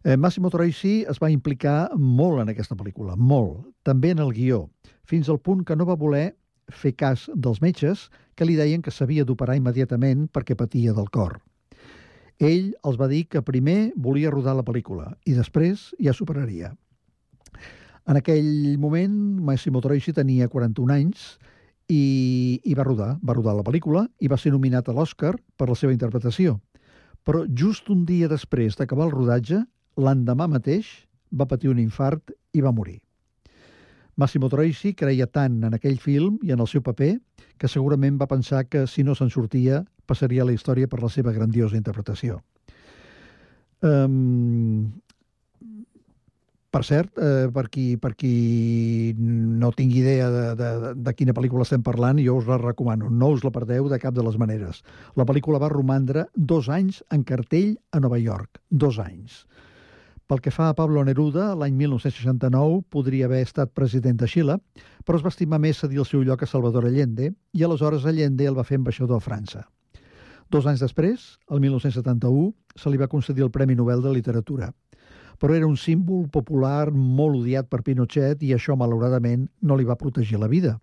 Eh, 0.05 0.19
Massimo 0.21 0.51
Troisi 0.53 0.99
es 1.09 1.17
va 1.17 1.31
implicar 1.33 1.89
molt 1.97 2.43
en 2.43 2.51
aquesta 2.53 2.77
pel·lícula, 2.77 3.15
molt, 3.17 3.63
també 3.89 4.11
en 4.13 4.19
el 4.21 4.35
guió, 4.37 4.67
fins 5.09 5.31
al 5.33 5.41
punt 5.41 5.63
que 5.65 5.77
no 5.81 5.87
va 5.89 5.97
voler 5.97 6.35
fer 6.69 6.93
cas 6.93 7.25
dels 7.33 7.63
metges 7.65 8.11
que 8.37 8.45
li 8.45 8.59
deien 8.59 8.85
que 8.85 8.93
s'havia 8.93 9.25
d'operar 9.25 9.57
immediatament 9.57 10.29
perquè 10.29 10.59
patia 10.61 10.93
del 10.93 11.09
cor. 11.09 11.39
Ell 12.37 12.75
els 12.85 13.01
va 13.01 13.09
dir 13.09 13.25
que 13.33 13.45
primer 13.49 13.95
volia 13.97 14.33
rodar 14.35 14.53
la 14.59 14.67
pel·lícula 14.67 15.15
i 15.25 15.39
després 15.39 15.95
ja 15.97 16.13
superaria. 16.13 16.75
En 18.05 18.21
aquell 18.21 18.77
moment, 18.77 19.17
Massimo 19.41 19.81
Troisi 19.81 20.13
tenia 20.13 20.53
41 20.53 20.93
anys 20.93 21.39
i, 21.89 22.61
i 22.61 22.77
va 22.77 22.85
rodar, 22.85 23.15
va 23.25 23.41
rodar 23.41 23.57
la 23.57 23.65
pel·lícula 23.65 24.05
i 24.21 24.29
va 24.29 24.37
ser 24.37 24.53
nominat 24.53 24.91
a 24.91 24.93
l'Oscar 24.93 25.33
per 25.57 25.71
la 25.71 25.81
seva 25.81 25.97
interpretació. 25.97 26.59
Però 27.25 27.47
just 27.49 27.89
un 27.89 28.05
dia 28.05 28.29
després 28.29 28.77
d'acabar 28.77 29.09
el 29.09 29.17
rodatge, 29.17 29.65
l'endemà 29.97 30.47
mateix 30.51 30.89
va 31.31 31.49
patir 31.51 31.71
un 31.71 31.81
infart 31.83 32.33
i 32.53 32.63
va 32.65 32.73
morir. 32.73 33.01
Massimo 34.17 34.49
Troisi 34.49 34.95
creia 34.95 35.27
tant 35.27 35.65
en 35.67 35.75
aquell 35.75 35.99
film 35.99 36.39
i 36.47 36.53
en 36.55 36.61
el 36.63 36.71
seu 36.71 36.83
paper 36.87 37.17
que 37.59 37.71
segurament 37.71 38.19
va 38.21 38.31
pensar 38.31 38.65
que 38.71 38.87
si 38.87 39.03
no 39.03 39.15
se'n 39.19 39.31
sortia 39.31 39.83
passaria 40.07 40.43
a 40.45 40.47
la 40.47 40.55
història 40.55 40.91
per 40.91 41.03
la 41.03 41.11
seva 41.11 41.33
grandiosa 41.33 41.77
interpretació. 41.77 42.39
Um, 43.85 44.93
per 46.75 46.83
cert, 46.83 47.13
eh, 47.23 47.47
per, 47.55 47.69
qui, 47.71 47.85
per 48.03 48.17
qui 48.19 49.15
no 49.17 49.71
tingui 49.77 50.01
idea 50.01 50.27
de, 50.33 50.45
de, 50.59 50.71
de 51.07 51.13
quina 51.15 51.35
pel·lícula 51.37 51.63
estem 51.63 51.85
parlant, 51.87 52.19
jo 52.19 52.35
us 52.41 52.49
la 52.51 52.59
recomano. 52.59 53.11
No 53.11 53.29
us 53.37 53.45
la 53.47 53.53
perdeu 53.55 53.87
de 53.93 54.01
cap 54.03 54.17
de 54.17 54.25
les 54.27 54.39
maneres. 54.43 54.83
La 55.15 55.27
pel·lícula 55.29 55.61
va 55.63 55.71
romandre 55.71 56.27
dos 56.35 56.67
anys 56.67 56.99
en 57.15 57.23
cartell 57.29 57.77
a 57.95 58.03
Nova 58.03 58.19
York. 58.19 58.59
Dos 58.71 58.99
anys. 58.99 59.45
Pel 60.25 60.41
que 60.41 60.51
fa 60.51 60.71
a 60.71 60.75
Pablo 60.77 61.03
Neruda, 61.05 61.51
l'any 61.53 61.75
1969 61.77 62.79
podria 62.89 63.27
haver 63.29 63.43
estat 63.45 63.75
president 63.77 64.17
de 64.23 64.29
Xile, 64.31 64.55
però 65.05 65.19
es 65.19 65.25
va 65.25 65.29
estimar 65.29 65.59
més 65.61 65.83
cedir 65.83 65.99
el 66.01 66.07
seu 66.09 66.23
lloc 66.25 66.41
a 66.43 66.47
Salvador 66.49 66.87
Allende 66.89 67.27
i 67.53 67.65
aleshores 67.67 68.07
Allende 68.09 68.47
el 68.49 68.57
va 68.57 68.65
fer 68.65 68.79
ambaixador 68.81 69.21
a 69.21 69.25
França. 69.25 69.67
Dos 70.49 70.65
anys 70.65 70.81
després, 70.81 71.27
el 71.53 71.61
1971, 71.61 72.47
se 72.81 72.89
li 72.89 73.01
va 73.01 73.11
concedir 73.13 73.45
el 73.45 73.51
Premi 73.53 73.77
Nobel 73.77 74.01
de 74.01 74.15
Literatura. 74.15 74.71
Però 75.37 75.53
era 75.53 75.69
un 75.69 75.77
símbol 75.77 76.25
popular 76.33 76.89
molt 76.95 77.43
odiat 77.43 77.69
per 77.69 77.83
Pinochet 77.85 78.41
i 78.49 78.55
això, 78.57 78.79
malauradament, 78.81 79.51
no 79.61 79.77
li 79.77 79.85
va 79.85 79.99
protegir 80.01 80.41
la 80.41 80.49
vida. 80.49 80.79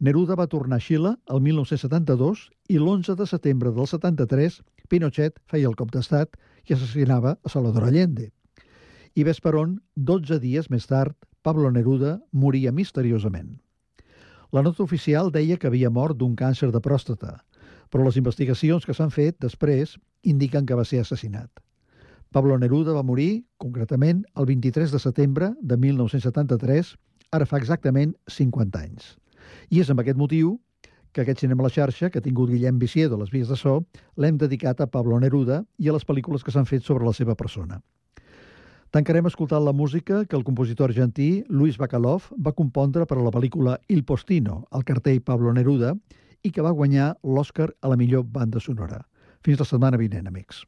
Neruda 0.00 0.38
va 0.40 0.48
tornar 0.48 0.78
a 0.80 0.86
Xile 0.86 1.12
el 1.28 1.42
1972 1.44 2.46
i 2.72 2.78
l'11 2.80 3.18
de 3.20 3.28
setembre 3.28 3.74
del 3.76 3.90
73 3.92 4.56
Pinochet 4.88 5.36
feia 5.52 5.68
el 5.68 5.76
cop 5.76 5.92
d'estat 5.92 6.40
i 6.64 6.72
assassinava 6.72 7.36
a 7.44 7.52
Salvador 7.52 7.90
Allende. 7.90 8.30
I 9.14 9.22
ves 9.22 9.38
per 9.38 9.54
on, 9.54 9.76
12 9.94 10.40
dies 10.42 10.66
més 10.74 10.88
tard, 10.90 11.14
Pablo 11.46 11.68
Neruda 11.70 12.16
moria 12.32 12.72
misteriosament. 12.74 13.52
La 14.50 14.62
nota 14.66 14.82
oficial 14.82 15.30
deia 15.30 15.58
que 15.58 15.68
havia 15.70 15.90
mort 15.90 16.18
d'un 16.18 16.34
càncer 16.34 16.72
de 16.74 16.80
pròstata, 16.82 17.36
però 17.94 18.02
les 18.06 18.18
investigacions 18.18 18.82
que 18.82 18.96
s'han 18.98 19.14
fet 19.14 19.38
després 19.44 19.94
indiquen 20.26 20.66
que 20.66 20.74
va 20.74 20.86
ser 20.88 21.04
assassinat. 21.04 21.62
Pablo 22.34 22.58
Neruda 22.58 22.96
va 22.98 23.06
morir, 23.06 23.44
concretament, 23.62 24.24
el 24.34 24.50
23 24.50 24.90
de 24.90 24.98
setembre 24.98 25.52
de 25.62 25.78
1973, 25.78 26.94
ara 27.30 27.46
fa 27.46 27.62
exactament 27.62 28.16
50 28.26 28.82
anys. 28.82 29.12
I 29.70 29.78
és 29.84 29.94
amb 29.94 30.02
aquest 30.02 30.18
motiu 30.18 30.56
que 31.14 31.22
aquest 31.22 31.46
cinema 31.46 31.62
a 31.62 31.68
la 31.68 31.74
xarxa, 31.76 32.10
que 32.10 32.18
ha 32.18 32.26
tingut 32.26 32.50
Guillem 32.50 32.82
Viciedo 32.82 33.14
a 33.14 33.22
les 33.22 33.30
vies 33.30 33.46
de 33.46 33.54
so, 33.54 33.84
l'hem 34.18 34.42
dedicat 34.42 34.80
a 34.82 34.90
Pablo 34.90 35.22
Neruda 35.22 35.62
i 35.78 35.86
a 35.86 35.94
les 35.94 36.06
pel·lícules 36.06 36.42
que 36.42 36.50
s'han 36.50 36.66
fet 36.66 36.82
sobre 36.82 37.06
la 37.06 37.14
seva 37.14 37.38
persona. 37.38 37.78
Tancarem 38.94 39.26
escoltant 39.26 39.64
la 39.66 39.72
música 39.74 40.20
que 40.24 40.36
el 40.36 40.44
compositor 40.46 40.92
argentí 40.92 41.42
Luis 41.48 41.78
Bacalov 41.82 42.28
va 42.38 42.52
compondre 42.54 43.02
per 43.10 43.16
a 43.18 43.24
la 43.26 43.32
pel·lícula 43.34 43.72
Il 43.90 44.04
Postino, 44.06 44.60
el 44.70 44.84
cartell 44.86 45.18
Pablo 45.18 45.50
Neruda, 45.56 45.96
i 46.46 46.52
que 46.54 46.62
va 46.62 46.70
guanyar 46.70 47.08
l'Oscar 47.26 47.72
a 47.82 47.90
la 47.90 47.98
millor 47.98 48.22
banda 48.22 48.62
sonora. 48.62 49.00
Fins 49.42 49.58
la 49.58 49.66
setmana 49.66 49.98
vinent, 49.98 50.30
amics. 50.30 50.62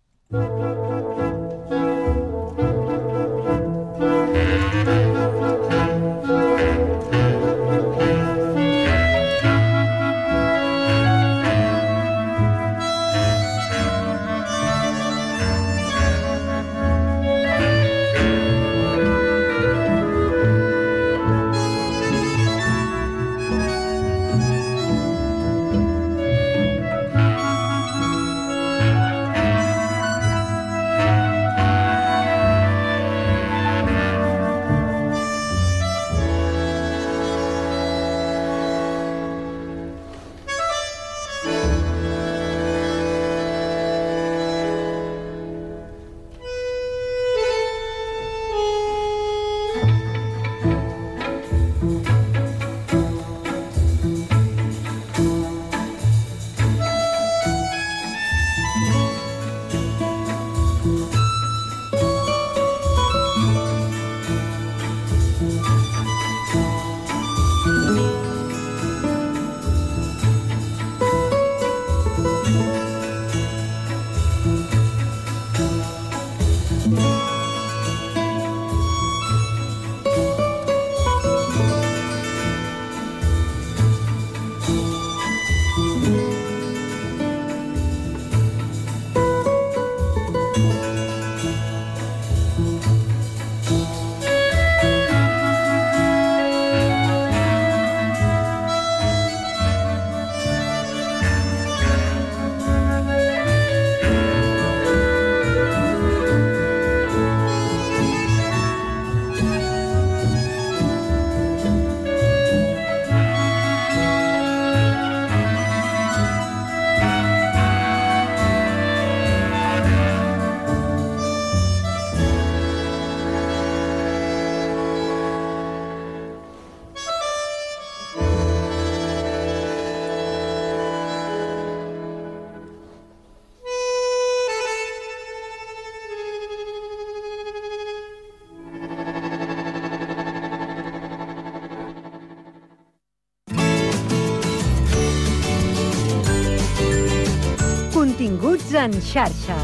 Continguts 148.37 148.75
en 148.77 148.93
xarxa. 149.01 149.55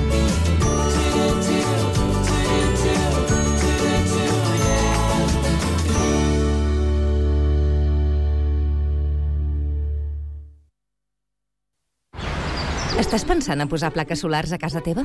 Estàs 12.97 13.27
pensant 13.29 13.61
a 13.61 13.69
posar 13.69 13.93
plaques 13.93 14.25
solars 14.25 14.55
a 14.57 14.61
casa 14.63 14.81
teva? 14.81 15.05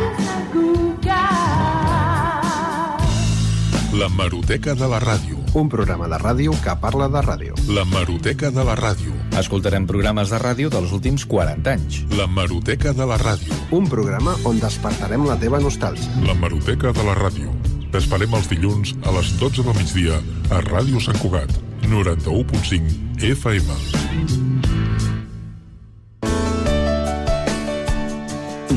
La 4.01 4.09
Maroteca 4.09 4.73
de 4.73 4.87
la 4.89 4.97
Ràdio. 4.97 5.37
Un 5.53 5.67
programa 5.69 6.07
de 6.09 6.17
ràdio 6.17 6.55
que 6.63 6.73
parla 6.81 7.05
de 7.13 7.21
ràdio. 7.21 7.53
La 7.69 7.83
Maroteca 7.85 8.49
de 8.49 8.63
la 8.65 8.73
Ràdio. 8.73 9.13
Escoltarem 9.37 9.85
programes 9.85 10.31
de 10.33 10.39
ràdio 10.41 10.71
dels 10.73 10.89
últims 10.97 11.27
40 11.29 11.69
anys. 11.69 11.99
La 12.17 12.25
Maroteca 12.25 12.95
de 12.97 13.05
la 13.05 13.19
Ràdio. 13.21 13.53
Un 13.69 13.85
programa 13.85 14.33
on 14.43 14.57
despertarem 14.57 15.27
la 15.29 15.37
teva 15.37 15.61
nostàlgia. 15.61 16.09
La 16.25 16.33
Maroteca 16.33 16.89
de 16.97 17.05
la 17.05 17.13
Ràdio. 17.13 17.53
T'esperem 17.93 18.33
els 18.33 18.49
dilluns 18.49 18.95
a 19.05 19.13
les 19.19 19.37
12 19.37 19.61
del 19.69 19.77
migdia 19.77 20.17
a 20.49 20.65
Ràdio 20.65 20.97
Sant 20.97 21.21
Cugat, 21.21 21.53
91.5 21.85 23.21
FM. 23.21 23.69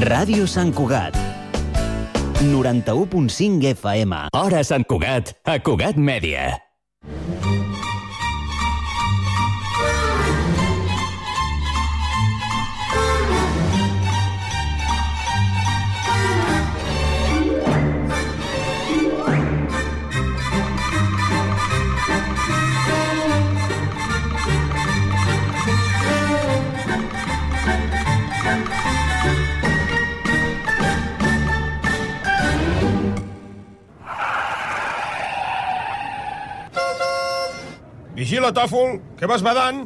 Ràdio 0.04 0.44
Sant 0.44 0.76
Cugat. 0.76 1.33
91.5 2.52 3.74
FM. 3.74 4.28
Hora 4.34 4.64
Sant 4.64 4.84
Cugat, 4.84 5.34
a 5.44 5.58
Cugat 5.58 5.96
Mèdia. 5.96 6.50
Vigila, 38.34 38.50
tòfol, 38.50 38.96
que 39.14 39.28
vas 39.30 39.44
badant. 39.46 39.84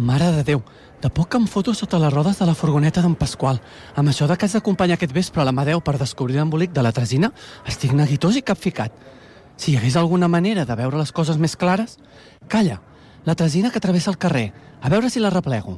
Mare 0.00 0.30
de 0.32 0.42
Déu, 0.48 0.62
de 1.02 1.10
poc 1.12 1.26
que 1.28 1.36
em 1.36 1.44
foto 1.44 1.74
sota 1.76 1.98
les 2.00 2.08
rodes 2.14 2.38
de 2.40 2.46
la 2.48 2.54
furgoneta 2.56 3.02
d'en 3.04 3.12
Pasqual. 3.20 3.60
Amb 4.00 4.08
això 4.08 4.24
de 4.24 4.38
que 4.40 4.48
has 4.48 4.54
d'acompanyar 4.56 4.96
aquest 4.96 5.12
vespre 5.12 5.42
a 5.42 5.44
l'Amadeu 5.44 5.82
per 5.84 5.98
descobrir 6.00 6.38
l'embolic 6.38 6.72
de 6.72 6.86
la 6.86 6.94
Tresina, 6.96 7.28
estic 7.68 7.92
neguitós 7.92 8.40
i 8.40 8.44
capficat. 8.48 8.96
Si 9.60 9.74
hi 9.74 9.76
hagués 9.76 10.00
alguna 10.00 10.32
manera 10.32 10.64
de 10.64 10.78
veure 10.80 10.96
les 10.96 11.12
coses 11.12 11.36
més 11.36 11.52
clares... 11.52 11.98
Calla, 12.48 12.80
la 13.28 13.36
Tresina 13.36 13.68
que 13.70 13.84
travessa 13.84 14.08
el 14.08 14.16
carrer. 14.16 14.54
A 14.80 14.88
veure 14.88 15.12
si 15.12 15.20
la 15.20 15.28
replego. 15.28 15.76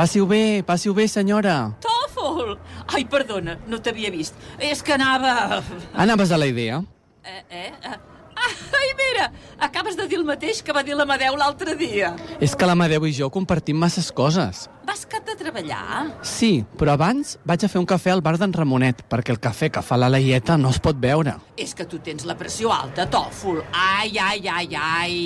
Passi-ho 0.00 0.24
bé, 0.24 0.62
passi-ho 0.64 0.96
bé, 0.96 1.10
senyora. 1.12 1.74
Tòfol! 1.84 2.56
Ai, 2.88 3.04
perdona, 3.04 3.60
no 3.68 3.84
t'havia 3.84 4.08
vist. 4.16 4.32
És 4.56 4.80
que 4.80 4.96
anava... 4.96 5.60
Anaves 5.92 6.32
a 6.32 6.40
la 6.40 6.48
idea? 6.48 6.86
Eh, 7.28 7.42
eh? 7.50 7.72
eh? 7.84 7.98
Ai, 8.78 8.88
mira, 8.98 9.28
acabes 9.58 9.96
de 9.98 10.06
dir 10.08 10.18
el 10.20 10.26
mateix 10.26 10.62
que 10.62 10.74
va 10.74 10.82
dir 10.86 10.96
l'Amadeu 10.96 11.36
l'altre 11.38 11.74
dia. 11.78 12.14
És 12.40 12.54
que 12.56 12.66
l'Amadeu 12.68 13.06
i 13.08 13.12
jo 13.16 13.30
compartim 13.34 13.78
masses 13.80 14.10
coses. 14.14 14.66
Vas 14.88 15.04
cap 15.10 15.26
de 15.26 15.34
treballar? 15.36 16.06
Sí, 16.24 16.62
però 16.80 16.94
abans 16.96 17.34
vaig 17.48 17.66
a 17.66 17.68
fer 17.68 17.80
un 17.82 17.88
cafè 17.88 18.12
al 18.14 18.22
bar 18.24 18.36
d'en 18.40 18.54
Ramonet, 18.56 19.02
perquè 19.10 19.34
el 19.34 19.40
cafè 19.42 19.68
que 19.74 19.82
fa 19.84 19.98
la 20.00 20.08
Laieta 20.08 20.56
no 20.56 20.70
es 20.72 20.78
pot 20.80 20.96
veure. 21.02 21.34
És 21.60 21.74
que 21.76 21.84
tu 21.88 22.00
tens 22.04 22.24
la 22.28 22.38
pressió 22.38 22.72
alta, 22.72 23.08
Tòfol. 23.10 23.60
Ai, 23.72 24.14
ai, 24.16 24.40
ai, 24.48 24.68
ai. 24.78 25.18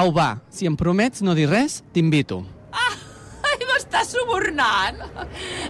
Au, 0.00 0.10
va, 0.14 0.32
si 0.50 0.66
em 0.66 0.76
promets 0.76 1.22
no 1.22 1.36
dir 1.38 1.46
res, 1.50 1.82
t'invito. 1.94 2.40
Ah, 2.72 2.96
ai, 3.52 3.60
m'estàs 3.70 4.16
subornant. 4.16 5.04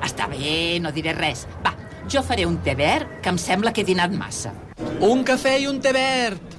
Està 0.00 0.30
bé, 0.30 0.78
no 0.80 0.94
diré 0.94 1.12
res. 1.18 1.44
Va, 1.64 1.74
jo 2.08 2.24
faré 2.24 2.48
un 2.48 2.62
té 2.64 2.72
verd 2.78 3.18
que 3.20 3.34
em 3.34 3.40
sembla 3.40 3.74
que 3.76 3.84
he 3.84 3.88
dinat 3.88 4.14
massa. 4.16 4.54
Un 5.04 5.20
cafè 5.26 5.58
i 5.60 5.68
un 5.68 5.82
té 5.84 5.92
verd! 5.92 6.57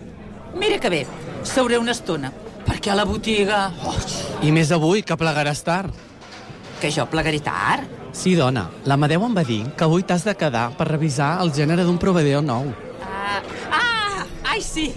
Mira 0.56 0.80
que 0.80 0.90
bé, 0.90 1.06
seuré 1.44 1.78
una 1.80 1.92
estona, 1.96 2.32
perquè 2.66 2.92
a 2.92 2.98
la 2.98 3.06
botiga... 3.06 3.70
Oh, 3.86 3.96
I 4.44 4.52
més 4.56 4.72
avui, 4.72 5.04
que 5.04 5.18
plegaràs 5.18 5.64
tard. 5.64 5.94
que 6.80 6.90
jo 6.96 7.04
plegaré 7.12 7.40
tard? 7.44 7.84
Sí, 8.16 8.36
dona, 8.40 8.70
l'Amadeu 8.88 9.26
em 9.28 9.34
va 9.36 9.44
dir 9.44 9.66
que 9.78 9.84
avui 9.84 10.04
t'has 10.04 10.24
de 10.24 10.34
quedar 10.36 10.70
per 10.78 10.88
revisar 10.88 11.42
el 11.44 11.52
gènere 11.54 11.84
d'un 11.84 11.98
proveïdor 12.00 12.42
nou. 12.44 12.70
Ah, 13.04 13.42
ah, 13.72 14.26
ai, 14.54 14.62
sí. 14.62 14.94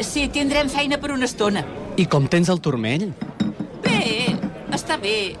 Sí, 0.00 0.28
tindrem 0.32 0.68
feina 0.72 0.96
per 0.96 1.10
una 1.12 1.26
estona. 1.28 1.60
I 2.00 2.06
com 2.08 2.24
tens 2.26 2.48
el 2.48 2.60
turmell? 2.64 3.10
Bé, 3.84 4.32
està 4.72 4.96
bé, 4.96 5.36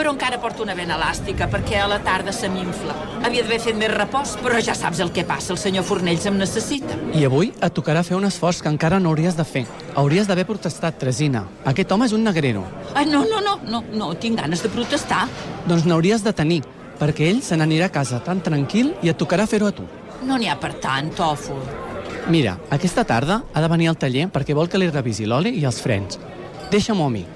però 0.00 0.14
encara 0.14 0.38
porto 0.40 0.62
una 0.64 0.72
vena 0.72 0.94
elàstica 0.96 1.44
perquè 1.52 1.76
a 1.76 1.86
la 1.90 1.98
tarda 2.00 2.32
se 2.32 2.48
m'infla. 2.48 2.94
Havia 3.20 3.42
d'haver 3.44 3.58
fet 3.60 3.76
més 3.76 3.90
repòs, 3.92 4.30
però 4.40 4.56
ja 4.64 4.72
saps 4.72 5.02
el 5.04 5.10
que 5.12 5.26
passa, 5.28 5.52
el 5.52 5.58
senyor 5.60 5.84
Fornells 5.84 6.24
em 6.30 6.38
necessita. 6.40 6.96
I 7.12 7.26
avui 7.28 7.50
et 7.52 7.74
tocarà 7.76 8.00
fer 8.06 8.14
un 8.16 8.24
esforç 8.24 8.62
que 8.64 8.72
encara 8.72 8.96
no 8.96 9.10
hauries 9.12 9.36
de 9.36 9.44
fer. 9.44 9.66
Hauries 10.00 10.30
d'haver 10.30 10.46
protestat, 10.48 10.96
Tresina. 10.96 11.42
Aquest 11.68 11.92
home 11.92 12.08
és 12.08 12.14
un 12.16 12.24
negrero. 12.24 12.62
Ah, 12.94 13.04
no, 13.04 13.26
no, 13.28 13.42
no, 13.44 13.58
no, 13.68 13.82
no, 13.92 14.08
tinc 14.16 14.40
ganes 14.40 14.62
de 14.64 14.70
protestar. 14.72 15.26
Doncs 15.68 15.84
n'hauries 15.84 16.24
de 16.24 16.32
tenir, 16.32 16.62
perquè 16.96 17.28
ell 17.28 17.42
se 17.44 17.58
n'anirà 17.60 17.90
a 17.90 17.94
casa 17.98 18.22
tan 18.24 18.40
tranquil 18.40 18.94
i 19.04 19.12
et 19.12 19.20
tocarà 19.20 19.44
fer-ho 19.50 19.68
a 19.68 19.74
tu. 19.76 19.84
No 20.24 20.38
n'hi 20.40 20.48
ha 20.48 20.56
per 20.56 20.78
tant, 20.80 21.12
Tòfol. 21.12 21.60
Mira, 22.32 22.56
aquesta 22.72 23.04
tarda 23.04 23.42
ha 23.52 23.60
de 23.60 23.68
venir 23.68 23.92
al 23.92 24.00
taller 24.00 24.30
perquè 24.32 24.56
vol 24.56 24.72
que 24.72 24.80
li 24.80 24.88
revisi 24.88 25.28
l'oli 25.28 25.58
i 25.60 25.68
els 25.68 25.82
frens. 25.84 26.16
Deixa-m'ho 26.72 27.10
a 27.10 27.12
mi. 27.12 27.26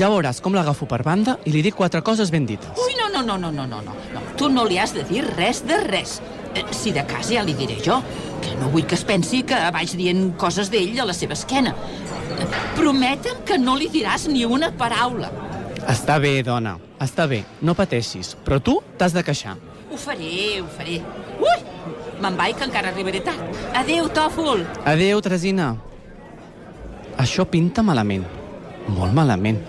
Ja 0.00 0.08
veuràs 0.08 0.38
com 0.40 0.54
l'agafo 0.56 0.86
per 0.88 1.02
banda 1.04 1.34
i 1.44 1.52
li 1.52 1.60
dic 1.60 1.74
quatre 1.76 2.00
coses 2.00 2.30
ben 2.32 2.46
dites. 2.48 2.70
Ui, 2.80 2.94
no, 2.96 3.10
no, 3.12 3.20
no, 3.20 3.36
no, 3.36 3.50
no, 3.52 3.66
no, 3.68 3.80
no. 4.14 4.20
Tu 4.40 4.48
no 4.48 4.62
li 4.64 4.78
has 4.80 4.94
de 4.96 5.02
dir 5.04 5.26
res 5.34 5.60
de 5.68 5.76
res. 5.84 6.14
Eh, 6.54 6.62
si 6.72 6.92
de 6.96 7.02
cas 7.04 7.28
ja 7.28 7.42
li 7.44 7.52
diré 7.58 7.76
jo, 7.84 7.98
que 8.40 8.54
no 8.56 8.70
vull 8.72 8.86
que 8.88 8.96
es 8.96 9.04
pensi 9.04 9.42
que 9.44 9.58
vaig 9.74 9.92
dient 9.98 10.30
coses 10.40 10.70
d'ell 10.72 10.96
a 11.02 11.04
la 11.10 11.12
seva 11.12 11.36
esquena. 11.36 11.74
Eh, 12.40 12.46
Prometem 12.78 13.42
que 13.44 13.58
no 13.60 13.74
li 13.76 13.90
diràs 13.92 14.24
ni 14.32 14.46
una 14.48 14.70
paraula. 14.72 15.28
Està 15.90 16.16
bé, 16.22 16.32
dona, 16.46 16.78
està 17.00 17.26
bé, 17.28 17.42
no 17.60 17.74
pateixis, 17.76 18.32
però 18.46 18.56
tu 18.60 18.78
t'has 18.96 19.12
de 19.12 19.24
queixar. 19.26 19.58
Ho 19.90 19.98
faré, 20.00 20.62
ho 20.62 20.68
faré. 20.78 20.96
Ui, 21.44 21.58
me'n 22.22 22.38
vaig 22.40 22.56
que 22.56 22.64
encara 22.64 22.88
arribaré 22.94 23.20
tard. 23.26 23.42
Adéu, 23.76 24.08
Tòfol. 24.16 24.64
Adéu, 24.88 25.20
Tresina. 25.20 25.74
Això 27.20 27.44
pinta 27.44 27.84
malament, 27.84 28.24
molt 28.88 29.12
malament. 29.12 29.60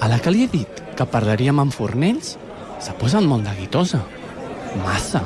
A 0.00 0.08
la 0.08 0.16
que 0.18 0.32
li 0.32 0.46
he 0.46 0.48
dit 0.48 0.80
que 0.96 1.04
parlaríem 1.04 1.58
amb 1.60 1.74
Fornells, 1.76 2.36
s'ha 2.80 2.96
posat 2.96 3.24
molt 3.26 3.44
neguitosa. 3.44 4.00
Massa. 4.80 5.20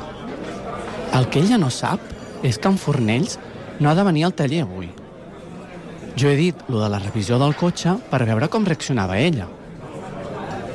El 1.15 1.29
que 1.31 1.39
ella 1.39 1.59
no 1.61 1.69
sap 1.71 2.01
és 2.43 2.59
que 2.59 2.67
en 2.67 2.79
Fornells 2.79 3.37
no 3.79 3.89
ha 3.89 3.95
de 3.95 4.03
venir 4.03 4.25
al 4.27 4.35
taller 4.35 4.65
avui. 4.65 4.89
Jo 6.19 6.31
he 6.31 6.35
dit 6.39 6.67
lo 6.67 6.81
de 6.83 6.89
la 6.91 6.99
revisió 6.99 7.39
del 7.39 7.55
cotxe 7.55 7.95
per 8.11 8.23
veure 8.27 8.49
com 8.51 8.67
reaccionava 8.67 9.19
ella. 9.19 9.47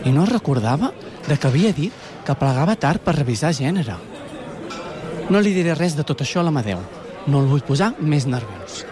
I 0.05 0.13
no 0.17 0.25
recordava 0.29 0.95
de 1.29 1.37
que 1.37 1.49
havia 1.49 1.73
dit 1.77 1.93
que 2.25 2.37
plegava 2.41 2.77
tard 2.81 3.05
per 3.05 3.19
revisar 3.19 3.53
gènere. 3.57 3.99
No 5.29 5.45
li 5.45 5.53
diré 5.57 5.77
res 5.77 5.97
de 5.97 6.09
tot 6.09 6.25
això 6.25 6.41
a 6.41 6.49
l'Amadeu. 6.49 6.81
No 7.29 7.45
el 7.45 7.53
vull 7.53 7.65
posar 7.69 7.93
més 8.01 8.25
nerviós. 8.27 8.87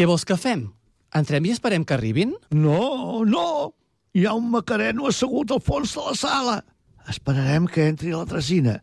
Què 0.00 0.06
vols 0.08 0.22
que 0.24 0.32
fem? 0.40 0.62
Entrem 1.18 1.44
i 1.44 1.50
esperem 1.52 1.82
que 1.84 1.92
arribin? 1.92 2.30
No, 2.56 3.20
no! 3.28 3.74
Hi 4.16 4.22
ha 4.24 4.32
un 4.32 4.46
macareno 4.48 5.10
assegut 5.10 5.52
al 5.52 5.60
fons 5.60 5.92
de 5.92 6.04
la 6.06 6.14
sala. 6.16 6.54
Esperarem 7.12 7.66
que 7.68 7.84
entri 7.84 8.14
a 8.14 8.22
la 8.22 8.30
tresina, 8.30 8.78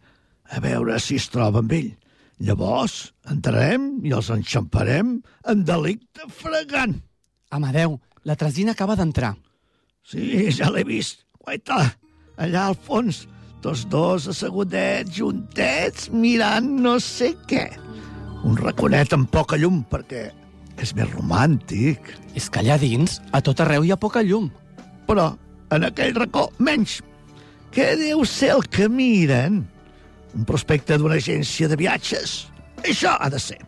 a 0.45 0.61
veure 0.61 0.99
si 1.01 1.17
es 1.17 1.25
troba 1.33 1.65
amb 1.65 1.73
ell. 1.73 1.89
Llavors, 2.37 2.99
entrarem 3.33 3.89
i 4.05 4.13
els 4.13 4.29
enxamparem 4.37 5.17
en 5.49 5.65
delicte 5.65 6.29
fregant. 6.37 6.99
Amadeu, 7.49 7.97
la 8.21 8.37
Tresina 8.37 8.77
acaba 8.77 8.93
d'entrar. 8.93 9.33
Sí, 10.05 10.51
ja 10.53 10.69
l'he 10.69 10.85
vist. 10.85 11.25
Guaita, 11.41 11.81
allà 12.37 12.69
al 12.69 12.77
fons, 12.77 13.25
tots 13.65 13.87
dos 13.89 14.29
assegudets, 14.37 15.17
juntets, 15.17 16.11
mirant 16.13 16.75
no 16.77 16.99
sé 17.01 17.33
què. 17.49 17.71
Un 18.45 18.61
raconet 18.61 19.17
amb 19.17 19.33
poca 19.33 19.57
llum, 19.57 19.81
perquè 19.89 20.27
és 20.81 20.93
més 20.97 21.09
romàntic. 21.13 22.13
És 22.37 22.49
que 22.49 22.61
allà 22.61 22.77
dins, 22.81 23.19
a 23.33 23.41
tot 23.41 23.61
arreu 23.63 23.85
hi 23.85 23.93
ha 23.93 23.99
poca 23.99 24.23
llum. 24.25 24.49
Però 25.07 25.31
en 25.73 25.87
aquell 25.87 26.15
racó, 26.15 26.47
menys. 26.59 26.99
Què 27.75 27.93
deu 27.99 28.23
ser 28.25 28.53
el 28.55 28.63
que 28.71 28.87
miren? 28.89 29.63
Un 30.37 30.45
prospecte 30.47 30.97
d'una 30.97 31.17
agència 31.19 31.67
de 31.67 31.77
viatges. 31.79 32.45
Això 32.85 33.15
ha 33.19 33.29
de 33.33 33.39
ser. 33.41 33.59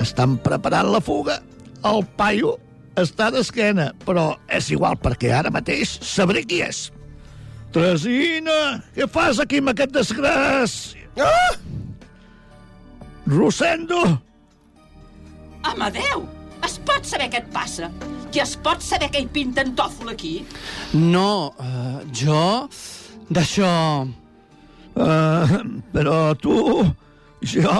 Estan 0.00 0.38
preparant 0.42 0.90
la 0.90 1.02
fuga. 1.04 1.38
El 1.86 2.02
paio 2.16 2.56
està 3.00 3.30
d'esquena, 3.32 3.90
però 4.04 4.34
és 4.52 4.70
igual 4.74 4.98
perquè 5.00 5.30
ara 5.36 5.52
mateix 5.52 5.98
sabré 6.04 6.42
qui 6.44 6.60
és. 6.64 6.88
Tresina, 7.70 8.80
què 8.96 9.06
fas 9.08 9.38
aquí 9.42 9.60
amb 9.62 9.72
aquest 9.72 9.94
desgràcia? 9.94 11.06
Ah! 11.22 11.54
Rosendo, 13.30 14.00
Amadeu, 15.62 16.24
es 16.64 16.78
pot 16.86 17.04
saber 17.04 17.28
què 17.32 17.42
et 17.42 17.50
passa? 17.52 17.90
I 18.32 18.40
es 18.42 18.54
pot 18.62 18.82
saber 18.84 19.10
què 19.12 19.24
hi 19.24 19.28
pinta 19.32 19.64
en 19.66 19.74
Tòfol 19.76 20.12
aquí? 20.14 20.38
No, 20.96 21.52
uh, 21.58 22.00
jo... 22.14 22.68
D'això... 23.30 23.70
Uh, 25.00 25.52
però 25.94 26.32
tu, 26.40 26.56
jo... 27.46 27.74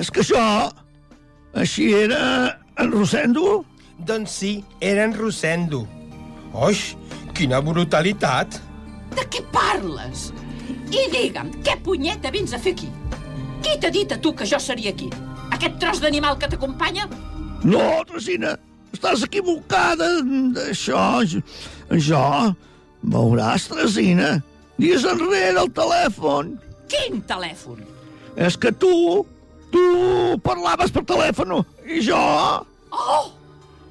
És 0.00 0.10
que 0.10 0.22
això... 0.24 0.44
Així 1.60 1.90
era 1.98 2.22
en 2.78 2.92
Rosendo? 2.94 3.64
Doncs 4.06 4.36
sí, 4.42 4.52
era 4.80 5.04
en 5.08 5.16
Rosendo. 5.18 5.82
Oix, 6.54 6.92
quina 7.36 7.60
brutalitat! 7.64 8.60
De 9.16 9.26
què 9.26 9.42
parles? 9.52 10.30
I 10.90 11.08
digue'm, 11.10 11.50
què 11.66 11.76
punyeta 11.84 12.30
vens 12.34 12.54
a 12.54 12.62
fer 12.62 12.76
aquí? 12.76 12.88
Qui 13.60 13.76
t'ha 13.82 13.90
dit 13.92 14.14
a 14.14 14.18
tu 14.22 14.32
que 14.36 14.46
jo 14.48 14.58
seria 14.62 14.94
aquí? 14.94 15.10
Aquest 15.60 15.74
tros 15.76 15.98
d'animal 16.00 16.38
que 16.40 16.48
t'acompanya? 16.48 17.02
No, 17.68 18.00
Resina, 18.08 18.54
estàs 18.96 19.26
equivocada 19.26 20.06
d'això. 20.56 21.02
Jo... 22.00 22.24
Veuràs, 23.00 23.66
Resina, 23.72 24.30
dies 24.80 25.04
enrere 25.08 25.60
el 25.60 25.68
telèfon. 25.76 26.54
Quin 26.88 27.20
telèfon? 27.28 27.82
És 28.40 28.56
que 28.60 28.72
tu, 28.72 28.92
tu 29.72 29.84
parlaves 30.44 30.92
per 30.96 31.04
telèfon 31.08 31.58
i 31.88 32.00
jo... 32.04 32.20
Oh, 32.92 33.30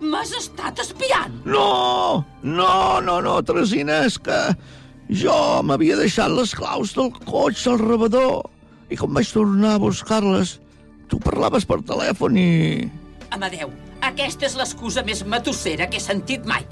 m'has 0.01 0.33
estat 0.41 0.81
espiant? 0.81 1.37
No, 1.45 2.25
no, 2.41 2.73
no, 3.05 3.19
no, 3.25 3.35
Teresina, 3.45 4.03
és 4.09 4.17
que 4.21 4.39
jo 5.21 5.37
m'havia 5.65 5.97
deixat 6.01 6.33
les 6.33 6.53
claus 6.57 6.97
del 6.97 7.13
cotxe 7.29 7.73
al 7.73 7.81
rebedor 7.81 8.41
i 8.89 8.97
com 8.97 9.13
vaig 9.13 9.29
tornar 9.33 9.77
a 9.77 9.83
buscar-les, 9.85 10.57
tu 11.09 11.19
parlaves 11.23 11.65
per 11.65 11.81
telèfon 11.85 12.37
i... 12.37 12.49
Amadeu, 13.35 13.73
aquesta 14.05 14.47
és 14.47 14.55
l'excusa 14.57 15.03
més 15.05 15.25
matossera 15.25 15.89
que 15.89 15.99
he 15.99 16.03
sentit 16.03 16.45
mai. 16.49 16.65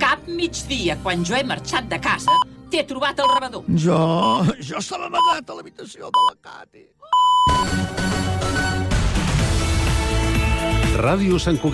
Cap 0.00 0.28
migdia, 0.28 0.96
quan 1.04 1.24
jo 1.26 1.36
he 1.36 1.44
marxat 1.44 1.88
de 1.90 1.98
casa, 2.00 2.36
t'he 2.72 2.84
trobat 2.88 3.20
el 3.20 3.28
rebedor. 3.34 3.66
Jo... 3.84 4.00
jo 4.60 4.80
estava 4.80 5.10
amagat 5.10 5.50
a 5.50 5.58
l'habitació 5.58 6.12
de 6.14 6.20
la 6.28 6.36
Cati. 6.44 6.86
Ràdio 11.00 11.38
Sant 11.40 11.56
Cugat 11.56 11.68